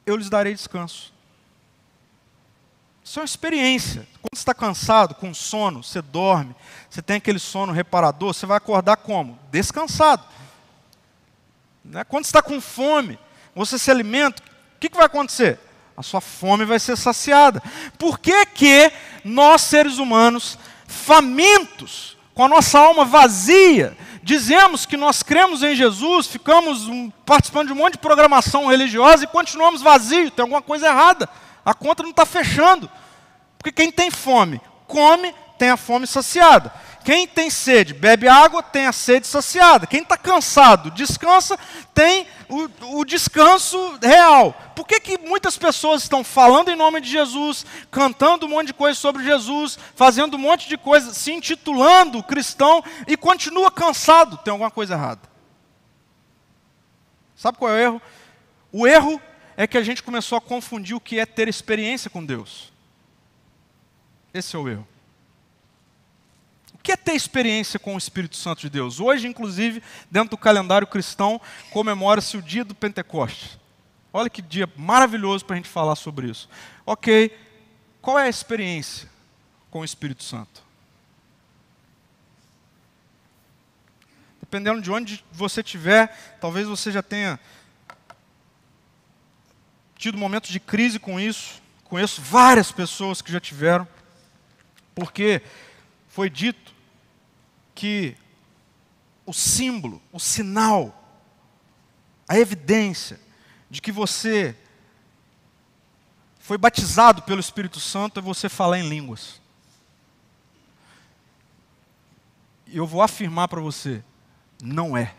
eu 0.05 0.15
lhes 0.15 0.29
darei 0.29 0.53
descanso. 0.53 1.11
Isso 3.05 3.19
é 3.19 3.21
uma 3.21 3.25
experiência. 3.25 4.07
Quando 4.19 4.33
você 4.33 4.41
está 4.41 4.53
cansado, 4.53 5.13
com 5.13 5.31
sono, 5.31 5.83
você 5.83 6.01
dorme, 6.01 6.55
você 6.89 7.03
tem 7.03 7.17
aquele 7.17 7.37
sono 7.37 7.71
reparador, 7.71 8.33
você 8.33 8.47
vai 8.47 8.57
acordar 8.57 8.97
como? 8.97 9.37
Descansado. 9.51 10.23
Né? 11.83 12.03
Quando 12.03 12.25
você 12.25 12.29
está 12.29 12.41
com 12.41 12.59
fome, 12.59 13.19
você 13.53 13.77
se 13.77 13.91
alimenta, 13.91 14.41
o 14.41 14.79
que, 14.79 14.89
que 14.89 14.97
vai 14.97 15.05
acontecer? 15.05 15.59
A 15.95 16.01
sua 16.01 16.19
fome 16.19 16.65
vai 16.65 16.79
ser 16.79 16.97
saciada. 16.97 17.61
Por 17.95 18.17
que, 18.17 18.43
que 18.47 18.91
nós, 19.23 19.61
seres 19.61 19.99
humanos, 19.99 20.57
famintos, 20.87 22.17
com 22.33 22.43
a 22.43 22.49
nossa 22.49 22.79
alma 22.79 23.05
vazia, 23.05 23.95
dizemos 24.23 24.83
que 24.83 24.97
nós 24.97 25.21
cremos 25.21 25.61
em 25.61 25.75
Jesus, 25.75 26.25
ficamos 26.25 26.89
participando 27.23 27.67
de 27.67 27.73
um 27.73 27.77
monte 27.77 27.93
de 27.93 27.99
programação 27.99 28.65
religiosa 28.65 29.23
e 29.23 29.27
continuamos 29.27 29.83
vazios, 29.83 30.31
tem 30.31 30.41
alguma 30.41 30.61
coisa 30.61 30.87
errada. 30.87 31.29
A 31.65 31.73
conta 31.73 32.03
não 32.03 32.11
está 32.11 32.25
fechando. 32.25 32.89
Porque 33.57 33.71
quem 33.71 33.91
tem 33.91 34.11
fome, 34.11 34.61
come, 34.85 35.33
tem 35.57 35.71
a 35.71 35.77
fome 35.77 36.05
saciada. 36.05 36.71
Quem 37.03 37.27
tem 37.27 37.51
sede, 37.51 37.93
bebe 37.93 38.27
água, 38.27 38.63
tem 38.63 38.87
a 38.87 38.91
sede 38.91 39.27
saciada. 39.27 39.85
Quem 39.85 40.01
está 40.01 40.17
cansado, 40.17 40.89
descansa, 40.89 41.57
tem 41.93 42.27
o, 42.49 42.99
o, 42.99 43.05
descanso 43.05 43.77
real. 44.01 44.55
Por 44.75 44.87
que, 44.87 44.99
que 44.99 45.17
muitas 45.19 45.55
pessoas 45.55 46.01
estão 46.01 46.23
falando 46.23 46.69
em 46.69 46.75
nome 46.75 46.99
de 46.99 47.09
Jesus, 47.09 47.63
cantando 47.91 48.47
um 48.47 48.49
monte 48.49 48.67
de 48.67 48.73
coisa 48.73 48.99
sobre 48.99 49.23
Jesus, 49.23 49.77
fazendo 49.95 50.35
um 50.35 50.39
monte 50.39 50.67
de 50.67 50.77
coisa, 50.77 51.13
se 51.13 51.31
intitulando 51.31 52.23
cristão 52.23 52.83
e 53.07 53.15
continua 53.15 53.69
cansado? 53.69 54.37
Tem 54.37 54.51
alguma 54.51 54.71
coisa 54.71 54.95
errada. 54.95 55.21
Sabe 57.35 57.59
qual 57.59 57.69
é 57.69 57.75
o 57.75 57.79
erro? 57.79 58.01
O 58.71 58.87
erro 58.87 59.21
é 59.57 59.65
que 59.65 59.77
a 59.77 59.83
gente 59.83 60.03
começou 60.03 60.37
a 60.37 60.41
confundir 60.41 60.95
o 60.95 60.99
que 60.99 61.19
é 61.19 61.25
ter 61.25 61.47
experiência 61.47 62.09
com 62.09 62.23
Deus. 62.23 62.71
Esse 64.33 64.55
é 64.55 64.59
o 64.59 64.67
erro 64.67 64.87
que 66.85 66.91
é 66.91 66.95
ter 66.95 67.15
experiência 67.15 67.79
com 67.79 67.95
o 67.95 67.97
Espírito 67.97 68.35
Santo 68.35 68.61
de 68.61 68.69
Deus? 68.69 68.99
Hoje, 68.99 69.27
inclusive, 69.27 69.81
dentro 70.11 70.29
do 70.29 70.37
calendário 70.37 70.85
cristão, 70.85 71.41
comemora-se 71.71 72.37
o 72.37 72.43
dia 72.43 72.63
do 72.63 72.75
Pentecostes. 72.75 73.57
Olha 74.13 74.29
que 74.29 74.39
dia 74.39 74.69
maravilhoso 74.77 75.43
para 75.43 75.55
a 75.55 75.57
gente 75.57 75.67
falar 75.67 75.95
sobre 75.95 76.29
isso. 76.29 76.47
Ok, 76.85 77.35
qual 77.99 78.19
é 78.19 78.25
a 78.25 78.29
experiência 78.29 79.09
com 79.71 79.79
o 79.79 79.83
Espírito 79.83 80.23
Santo? 80.23 80.63
Dependendo 84.39 84.79
de 84.79 84.91
onde 84.91 85.25
você 85.31 85.61
estiver, 85.61 86.15
talvez 86.39 86.67
você 86.67 86.91
já 86.91 87.01
tenha 87.01 87.39
tido 90.05 90.19
momentos 90.19 90.51
de 90.51 90.59
crise 90.59 90.99
com 90.99 91.19
isso. 91.19 91.59
Conheço 91.85 92.21
várias 92.21 92.71
pessoas 92.71 93.23
que 93.23 93.31
já 93.31 93.39
tiveram, 93.39 93.87
porque 94.93 95.41
foi 96.07 96.29
dito 96.29 96.75
que 97.73 98.15
o 99.25 99.33
símbolo, 99.33 99.99
o 100.11 100.19
sinal, 100.19 100.93
a 102.27 102.37
evidência 102.37 103.19
de 103.67 103.81
que 103.81 103.91
você 103.91 104.55
foi 106.37 106.59
batizado 106.59 107.23
pelo 107.23 107.39
Espírito 107.39 107.79
Santo 107.79 108.19
é 108.19 108.21
você 108.21 108.47
falar 108.47 108.77
em 108.77 108.87
línguas. 108.87 109.41
E 112.67 112.77
eu 112.77 112.85
vou 112.85 113.01
afirmar 113.01 113.47
para 113.47 113.59
você, 113.59 114.03
não 114.61 114.95
é. 114.95 115.15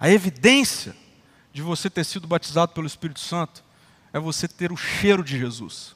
A 0.00 0.08
evidência 0.08 1.01
de 1.52 1.62
você 1.62 1.90
ter 1.90 2.04
sido 2.04 2.26
batizado 2.26 2.72
pelo 2.72 2.86
Espírito 2.86 3.20
Santo 3.20 3.62
é 4.12 4.18
você 4.18 4.46
ter 4.46 4.72
o 4.72 4.76
cheiro 4.76 5.22
de 5.22 5.38
Jesus. 5.38 5.94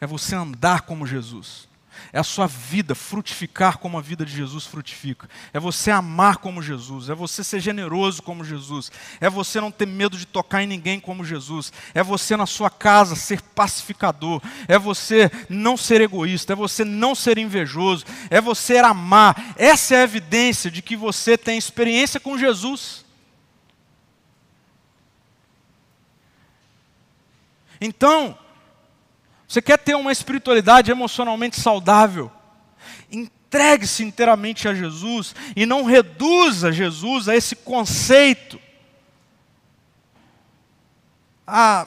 É 0.00 0.06
você 0.06 0.34
andar 0.34 0.82
como 0.82 1.06
Jesus. 1.06 1.68
É 2.12 2.18
a 2.18 2.24
sua 2.24 2.46
vida 2.46 2.94
frutificar 2.94 3.78
como 3.78 3.98
a 3.98 4.00
vida 4.00 4.24
de 4.24 4.32
Jesus 4.32 4.64
frutifica. 4.64 5.28
É 5.52 5.58
você 5.58 5.90
amar 5.90 6.36
como 6.36 6.62
Jesus. 6.62 7.08
É 7.08 7.14
você 7.14 7.42
ser 7.42 7.60
generoso 7.60 8.22
como 8.22 8.44
Jesus. 8.44 8.90
É 9.20 9.28
você 9.28 9.60
não 9.60 9.70
ter 9.70 9.86
medo 9.86 10.16
de 10.16 10.24
tocar 10.24 10.62
em 10.62 10.66
ninguém 10.66 11.00
como 11.00 11.24
Jesus. 11.24 11.72
É 11.92 12.02
você 12.02 12.36
na 12.36 12.46
sua 12.46 12.70
casa 12.70 13.16
ser 13.16 13.42
pacificador. 13.42 14.40
É 14.68 14.78
você 14.78 15.30
não 15.48 15.76
ser 15.76 16.00
egoísta. 16.00 16.52
É 16.52 16.56
você 16.56 16.84
não 16.84 17.14
ser 17.14 17.36
invejoso. 17.36 18.04
É 18.30 18.40
você 18.40 18.78
amar. 18.78 19.54
Essa 19.56 19.96
é 19.96 19.98
a 19.98 20.04
evidência 20.04 20.70
de 20.70 20.82
que 20.82 20.96
você 20.96 21.36
tem 21.36 21.58
experiência 21.58 22.20
com 22.20 22.38
Jesus. 22.38 23.07
Então, 27.80 28.38
você 29.46 29.62
quer 29.62 29.78
ter 29.78 29.94
uma 29.94 30.12
espiritualidade 30.12 30.90
emocionalmente 30.90 31.60
saudável? 31.60 32.30
Entregue-se 33.10 34.04
inteiramente 34.04 34.68
a 34.68 34.74
Jesus 34.74 35.34
e 35.56 35.64
não 35.64 35.84
reduza 35.84 36.70
Jesus 36.70 37.28
a 37.28 37.36
esse 37.36 37.56
conceito 37.56 38.60
a 41.50 41.86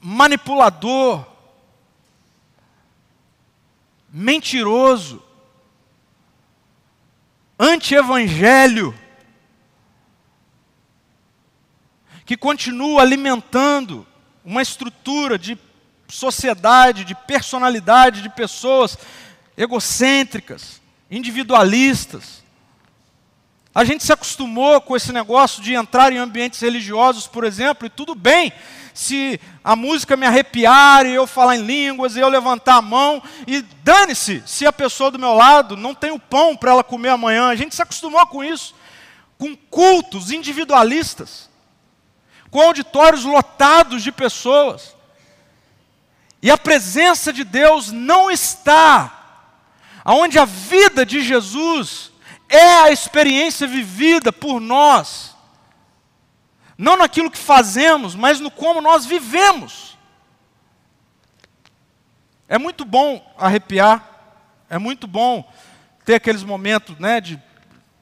manipulador, 0.00 1.24
mentiroso, 4.10 5.22
anti-evangelho, 7.56 8.92
que 12.26 12.36
continua 12.36 13.02
alimentando 13.02 14.04
uma 14.44 14.62
estrutura 14.62 15.38
de 15.38 15.58
sociedade, 16.08 17.04
de 17.04 17.14
personalidade 17.14 18.22
de 18.22 18.28
pessoas 18.28 18.98
egocêntricas, 19.56 20.80
individualistas, 21.10 22.42
A 23.74 23.84
gente 23.84 24.04
se 24.04 24.12
acostumou 24.12 24.82
com 24.82 24.94
esse 24.94 25.12
negócio 25.12 25.62
de 25.62 25.72
entrar 25.72 26.12
em 26.12 26.18
ambientes 26.18 26.60
religiosos, 26.60 27.26
por 27.26 27.42
exemplo, 27.42 27.86
e 27.86 27.90
tudo 27.90 28.14
bem 28.14 28.52
se 28.92 29.40
a 29.64 29.74
música 29.74 30.14
me 30.14 30.26
arrepiar 30.26 31.06
e 31.06 31.14
eu 31.14 31.26
falar 31.26 31.56
em 31.56 31.62
línguas 31.62 32.14
e 32.14 32.20
eu 32.20 32.28
levantar 32.28 32.74
a 32.74 32.82
mão 32.82 33.22
e 33.46 33.62
dane-se 33.82 34.42
se 34.44 34.66
a 34.66 34.72
pessoa 34.72 35.10
do 35.10 35.18
meu 35.18 35.32
lado 35.32 35.74
não 35.78 35.94
tem 35.94 36.10
o 36.10 36.18
pão 36.18 36.54
para 36.54 36.72
ela 36.72 36.84
comer 36.84 37.08
amanhã. 37.08 37.48
A 37.48 37.54
gente 37.54 37.74
se 37.74 37.80
acostumou 37.80 38.26
com 38.26 38.44
isso, 38.44 38.74
com 39.38 39.56
cultos 39.56 40.30
individualistas, 40.30 41.48
com 42.52 42.60
auditórios 42.60 43.24
lotados 43.24 44.02
de 44.02 44.12
pessoas. 44.12 44.94
E 46.42 46.50
a 46.50 46.58
presença 46.58 47.32
de 47.32 47.44
Deus 47.44 47.90
não 47.90 48.30
está 48.30 49.40
aonde 50.04 50.38
a 50.38 50.44
vida 50.44 51.06
de 51.06 51.22
Jesus 51.22 52.12
é 52.50 52.82
a 52.82 52.90
experiência 52.90 53.66
vivida 53.66 54.30
por 54.30 54.60
nós. 54.60 55.34
Não 56.76 56.94
naquilo 56.94 57.30
que 57.30 57.38
fazemos, 57.38 58.14
mas 58.14 58.38
no 58.38 58.50
como 58.50 58.82
nós 58.82 59.06
vivemos. 59.06 59.96
É 62.46 62.58
muito 62.58 62.84
bom 62.84 63.34
arrepiar, 63.38 64.06
é 64.68 64.76
muito 64.76 65.06
bom 65.06 65.50
ter 66.04 66.16
aqueles 66.16 66.42
momentos, 66.42 66.98
né, 66.98 67.18
de... 67.18 67.40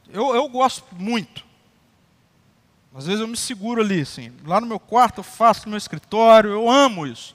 Eu, 0.09 0.34
eu 0.34 0.48
gosto 0.48 0.84
muito. 0.92 1.49
Às 2.95 3.07
vezes 3.07 3.20
eu 3.20 3.28
me 3.28 3.36
seguro 3.36 3.80
ali, 3.80 4.01
assim. 4.01 4.32
Lá 4.45 4.61
no 4.61 4.66
meu 4.66 4.80
quarto 4.80 5.18
eu 5.18 5.24
faço 5.24 5.66
no 5.66 5.70
meu 5.70 5.78
escritório, 5.78 6.51
eu 6.51 6.68
amo 6.68 7.07
isso. 7.07 7.34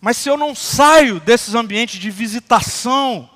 Mas 0.00 0.16
se 0.16 0.28
eu 0.28 0.36
não 0.36 0.54
saio 0.54 1.18
desses 1.18 1.54
ambientes 1.54 1.98
de 1.98 2.10
visitação 2.10 3.28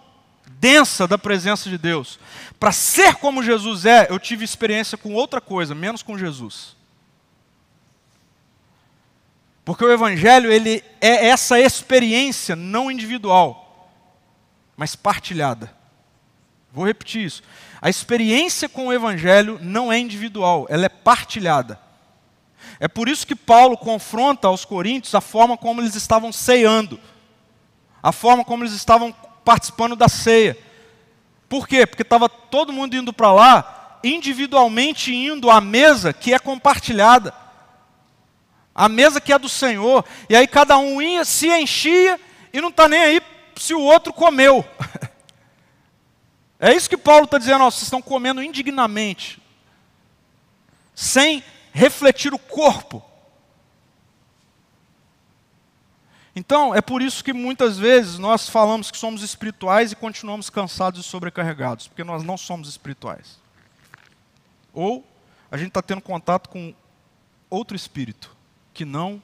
densa 0.62 1.08
da 1.08 1.18
presença 1.18 1.68
de 1.68 1.76
Deus. 1.76 2.20
Para 2.60 2.70
ser 2.70 3.16
como 3.16 3.42
Jesus 3.42 3.84
é, 3.84 4.06
eu 4.08 4.18
tive 4.20 4.44
experiência 4.44 4.96
com 4.96 5.12
outra 5.12 5.40
coisa, 5.40 5.74
menos 5.74 6.04
com 6.04 6.16
Jesus. 6.16 6.76
Porque 9.64 9.84
o 9.84 9.92
evangelho 9.92 10.52
ele 10.52 10.84
é 11.00 11.26
essa 11.26 11.58
experiência 11.58 12.54
não 12.54 12.92
individual, 12.92 13.90
mas 14.76 14.94
partilhada. 14.94 15.74
Vou 16.72 16.86
repetir 16.86 17.24
isso. 17.24 17.42
A 17.82 17.90
experiência 17.90 18.68
com 18.68 18.86
o 18.86 18.92
evangelho 18.92 19.58
não 19.60 19.92
é 19.92 19.98
individual, 19.98 20.66
ela 20.70 20.86
é 20.86 20.88
partilhada. 20.88 21.80
É 22.78 22.86
por 22.86 23.08
isso 23.08 23.26
que 23.26 23.34
Paulo 23.34 23.76
confronta 23.76 24.46
aos 24.46 24.64
coríntios 24.64 25.16
a 25.16 25.20
forma 25.20 25.56
como 25.56 25.80
eles 25.80 25.96
estavam 25.96 26.32
ceando, 26.32 27.00
a 28.00 28.12
forma 28.12 28.44
como 28.44 28.62
eles 28.62 28.72
estavam 28.72 29.12
participando 29.44 29.96
da 29.96 30.08
ceia. 30.08 30.56
Por 31.48 31.66
quê? 31.66 31.84
Porque 31.84 32.02
estava 32.02 32.28
todo 32.28 32.72
mundo 32.72 32.94
indo 32.94 33.12
para 33.12 33.32
lá, 33.32 33.98
individualmente 34.04 35.12
indo 35.12 35.50
à 35.50 35.60
mesa 35.60 36.12
que 36.12 36.32
é 36.32 36.38
compartilhada. 36.38 37.34
A 38.72 38.88
mesa 38.88 39.20
que 39.20 39.32
é 39.32 39.38
do 39.38 39.48
Senhor. 39.48 40.04
E 40.30 40.36
aí 40.36 40.46
cada 40.46 40.78
um 40.78 41.02
ia, 41.02 41.24
se 41.24 41.48
enchia 41.48 42.18
e 42.52 42.60
não 42.60 42.68
está 42.68 42.86
nem 42.86 43.00
aí 43.00 43.22
se 43.56 43.74
o 43.74 43.80
outro 43.80 44.12
comeu. 44.12 44.64
É 46.64 46.72
isso 46.72 46.88
que 46.88 46.96
Paulo 46.96 47.24
está 47.24 47.38
dizendo, 47.38 47.64
vocês 47.64 47.82
estão 47.82 48.00
comendo 48.00 48.40
indignamente, 48.40 49.42
sem 50.94 51.42
refletir 51.72 52.32
o 52.32 52.38
corpo. 52.38 53.02
Então, 56.36 56.72
é 56.72 56.80
por 56.80 57.02
isso 57.02 57.24
que 57.24 57.32
muitas 57.32 57.78
vezes 57.78 58.16
nós 58.16 58.48
falamos 58.48 58.92
que 58.92 58.96
somos 58.96 59.22
espirituais 59.22 59.90
e 59.90 59.96
continuamos 59.96 60.48
cansados 60.48 61.00
e 61.00 61.02
sobrecarregados, 61.02 61.88
porque 61.88 62.04
nós 62.04 62.22
não 62.22 62.36
somos 62.36 62.68
espirituais. 62.68 63.40
Ou 64.72 65.04
a 65.50 65.56
gente 65.56 65.68
está 65.68 65.82
tendo 65.82 66.00
contato 66.00 66.48
com 66.48 66.72
outro 67.50 67.74
espírito, 67.74 68.36
que 68.72 68.84
não 68.84 69.20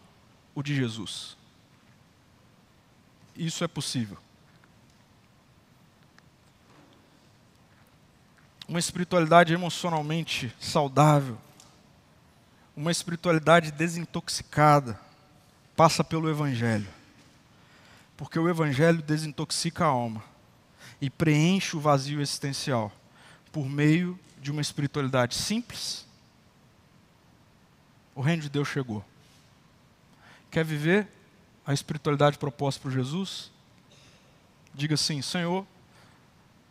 o 0.56 0.62
de 0.62 0.74
Jesus. 0.74 1.36
Isso 3.36 3.62
é 3.62 3.68
possível. 3.68 4.18
Uma 8.68 8.78
espiritualidade 8.78 9.54
emocionalmente 9.54 10.54
saudável, 10.60 11.38
uma 12.76 12.92
espiritualidade 12.92 13.72
desintoxicada, 13.72 15.00
passa 15.74 16.04
pelo 16.04 16.28
Evangelho. 16.28 16.86
Porque 18.14 18.38
o 18.38 18.48
Evangelho 18.48 19.00
desintoxica 19.00 19.84
a 19.84 19.88
alma 19.88 20.22
e 21.00 21.08
preenche 21.08 21.76
o 21.76 21.80
vazio 21.80 22.20
existencial 22.20 22.92
por 23.50 23.66
meio 23.66 24.18
de 24.38 24.50
uma 24.50 24.60
espiritualidade 24.60 25.34
simples. 25.34 26.06
O 28.14 28.20
reino 28.20 28.42
de 28.42 28.50
Deus 28.50 28.68
chegou. 28.68 29.04
Quer 30.50 30.64
viver 30.64 31.08
a 31.64 31.72
espiritualidade 31.72 32.36
proposta 32.36 32.80
por 32.82 32.90
Jesus? 32.90 33.50
Diga 34.74 34.94
assim: 34.94 35.22
Senhor, 35.22 35.66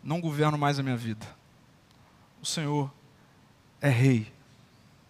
não 0.04 0.22
governo 0.22 0.58
mais 0.58 0.78
a 0.78 0.84
minha 0.84 0.98
vida. 0.98 1.26
Senhor 2.48 2.92
é 3.82 3.90
rei 3.90 4.32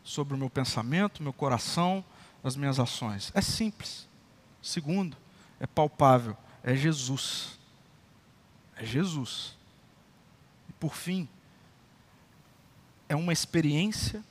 sobre 0.04 0.34
o 0.34 0.38
meu 0.38 0.50
pensamento, 0.50 1.22
meu 1.22 1.34
coração, 1.34 2.04
as 2.44 2.56
minhas 2.56 2.80
ações. 2.80 3.32
É 3.36 3.42
simples. 3.42 4.08
Segundo, 4.62 5.16
é 5.60 5.68
palpável, 5.68 6.36
é 6.64 6.76
Jesus. 6.76 7.58
É 8.76 8.86
Jesus. 8.86 9.56
E 10.70 10.74
por 10.74 10.96
fim, 10.96 11.28
é 13.10 13.16
uma 13.16 13.34
experiência 13.34 14.24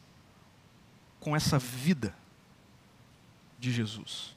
com 1.21 1.35
essa 1.35 1.59
vida 1.59 2.15
de 3.59 3.73
Jesus. 3.73 4.35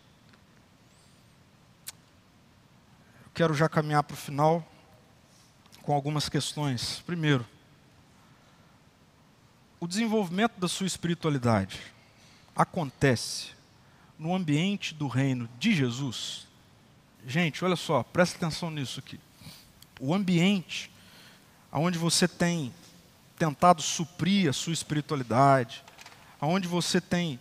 Eu 3.26 3.32
quero 3.34 3.54
já 3.54 3.70
caminhar 3.70 4.04
para 4.04 4.14
o 4.14 4.18
final 4.18 4.66
com 5.82 5.94
algumas 5.94 6.30
questões. 6.30 7.00
Primeiro, 7.06 7.46
o 9.80 9.88
desenvolvimento 9.88 10.60
da 10.60 10.68
sua 10.68 10.88
espiritualidade 10.88 11.80
acontece 12.56 13.50
no 14.18 14.36
ambiente 14.36 14.94
do 14.94 15.08
reino 15.08 15.50
de 15.60 15.74
Jesus? 15.74 16.48
Gente, 17.26 17.64
olha 17.64 17.76
só, 17.76 18.04
presta 18.04 18.38
atenção 18.38 18.70
nisso 18.70 19.00
aqui. 19.00 19.20
O 20.00 20.14
ambiente 20.14 20.92
onde 21.72 21.98
você 21.98 22.28
tem 22.28 22.74
tentado 23.38 23.82
suprir 23.82 24.50
a 24.50 24.54
sua 24.54 24.74
espiritualidade, 24.74 25.84
onde 26.42 26.68
você 26.68 27.00
tem. 27.00 27.40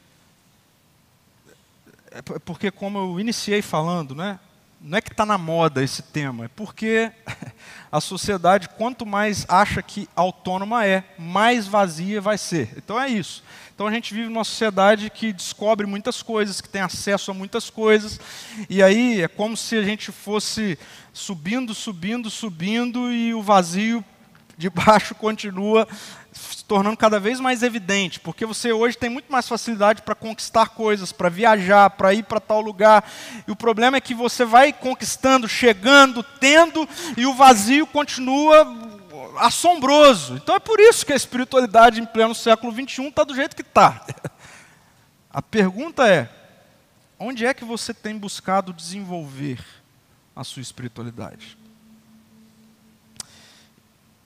É 2.11 2.23
porque, 2.41 2.71
como 2.71 2.99
eu 2.99 3.21
iniciei 3.21 3.61
falando, 3.63 4.15
né? 4.15 4.39
Não 4.81 4.99
é 4.99 5.01
que 5.01 5.11
está 5.11 5.27
na 5.27 5.37
moda 5.37 5.83
esse 5.83 6.03
tema, 6.03 6.45
é 6.45 6.49
porque 6.49 7.11
a 7.91 8.01
sociedade, 8.01 8.69
quanto 8.71 9.05
mais 9.05 9.45
acha 9.49 9.83
que 9.83 10.09
autônoma 10.15 10.87
é, 10.87 11.05
mais 11.19 11.67
vazia 11.67 12.21
vai 12.21 12.39
ser. 12.39 12.75
Então 12.77 13.01
é 13.01 13.09
isso. 13.09 13.43
Então 13.75 13.87
a 13.87 13.93
gente 13.93 14.15
vive 14.15 14.29
numa 14.29 14.45
sociedade 14.45 15.11
que 15.11 15.33
descobre 15.33 15.87
muitas 15.87 16.23
coisas, 16.23 16.61
que 16.61 16.69
tem 16.69 16.83
acesso 16.83 17.31
a 17.31 17.35
muitas 17.35 17.71
coisas, 17.71 18.21
e 18.69 18.83
aí 18.83 19.23
é 19.23 19.29
como 19.29 19.57
se 19.57 19.77
a 19.77 19.83
gente 19.83 20.13
fosse 20.13 20.79
subindo, 21.13 21.75
subindo, 21.75 22.31
subindo, 22.31 23.13
e 23.13 23.35
o 23.35 23.43
vazio 23.43 24.05
de 24.57 24.71
baixo 24.71 25.15
continua 25.15 25.87
se 26.39 26.65
tornando 26.65 26.97
cada 26.97 27.19
vez 27.19 27.41
mais 27.41 27.63
evidente, 27.63 28.21
porque 28.21 28.47
você 28.47 28.73
hoje 28.73 28.97
tem 28.97 29.11
muito 29.11 29.31
mais 29.31 29.49
facilidade 29.49 30.03
para 30.03 30.15
conquistar 30.15 30.69
coisas, 30.69 31.13
para 31.13 31.29
viajar, 31.29 31.91
para 31.91 32.15
ir 32.15 32.23
para 32.23 32.41
tal 32.41 32.61
lugar. 32.61 33.11
E 33.47 33.51
o 33.51 33.57
problema 33.57 33.97
é 33.97 34.01
que 34.01 34.15
você 34.15 34.45
vai 34.45 34.73
conquistando, 34.73 35.49
chegando, 35.49 36.23
tendo, 36.23 36.89
e 37.17 37.27
o 37.27 37.35
vazio 37.35 37.87
continua 37.87 38.67
assombroso. 39.39 40.37
Então 40.37 40.55
é 40.55 40.59
por 40.59 40.81
isso 40.81 41.05
que 41.05 41.13
a 41.13 41.17
espiritualidade 41.17 42.01
em 42.01 42.07
pleno 42.07 42.35
século 42.35 42.73
XXI 42.73 43.09
está 43.09 43.25
do 43.25 43.35
jeito 43.35 43.57
que 43.57 43.63
está. 43.63 44.05
A 45.31 45.43
pergunta 45.43 46.09
é: 46.09 46.29
onde 47.19 47.45
é 47.45 47.53
que 47.53 47.65
você 47.65 47.93
tem 47.93 48.17
buscado 48.17 48.73
desenvolver 48.73 49.65
a 50.35 50.43
sua 50.43 50.63
espiritualidade? 50.63 51.59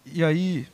E 0.06 0.24
aí, 0.24 0.68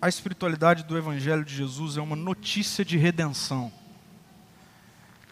a 0.00 0.08
espiritualidade 0.08 0.84
do 0.84 0.96
Evangelho 0.96 1.44
de 1.44 1.54
Jesus 1.54 1.96
é 1.96 2.00
uma 2.00 2.16
notícia 2.16 2.84
de 2.84 2.96
redenção. 2.96 3.72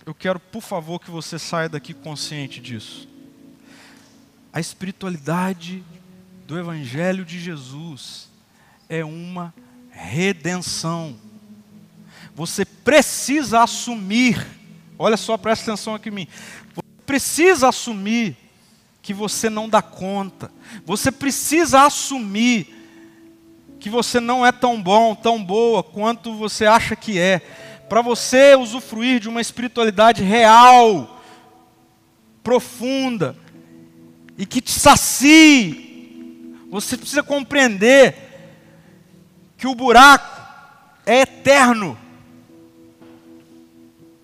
Eu 0.06 0.14
quero, 0.14 0.38
por 0.38 0.62
favor, 0.62 0.98
que 0.98 1.10
você 1.10 1.38
saia 1.38 1.68
daqui 1.68 1.92
consciente 1.92 2.60
disso. 2.60 3.08
A 4.52 4.60
espiritualidade 4.60 5.82
do 6.46 6.58
Evangelho 6.58 7.24
de 7.24 7.38
Jesus 7.40 8.28
é 8.88 9.04
uma 9.04 9.52
redenção. 9.90 11.16
Você 12.34 12.64
precisa 12.64 13.62
assumir, 13.62 14.44
olha 14.98 15.16
só, 15.16 15.36
presta 15.36 15.72
atenção 15.72 15.94
aqui 15.94 16.08
em 16.08 16.12
mim. 16.12 16.28
Você 16.74 16.82
precisa 17.06 17.68
assumir 17.68 18.36
que 19.02 19.12
você 19.12 19.50
não 19.50 19.68
dá 19.68 19.82
conta. 19.82 20.50
Você 20.84 21.12
precisa 21.12 21.82
assumir 21.82 22.83
que 23.84 23.90
você 23.90 24.18
não 24.18 24.46
é 24.46 24.50
tão 24.50 24.80
bom, 24.80 25.14
tão 25.14 25.44
boa 25.44 25.82
quanto 25.82 26.32
você 26.32 26.64
acha 26.64 26.96
que 26.96 27.18
é. 27.18 27.40
Para 27.86 28.00
você 28.00 28.56
usufruir 28.56 29.20
de 29.20 29.28
uma 29.28 29.42
espiritualidade 29.42 30.22
real, 30.22 31.22
profunda 32.42 33.36
e 34.38 34.46
que 34.46 34.62
te 34.62 34.70
sacie, 34.70 36.56
você 36.70 36.96
precisa 36.96 37.22
compreender 37.22 38.16
que 39.58 39.66
o 39.66 39.74
buraco 39.74 40.40
é 41.04 41.20
eterno. 41.20 41.98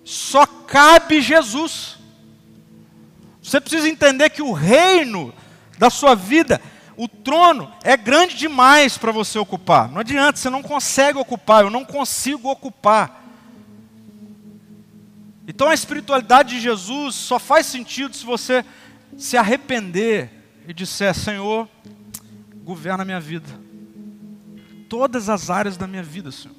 Só 0.03 0.43
cabe 0.47 1.21
Jesus. 1.21 1.99
Você 3.43 3.61
precisa 3.61 3.87
entender 3.87 4.31
que 4.31 4.41
o 4.41 4.53
reino 4.53 5.31
da 5.77 5.91
sua 5.91 6.15
vida, 6.15 6.59
o 6.97 7.07
trono, 7.07 7.71
é 7.83 7.95
grande 7.95 8.35
demais 8.35 8.97
para 8.97 9.11
você 9.11 9.39
ocupar. 9.39 9.89
Não 9.89 9.99
adianta, 9.99 10.37
você 10.37 10.49
não 10.49 10.61
consegue 10.61 11.17
ocupar, 11.17 11.63
eu 11.63 11.69
não 11.69 11.85
consigo 11.85 12.49
ocupar. 12.49 13.21
Então 15.47 15.67
a 15.67 15.73
espiritualidade 15.73 16.55
de 16.55 16.61
Jesus 16.61 17.15
só 17.15 17.39
faz 17.39 17.65
sentido 17.65 18.15
se 18.15 18.25
você 18.25 18.63
se 19.17 19.37
arrepender 19.37 20.29
e 20.67 20.73
disser: 20.73 21.13
Senhor, 21.13 21.67
governa 22.63 23.03
a 23.03 23.05
minha 23.05 23.19
vida. 23.19 23.49
Todas 24.87 25.29
as 25.29 25.49
áreas 25.49 25.77
da 25.77 25.87
minha 25.87 26.03
vida, 26.03 26.31
Senhor. 26.31 26.55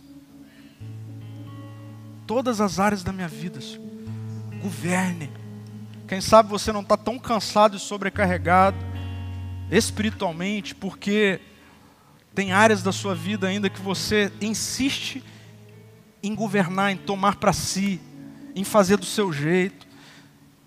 Todas 2.27 2.61
as 2.61 2.81
áreas 2.81 3.03
da 3.03 3.13
minha 3.13 3.29
vida, 3.29 3.61
Senhor. 3.61 3.87
Governe. 4.63 5.31
Quem 6.09 6.21
sabe 6.21 6.49
você 6.49 6.73
não 6.73 6.81
está 6.81 6.97
tão 6.97 7.19
cansado 7.19 7.77
e 7.77 7.81
sobrecarregado 7.81 8.92
espiritualmente, 9.73 10.75
porque 10.75 11.41
tem 12.35 12.53
áreas 12.53 12.83
da 12.83 12.93
sua 12.93 13.15
vida 13.15 13.49
ainda 13.49 13.71
que 13.71 13.81
você 13.81 14.31
insiste 14.41 15.25
em 16.23 16.35
governar, 16.35 16.93
em 16.93 16.97
tomar 16.97 17.37
para 17.37 17.55
si, 17.55 17.99
em 18.55 18.65
fazer 18.65 18.99
do 18.99 19.07
seu 19.07 19.33
jeito, 19.33 19.89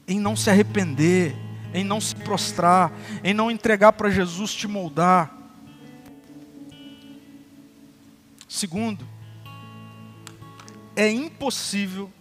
em 0.07 0.19
não 0.19 0.35
se 0.35 0.49
arrepender, 0.49 1.35
em 1.71 1.83
não 1.83 2.01
se 2.01 2.15
prostrar, 2.15 2.91
em 3.23 3.33
não 3.33 3.51
entregar 3.51 3.93
para 3.93 4.09
Jesus 4.09 4.53
te 4.53 4.67
moldar. 4.67 5.31
Segundo, 8.47 9.07
é 10.95 11.11
impossível 11.11 12.11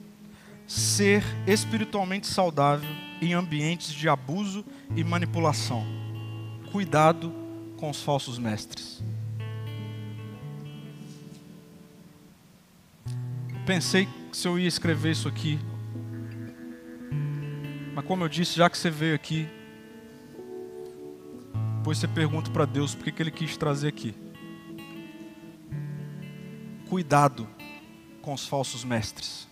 ser 0.67 1.25
espiritualmente 1.47 2.27
saudável 2.27 2.91
em 3.23 3.33
ambientes 3.33 3.93
de 3.93 4.09
abuso 4.09 4.65
e 4.95 5.03
manipulação. 5.03 6.04
Cuidado 6.75 7.33
com 7.77 7.89
os 7.89 8.03
falsos 8.03 8.37
mestres. 8.37 9.01
Pensei 13.65 14.09
se 14.33 14.49
eu 14.49 14.59
ia 14.59 14.67
escrever 14.67 15.13
isso 15.13 15.29
aqui, 15.29 15.57
mas 17.95 18.05
como 18.05 18.25
eu 18.25 18.29
disse, 18.29 18.57
já 18.57 18.69
que 18.69 18.77
você 18.77 18.91
veio 18.91 19.15
aqui, 19.15 19.47
depois 21.77 21.99
você 21.99 22.09
pergunta 22.09 22.51
para 22.51 22.65
Deus 22.65 22.93
por 22.93 23.05
que 23.05 23.23
Ele 23.23 23.31
quis 23.31 23.57
trazer 23.57 23.87
aqui. 23.87 24.13
Cuidado 26.89 27.49
com 28.21 28.35
os 28.35 28.49
falsos 28.49 28.83
mestres. 28.83 29.47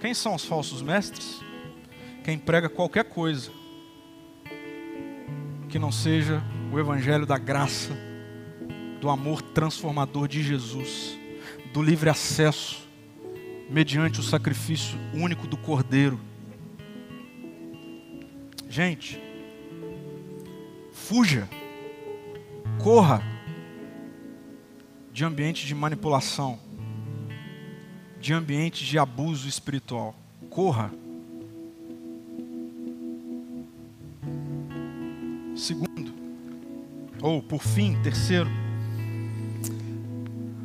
Quem 0.00 0.12
são 0.12 0.34
os 0.34 0.44
falsos 0.44 0.82
mestres? 0.82 1.38
Quem 2.24 2.36
prega 2.36 2.68
qualquer 2.68 3.04
coisa 3.04 3.59
que 5.70 5.78
não 5.78 5.92
seja 5.92 6.42
o 6.72 6.78
Evangelho 6.80 7.24
da 7.24 7.38
graça, 7.38 7.96
do 9.00 9.08
amor 9.08 9.40
transformador 9.40 10.26
de 10.26 10.42
Jesus, 10.42 11.16
do 11.72 11.80
livre 11.80 12.10
acesso, 12.10 12.88
mediante 13.70 14.18
o 14.18 14.22
sacrifício 14.22 14.98
único 15.14 15.46
do 15.46 15.56
Cordeiro. 15.56 16.20
Gente, 18.68 19.20
fuja, 20.92 21.48
corra 22.82 23.22
de 25.12 25.24
ambiente 25.24 25.66
de 25.66 25.74
manipulação, 25.74 26.58
de 28.20 28.32
ambiente 28.32 28.84
de 28.84 28.98
abuso 28.98 29.48
espiritual. 29.48 30.16
Corra. 30.50 30.90
Ou 37.22 37.42
por 37.42 37.62
fim, 37.62 37.96
terceiro, 38.02 38.48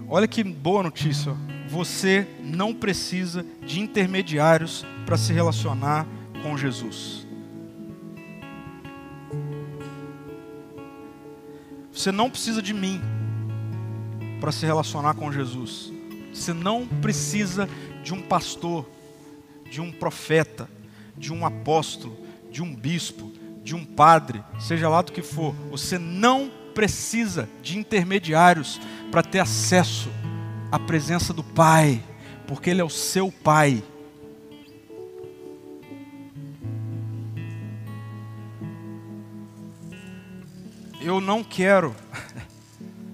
olha 0.07 0.27
que 0.27 0.43
boa 0.43 0.83
notícia. 0.83 1.35
Você 1.67 2.27
não 2.41 2.73
precisa 2.73 3.45
de 3.65 3.79
intermediários 3.79 4.85
para 5.05 5.17
se 5.17 5.33
relacionar 5.33 6.07
com 6.41 6.57
Jesus. 6.57 7.25
Você 11.91 12.11
não 12.11 12.29
precisa 12.29 12.61
de 12.61 12.73
mim 12.73 13.01
para 14.39 14.51
se 14.51 14.65
relacionar 14.65 15.15
com 15.15 15.31
Jesus. 15.31 15.91
Você 16.33 16.53
não 16.53 16.85
precisa 16.85 17.67
de 18.03 18.13
um 18.13 18.21
pastor, 18.21 18.87
de 19.69 19.81
um 19.81 19.91
profeta, 19.91 20.69
de 21.17 21.33
um 21.33 21.45
apóstolo, 21.45 22.17
de 22.51 22.61
um 22.61 22.75
bispo, 22.75 23.31
de 23.63 23.73
um 23.73 23.83
padre, 23.83 24.43
seja 24.59 24.89
lá 24.89 25.01
do 25.01 25.11
que 25.11 25.21
for. 25.21 25.53
Você 25.71 25.97
não 25.97 26.51
precisa 26.73 27.47
de 27.61 27.77
intermediários 27.77 28.79
para 29.11 29.23
ter 29.23 29.39
acesso 29.39 30.09
à 30.71 30.77
presença 30.77 31.33
do 31.33 31.43
Pai, 31.43 32.03
porque 32.47 32.69
Ele 32.69 32.81
é 32.81 32.83
o 32.83 32.89
seu 32.89 33.31
Pai. 33.31 33.83
Eu 41.01 41.21
não 41.21 41.43
quero 41.43 41.95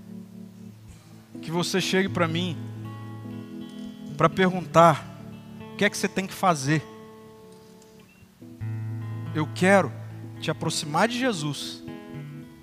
que 1.42 1.52
você 1.52 1.82
chegue 1.82 2.08
para 2.08 2.28
mim 2.28 2.58
para 4.18 4.30
perguntar 4.30 5.06
o 5.74 5.76
que 5.76 5.84
é 5.84 5.89
que 5.89 5.98
você 5.98 6.08
tem 6.08 6.26
que 6.26 6.34
fazer. 6.34 6.84
Eu 9.36 9.48
quero 9.54 10.01
te 10.42 10.52
aproximar 10.52 11.08
de 11.08 11.18
Jesus, 11.18 11.84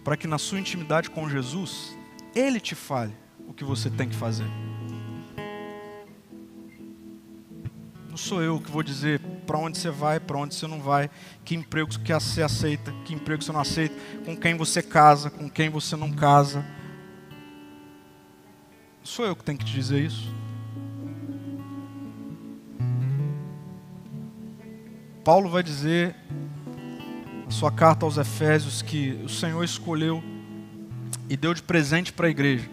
para 0.05 0.17
que 0.17 0.27
na 0.27 0.37
sua 0.37 0.59
intimidade 0.59 1.09
com 1.09 1.29
Jesus, 1.29 1.97
Ele 2.35 2.61
te 2.61 2.75
fale 2.75 3.15
o 3.47 3.55
que 3.55 3.65
você 3.65 3.89
tem 3.89 4.09
que 4.09 4.17
fazer. 4.17 4.47
Não 8.11 8.17
sou 8.17 8.43
eu 8.43 8.61
que 8.61 8.71
vou 8.71 8.83
dizer 8.83 9.21
para 9.47 9.57
onde 9.57 9.79
você 9.79 9.91
vai, 9.91 10.19
para 10.19 10.37
onde 10.37 10.55
você 10.55 10.67
não 10.67 10.81
vai, 10.81 11.09
que 11.45 11.55
emprego 11.55 11.91
você 11.93 12.43
aceita, 12.43 12.93
que 13.05 13.15
emprego 13.15 13.43
você 13.43 13.53
não 13.53 13.61
aceita, 13.61 13.95
com 14.25 14.37
quem 14.37 14.57
você 14.57 14.83
casa, 14.83 15.31
com 15.31 15.49
quem 15.49 15.71
você 15.71 15.95
não 15.97 16.13
casa 16.13 16.65
Sou 19.09 19.25
eu 19.25 19.35
que 19.35 19.43
tenho 19.43 19.57
que 19.57 19.65
te 19.65 19.73
dizer 19.73 20.05
isso. 20.05 20.31
Paulo 25.25 25.49
vai 25.49 25.63
dizer 25.63 26.15
na 27.49 27.51
sua 27.51 27.73
carta 27.73 28.05
aos 28.05 28.19
Efésios 28.19 28.83
que 28.83 29.13
o 29.25 29.29
Senhor 29.29 29.65
escolheu 29.65 30.23
e 31.31 31.35
deu 31.35 31.55
de 31.55 31.63
presente 31.63 32.13
para 32.13 32.27
a 32.27 32.31
igreja 32.31 32.69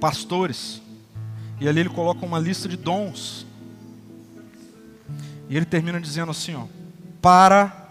pastores. 0.00 0.82
E 1.60 1.68
ali 1.68 1.78
ele 1.78 1.88
coloca 1.88 2.26
uma 2.26 2.40
lista 2.40 2.68
de 2.68 2.76
dons. 2.76 3.46
E 5.48 5.56
ele 5.56 5.64
termina 5.64 6.00
dizendo 6.00 6.32
assim, 6.32 6.56
ó, 6.56 6.66
para 7.22 7.88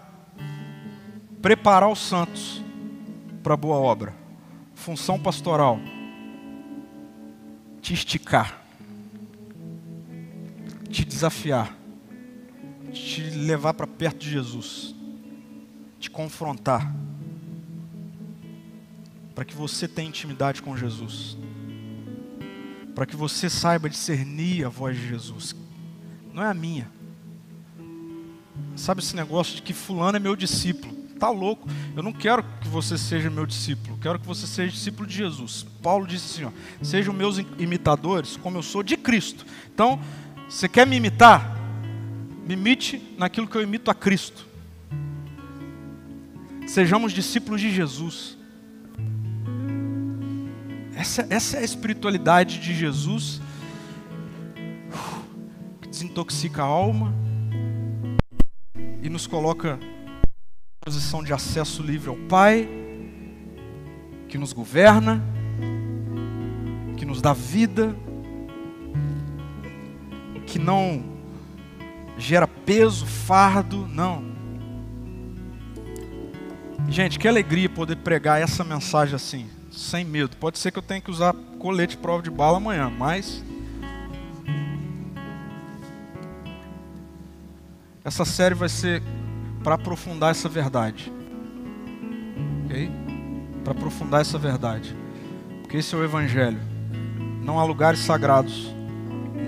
preparar 1.40 1.88
os 1.88 1.98
santos 1.98 2.62
para 3.42 3.54
a 3.54 3.56
boa 3.56 3.76
obra. 3.76 4.14
Função 4.74 5.18
pastoral 5.18 5.80
te 7.80 7.94
esticar, 7.94 8.62
te 10.90 11.02
desafiar, 11.02 11.74
te 12.92 13.22
levar 13.22 13.72
para 13.72 13.86
perto 13.86 14.18
de 14.18 14.30
Jesus, 14.30 14.94
confrontar, 16.18 16.92
para 19.36 19.44
que 19.44 19.54
você 19.54 19.86
tenha 19.86 20.08
intimidade 20.08 20.60
com 20.60 20.76
Jesus, 20.76 21.38
para 22.92 23.06
que 23.06 23.14
você 23.14 23.48
saiba 23.48 23.88
discernir 23.88 24.66
a 24.66 24.68
voz 24.68 24.96
de 24.96 25.06
Jesus, 25.10 25.54
não 26.34 26.42
é 26.42 26.48
a 26.48 26.54
minha. 26.54 26.90
Sabe 28.74 29.00
esse 29.00 29.14
negócio 29.14 29.54
de 29.54 29.62
que 29.62 29.72
fulano 29.72 30.16
é 30.16 30.18
meu 30.18 30.34
discípulo? 30.34 30.92
Tá 31.20 31.30
louco. 31.30 31.68
Eu 31.96 32.02
não 32.02 32.12
quero 32.12 32.42
que 32.62 32.66
você 32.66 32.98
seja 32.98 33.30
meu 33.30 33.46
discípulo. 33.46 33.96
Quero 33.98 34.18
que 34.18 34.26
você 34.26 34.44
seja 34.44 34.72
discípulo 34.72 35.06
de 35.06 35.14
Jesus. 35.14 35.64
Paulo 35.80 36.04
disse 36.04 36.42
assim: 36.42 36.52
ó, 36.52 36.84
sejam 36.84 37.14
meus 37.14 37.38
imitadores, 37.58 38.36
como 38.36 38.58
eu 38.58 38.62
sou 38.64 38.82
de 38.82 38.96
Cristo. 38.96 39.46
Então, 39.72 40.00
você 40.48 40.68
quer 40.68 40.84
me 40.84 40.96
imitar? 40.96 41.56
Me 42.44 42.54
imite 42.54 43.14
naquilo 43.16 43.46
que 43.46 43.56
eu 43.56 43.62
imito 43.62 43.88
a 43.88 43.94
Cristo. 43.94 44.47
Sejamos 46.68 47.14
discípulos 47.14 47.62
de 47.62 47.70
Jesus. 47.70 48.36
Essa, 50.94 51.26
essa 51.30 51.56
é 51.56 51.60
a 51.60 51.64
espiritualidade 51.64 52.60
de 52.60 52.74
Jesus 52.74 53.40
que 55.80 55.88
desintoxica 55.88 56.62
a 56.62 56.66
alma 56.66 57.14
e 59.02 59.08
nos 59.08 59.26
coloca 59.26 59.78
em 59.82 60.84
posição 60.84 61.24
de 61.24 61.32
acesso 61.32 61.82
livre 61.82 62.10
ao 62.10 62.16
Pai, 62.16 62.68
que 64.28 64.36
nos 64.36 64.52
governa, 64.52 65.24
que 66.98 67.06
nos 67.06 67.22
dá 67.22 67.32
vida, 67.32 67.96
que 70.46 70.58
não 70.58 71.02
gera 72.18 72.46
peso, 72.46 73.06
fardo, 73.06 73.88
não. 73.88 74.37
Gente, 76.90 77.18
que 77.18 77.28
alegria 77.28 77.68
poder 77.68 77.96
pregar 77.96 78.40
essa 78.40 78.64
mensagem 78.64 79.14
assim, 79.14 79.46
sem 79.70 80.04
medo. 80.04 80.36
Pode 80.38 80.58
ser 80.58 80.70
que 80.70 80.78
eu 80.78 80.82
tenha 80.82 81.00
que 81.00 81.10
usar 81.10 81.34
colete 81.58 81.98
prova 81.98 82.22
de 82.22 82.30
bala 82.30 82.56
amanhã, 82.56 82.88
mas 82.88 83.44
essa 88.02 88.24
série 88.24 88.54
vai 88.54 88.70
ser 88.70 89.02
para 89.62 89.74
aprofundar 89.74 90.30
essa 90.30 90.48
verdade. 90.48 91.12
OK? 92.64 92.90
Para 93.62 93.72
aprofundar 93.72 94.22
essa 94.22 94.38
verdade. 94.38 94.96
Porque 95.60 95.76
esse 95.76 95.94
é 95.94 95.98
o 95.98 96.02
evangelho. 96.02 96.60
Não 97.42 97.60
há 97.60 97.64
lugares 97.64 98.00
sagrados, 98.00 98.74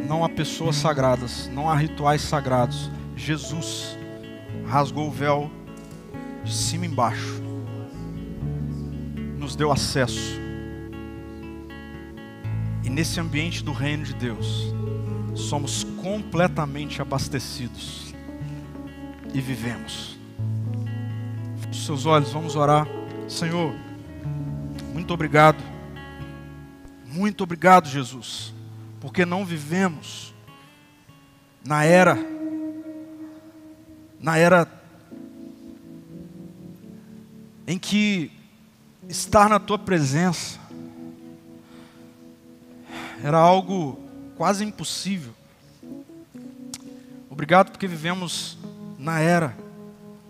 não 0.06 0.22
há 0.22 0.28
pessoas 0.28 0.76
sagradas, 0.76 1.48
não 1.54 1.70
há 1.70 1.74
rituais 1.74 2.20
sagrados. 2.20 2.90
Jesus 3.16 3.96
rasgou 4.66 5.08
o 5.08 5.10
véu 5.10 5.50
de 6.44 6.52
cima 6.52 6.86
embaixo. 6.86 7.42
Nos 9.38 9.56
deu 9.56 9.70
acesso. 9.72 10.38
E 12.82 12.90
nesse 12.90 13.20
ambiente 13.20 13.62
do 13.62 13.72
reino 13.72 14.04
de 14.04 14.14
Deus, 14.14 14.72
somos 15.34 15.84
completamente 16.02 17.00
abastecidos 17.00 18.14
e 19.32 19.40
vivemos. 19.40 20.18
Feche 21.60 21.84
seus 21.84 22.06
olhos, 22.06 22.32
vamos 22.32 22.56
orar. 22.56 22.86
Senhor, 23.28 23.74
muito 24.92 25.12
obrigado. 25.12 25.62
Muito 27.06 27.42
obrigado, 27.44 27.88
Jesus 27.88 28.54
porque 29.00 29.24
não 29.24 29.44
vivemos 29.44 30.34
na 31.64 31.84
era 31.84 32.18
na 34.20 34.36
era 34.36 34.66
em 37.70 37.78
que 37.78 38.32
estar 39.08 39.48
na 39.48 39.60
tua 39.60 39.78
presença 39.78 40.58
era 43.22 43.38
algo 43.38 43.98
quase 44.36 44.64
impossível. 44.64 45.32
Obrigado 47.28 47.70
porque 47.70 47.86
vivemos 47.86 48.58
na 48.98 49.20
era 49.20 49.56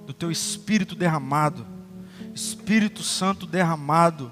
do 0.06 0.12
teu 0.12 0.30
Espírito 0.30 0.94
derramado, 0.94 1.66
Espírito 2.34 3.02
Santo 3.02 3.46
derramado 3.46 4.30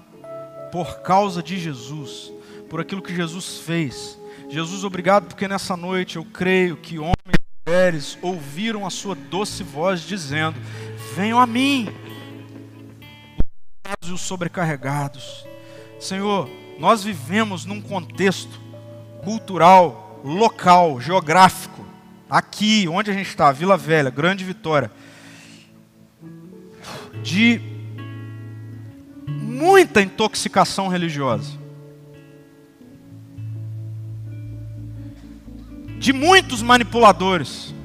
por 0.71 0.99
causa 1.01 1.41
de 1.41 1.57
Jesus, 1.57 2.31
por 2.69 2.79
aquilo 2.79 3.01
que 3.01 3.15
Jesus 3.15 3.57
fez 3.57 4.19
Jesus, 4.49 4.83
obrigado 4.83 5.27
porque 5.27 5.47
nessa 5.47 5.77
noite 5.77 6.15
eu 6.15 6.25
creio 6.25 6.75
que 6.75 6.97
homens 6.97 7.15
e 7.27 7.69
mulheres 7.69 8.17
ouviram 8.19 8.83
a 8.83 8.89
sua 8.89 9.13
doce 9.13 9.61
voz 9.61 10.01
dizendo: 10.01 10.59
Venham 11.15 11.39
a 11.39 11.45
mim, 11.45 11.87
os 14.01 14.11
os 14.11 14.21
sobrecarregados. 14.21 15.45
Senhor, 15.99 16.49
nós 16.77 17.03
vivemos 17.03 17.65
num 17.65 17.81
contexto 17.81 18.59
cultural, 19.23 20.21
local, 20.23 20.99
geográfico, 20.99 21.85
aqui 22.29 22.87
onde 22.87 23.11
a 23.11 23.13
gente 23.13 23.27
está, 23.27 23.51
Vila 23.51 23.77
Velha, 23.77 24.09
Grande 24.09 24.43
Vitória, 24.43 24.91
de 27.21 27.61
muita 29.27 30.01
intoxicação 30.01 30.87
religiosa. 30.87 31.59
de 35.99 36.13
muitos 36.13 36.61
manipuladores, 36.61 37.75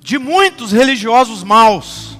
de 0.00 0.16
muitos 0.16 0.70
religiosos 0.70 1.42
maus. 1.42 2.15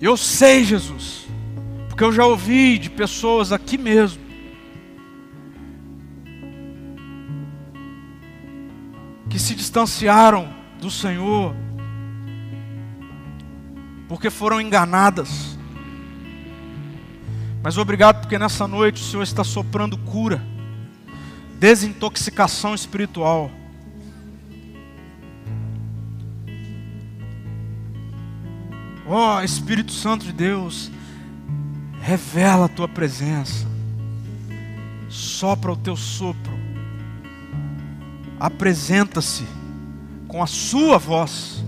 Eu 0.00 0.14
sei, 0.16 0.62
Jesus, 0.62 1.26
porque 1.88 2.04
eu 2.04 2.12
já 2.12 2.26
ouvi 2.26 2.78
de 2.78 2.90
pessoas 2.90 3.50
aqui 3.50 3.78
mesmo, 3.78 4.22
que 9.30 9.38
se 9.38 9.54
distanciaram 9.54 10.52
do 10.78 10.90
Senhor, 10.90 11.56
porque 14.06 14.28
foram 14.28 14.60
enganadas. 14.60 15.58
Mas 17.62 17.78
obrigado 17.78 18.20
porque 18.20 18.38
nessa 18.38 18.68
noite 18.68 19.02
o 19.02 19.04
Senhor 19.04 19.22
está 19.22 19.42
soprando 19.42 19.96
cura, 19.96 20.42
desintoxicação 21.58 22.74
espiritual. 22.74 23.50
Ó 29.08 29.36
oh, 29.36 29.42
Espírito 29.42 29.92
Santo 29.92 30.24
de 30.24 30.32
Deus, 30.32 30.90
revela 32.00 32.66
a 32.66 32.68
tua 32.68 32.88
presença, 32.88 33.66
sopra 35.08 35.72
o 35.72 35.76
teu 35.76 35.96
sopro, 35.96 36.52
apresenta-se 38.38 39.44
com 40.26 40.42
a 40.42 40.46
sua 40.46 40.98
voz, 40.98 41.64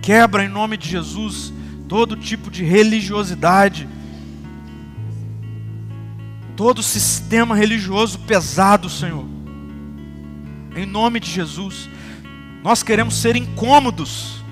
quebra 0.00 0.44
em 0.44 0.48
nome 0.48 0.76
de 0.76 0.88
Jesus 0.88 1.52
todo 1.86 2.16
tipo 2.16 2.50
de 2.50 2.64
religiosidade, 2.64 3.88
todo 6.56 6.82
sistema 6.82 7.56
religioso 7.56 8.18
pesado, 8.20 8.88
Senhor. 8.88 9.26
Em 10.76 10.86
nome 10.86 11.18
de 11.18 11.28
Jesus, 11.28 11.90
nós 12.62 12.82
queremos 12.82 13.14
ser 13.14 13.36
incômodos 13.36 14.42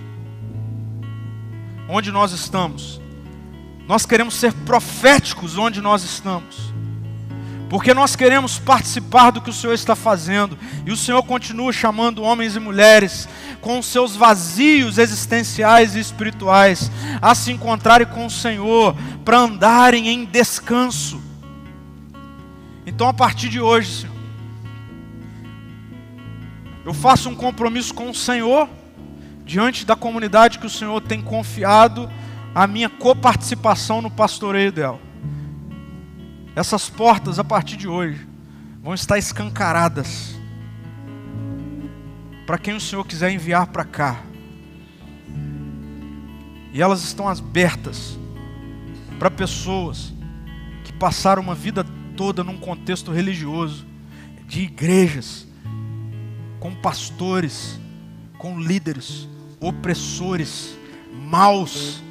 onde 1.89 2.11
nós 2.11 2.33
estamos. 2.33 3.01
Nós 3.87 4.05
queremos 4.05 4.35
ser 4.35 4.53
proféticos 4.53 5.57
onde 5.57 5.81
nós 5.81 6.05
estamos 6.05 6.69
porque 7.69 7.93
nós 7.93 8.17
queremos 8.17 8.59
participar 8.59 9.31
do 9.31 9.41
que 9.41 9.51
o 9.51 9.53
Senhor 9.53 9.75
está 9.75 9.95
fazendo, 9.95 10.59
e 10.87 10.91
o 10.91 10.97
Senhor 10.97 11.23
continua 11.23 11.73
chamando 11.73 12.23
homens 12.23 12.57
e 12.57 12.61
mulheres 12.61 13.29
com 13.61 13.83
seus 13.83 14.17
vazios 14.17 14.99
existenciais 14.99 15.95
e 15.95 16.01
espirituais 16.01 16.91
a 17.21 17.35
se 17.35 17.53
encontrarem 17.53 18.07
com 18.07 18.27
o 18.27 18.31
Senhor, 18.31 18.97
para 19.25 19.39
andarem 19.39 20.09
em 20.09 20.25
descanso. 20.25 21.21
Então, 22.87 23.07
a 23.07 23.13
partir 23.13 23.51
de 23.51 23.61
hoje, 23.61 24.01
Senhor, 24.01 24.18
eu 26.89 26.95
faço 26.95 27.29
um 27.29 27.35
compromisso 27.35 27.93
com 27.93 28.09
o 28.09 28.15
Senhor, 28.15 28.67
diante 29.45 29.85
da 29.85 29.95
comunidade 29.95 30.59
que 30.59 30.65
o 30.65 30.71
Senhor 30.71 31.03
tem 31.03 31.21
confiado 31.21 32.11
a 32.55 32.67
minha 32.67 32.89
coparticipação 32.89 34.01
no 34.01 34.11
pastoreio 34.11 34.73
dela. 34.73 34.99
Essas 36.57 36.89
portas, 36.89 37.39
a 37.39 37.45
partir 37.45 37.77
de 37.77 37.87
hoje, 37.87 38.27
vão 38.83 38.95
estar 38.95 39.19
escancaradas 39.19 40.35
para 42.47 42.57
quem 42.57 42.73
o 42.73 42.81
Senhor 42.81 43.05
quiser 43.05 43.31
enviar 43.33 43.67
para 43.67 43.85
cá. 43.85 44.23
E 46.73 46.81
elas 46.81 47.05
estão 47.05 47.29
abertas 47.29 48.19
para 49.19 49.31
pessoas 49.31 50.11
que 50.85 50.93
passaram 50.95 51.43
uma 51.43 51.55
vida 51.55 51.85
toda 52.17 52.43
num 52.43 52.57
contexto 52.57 53.13
religioso, 53.13 53.85
de 54.47 54.63
igrejas, 54.63 55.48
com 56.59 56.75
pastores, 56.75 57.79
com 58.37 58.61
líderes, 58.61 59.29
opressores, 59.61 60.77
maus, 61.13 62.03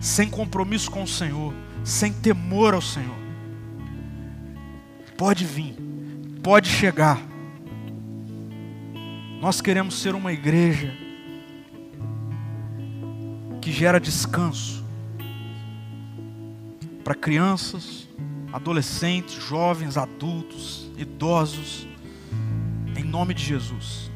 sem 0.00 0.28
compromisso 0.28 0.90
com 0.90 1.02
o 1.02 1.08
Senhor 1.08 1.52
sem 1.88 2.12
temor 2.12 2.74
ao 2.74 2.82
Senhor. 2.82 3.16
Pode 5.16 5.44
vir, 5.44 5.74
pode 6.42 6.68
chegar. 6.68 7.20
Nós 9.40 9.60
queremos 9.60 9.98
ser 10.00 10.14
uma 10.14 10.32
igreja 10.32 10.92
que 13.60 13.72
gera 13.72 13.98
descanso 13.98 14.84
para 17.02 17.14
crianças, 17.14 18.06
adolescentes, 18.52 19.34
jovens, 19.34 19.96
adultos, 19.96 20.90
idosos, 20.96 21.86
nome 23.08 23.34
de 23.34 23.44
Jesus. 23.44 24.10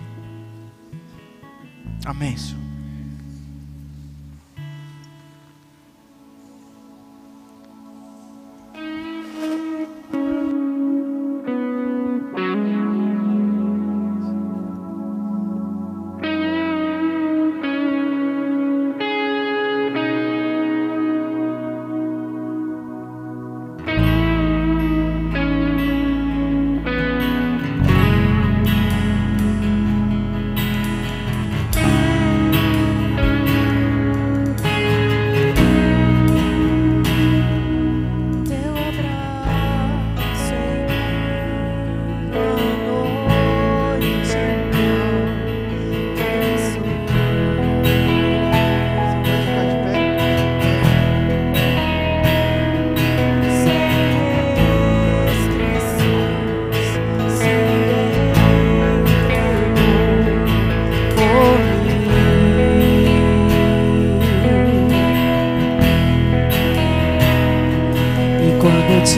Amém, 2.04 2.36
Senhor. 2.36 2.71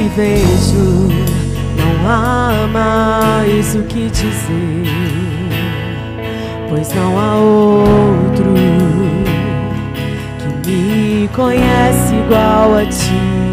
Te 0.04 0.08
vejo, 0.08 1.08
não 1.76 2.10
há 2.10 2.66
mais 2.70 3.74
o 3.74 3.82
que 3.84 4.10
dizer, 4.10 4.84
pois 6.68 6.92
não 6.92 7.18
há 7.18 7.36
outro 7.36 8.54
que 10.38 10.70
me 10.70 11.28
conhece 11.28 12.14
igual 12.14 12.76
a 12.76 12.86
ti, 12.86 13.43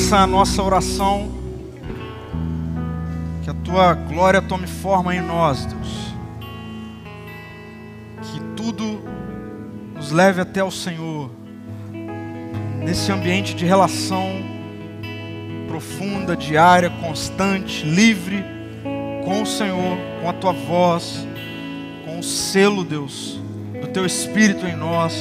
Essa 0.00 0.20
a 0.20 0.26
nossa 0.26 0.62
oração. 0.62 1.30
Que 3.44 3.50
a 3.50 3.54
tua 3.54 3.92
glória 3.92 4.40
tome 4.40 4.66
forma 4.66 5.14
em 5.14 5.20
nós, 5.20 5.66
Deus. 5.66 6.14
Que 8.22 8.40
tudo 8.56 9.02
nos 9.94 10.10
leve 10.10 10.40
até 10.40 10.64
o 10.64 10.70
Senhor. 10.70 11.30
Nesse 12.82 13.12
ambiente 13.12 13.54
de 13.54 13.66
relação 13.66 14.26
profunda, 15.68 16.34
diária, 16.34 16.88
constante, 16.88 17.84
livre 17.84 18.42
com 19.22 19.42
o 19.42 19.46
Senhor, 19.46 19.98
com 20.22 20.30
a 20.30 20.32
tua 20.32 20.54
voz, 20.54 21.26
com 22.06 22.18
o 22.18 22.22
selo, 22.22 22.84
Deus, 22.84 23.38
do 23.78 23.86
teu 23.88 24.06
Espírito 24.06 24.66
em 24.66 24.74
nós. 24.74 25.14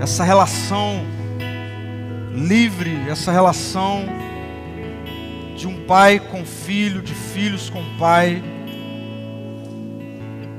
Essa 0.00 0.22
relação 0.22 1.04
livre, 2.34 3.08
essa 3.08 3.30
relação 3.30 4.04
de 5.56 5.68
um 5.68 5.86
pai 5.86 6.18
com 6.18 6.44
filho, 6.44 7.00
de 7.00 7.14
filhos 7.14 7.70
com 7.70 7.82
pai. 7.96 8.42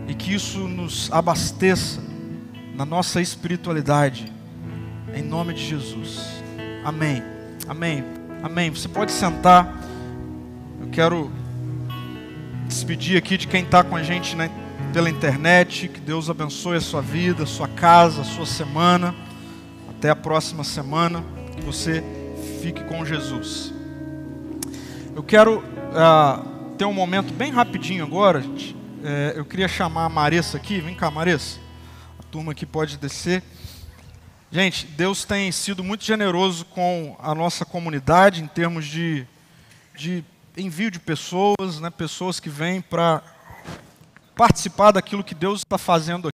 e 0.07 0.13
que 0.13 0.33
isso 0.33 0.59
nos 0.67 1.11
abasteça 1.11 1.99
na 2.75 2.85
nossa 2.85 3.19
espiritualidade, 3.19 4.31
em 5.15 5.23
nome 5.23 5.53
de 5.53 5.65
Jesus. 5.65 6.43
Amém. 6.83 7.23
Amém. 7.67 8.03
Amém. 8.43 8.69
Você 8.69 8.87
pode 8.87 9.11
sentar. 9.11 9.81
Eu 10.79 10.87
quero 10.89 11.31
despedir 12.67 13.17
aqui 13.17 13.37
de 13.37 13.47
quem 13.47 13.63
está 13.63 13.83
com 13.83 13.95
a 13.95 14.03
gente 14.03 14.35
né, 14.35 14.51
pela 14.93 15.09
internet. 15.09 15.87
Que 15.87 15.99
Deus 15.99 16.29
abençoe 16.29 16.77
a 16.77 16.81
sua 16.81 17.01
vida, 17.01 17.43
a 17.43 17.47
sua 17.47 17.67
casa, 17.67 18.21
a 18.21 18.25
sua 18.25 18.45
semana. 18.45 19.15
Até 19.89 20.11
a 20.11 20.15
próxima 20.15 20.63
semana. 20.63 21.23
Você 21.63 22.03
fique 22.61 22.83
com 22.83 23.05
Jesus. 23.05 23.73
Eu 25.15 25.23
quero 25.23 25.59
uh, 25.59 26.75
ter 26.77 26.85
um 26.85 26.93
momento 26.93 27.33
bem 27.33 27.51
rapidinho 27.51 28.03
agora. 28.03 28.43
É, 29.03 29.33
eu 29.35 29.45
queria 29.45 29.67
chamar 29.67 30.05
a 30.05 30.09
Maressa 30.09 30.57
aqui. 30.57 30.79
Vem 30.79 30.95
cá, 30.95 31.09
Maressa. 31.09 31.59
A 32.19 32.23
turma 32.23 32.51
aqui 32.51 32.65
pode 32.65 32.97
descer. 32.97 33.43
Gente, 34.51 34.85
Deus 34.87 35.25
tem 35.25 35.51
sido 35.51 35.83
muito 35.83 36.03
generoso 36.03 36.65
com 36.65 37.15
a 37.19 37.33
nossa 37.35 37.65
comunidade 37.65 38.41
em 38.41 38.47
termos 38.47 38.85
de, 38.85 39.25
de 39.95 40.23
envio 40.57 40.89
de 40.89 40.99
pessoas, 40.99 41.79
né, 41.79 41.89
pessoas 41.89 42.39
que 42.39 42.49
vêm 42.49 42.81
para 42.81 43.21
participar 44.35 44.91
daquilo 44.91 45.23
que 45.23 45.35
Deus 45.35 45.59
está 45.59 45.77
fazendo 45.77 46.27
aqui. 46.27 46.33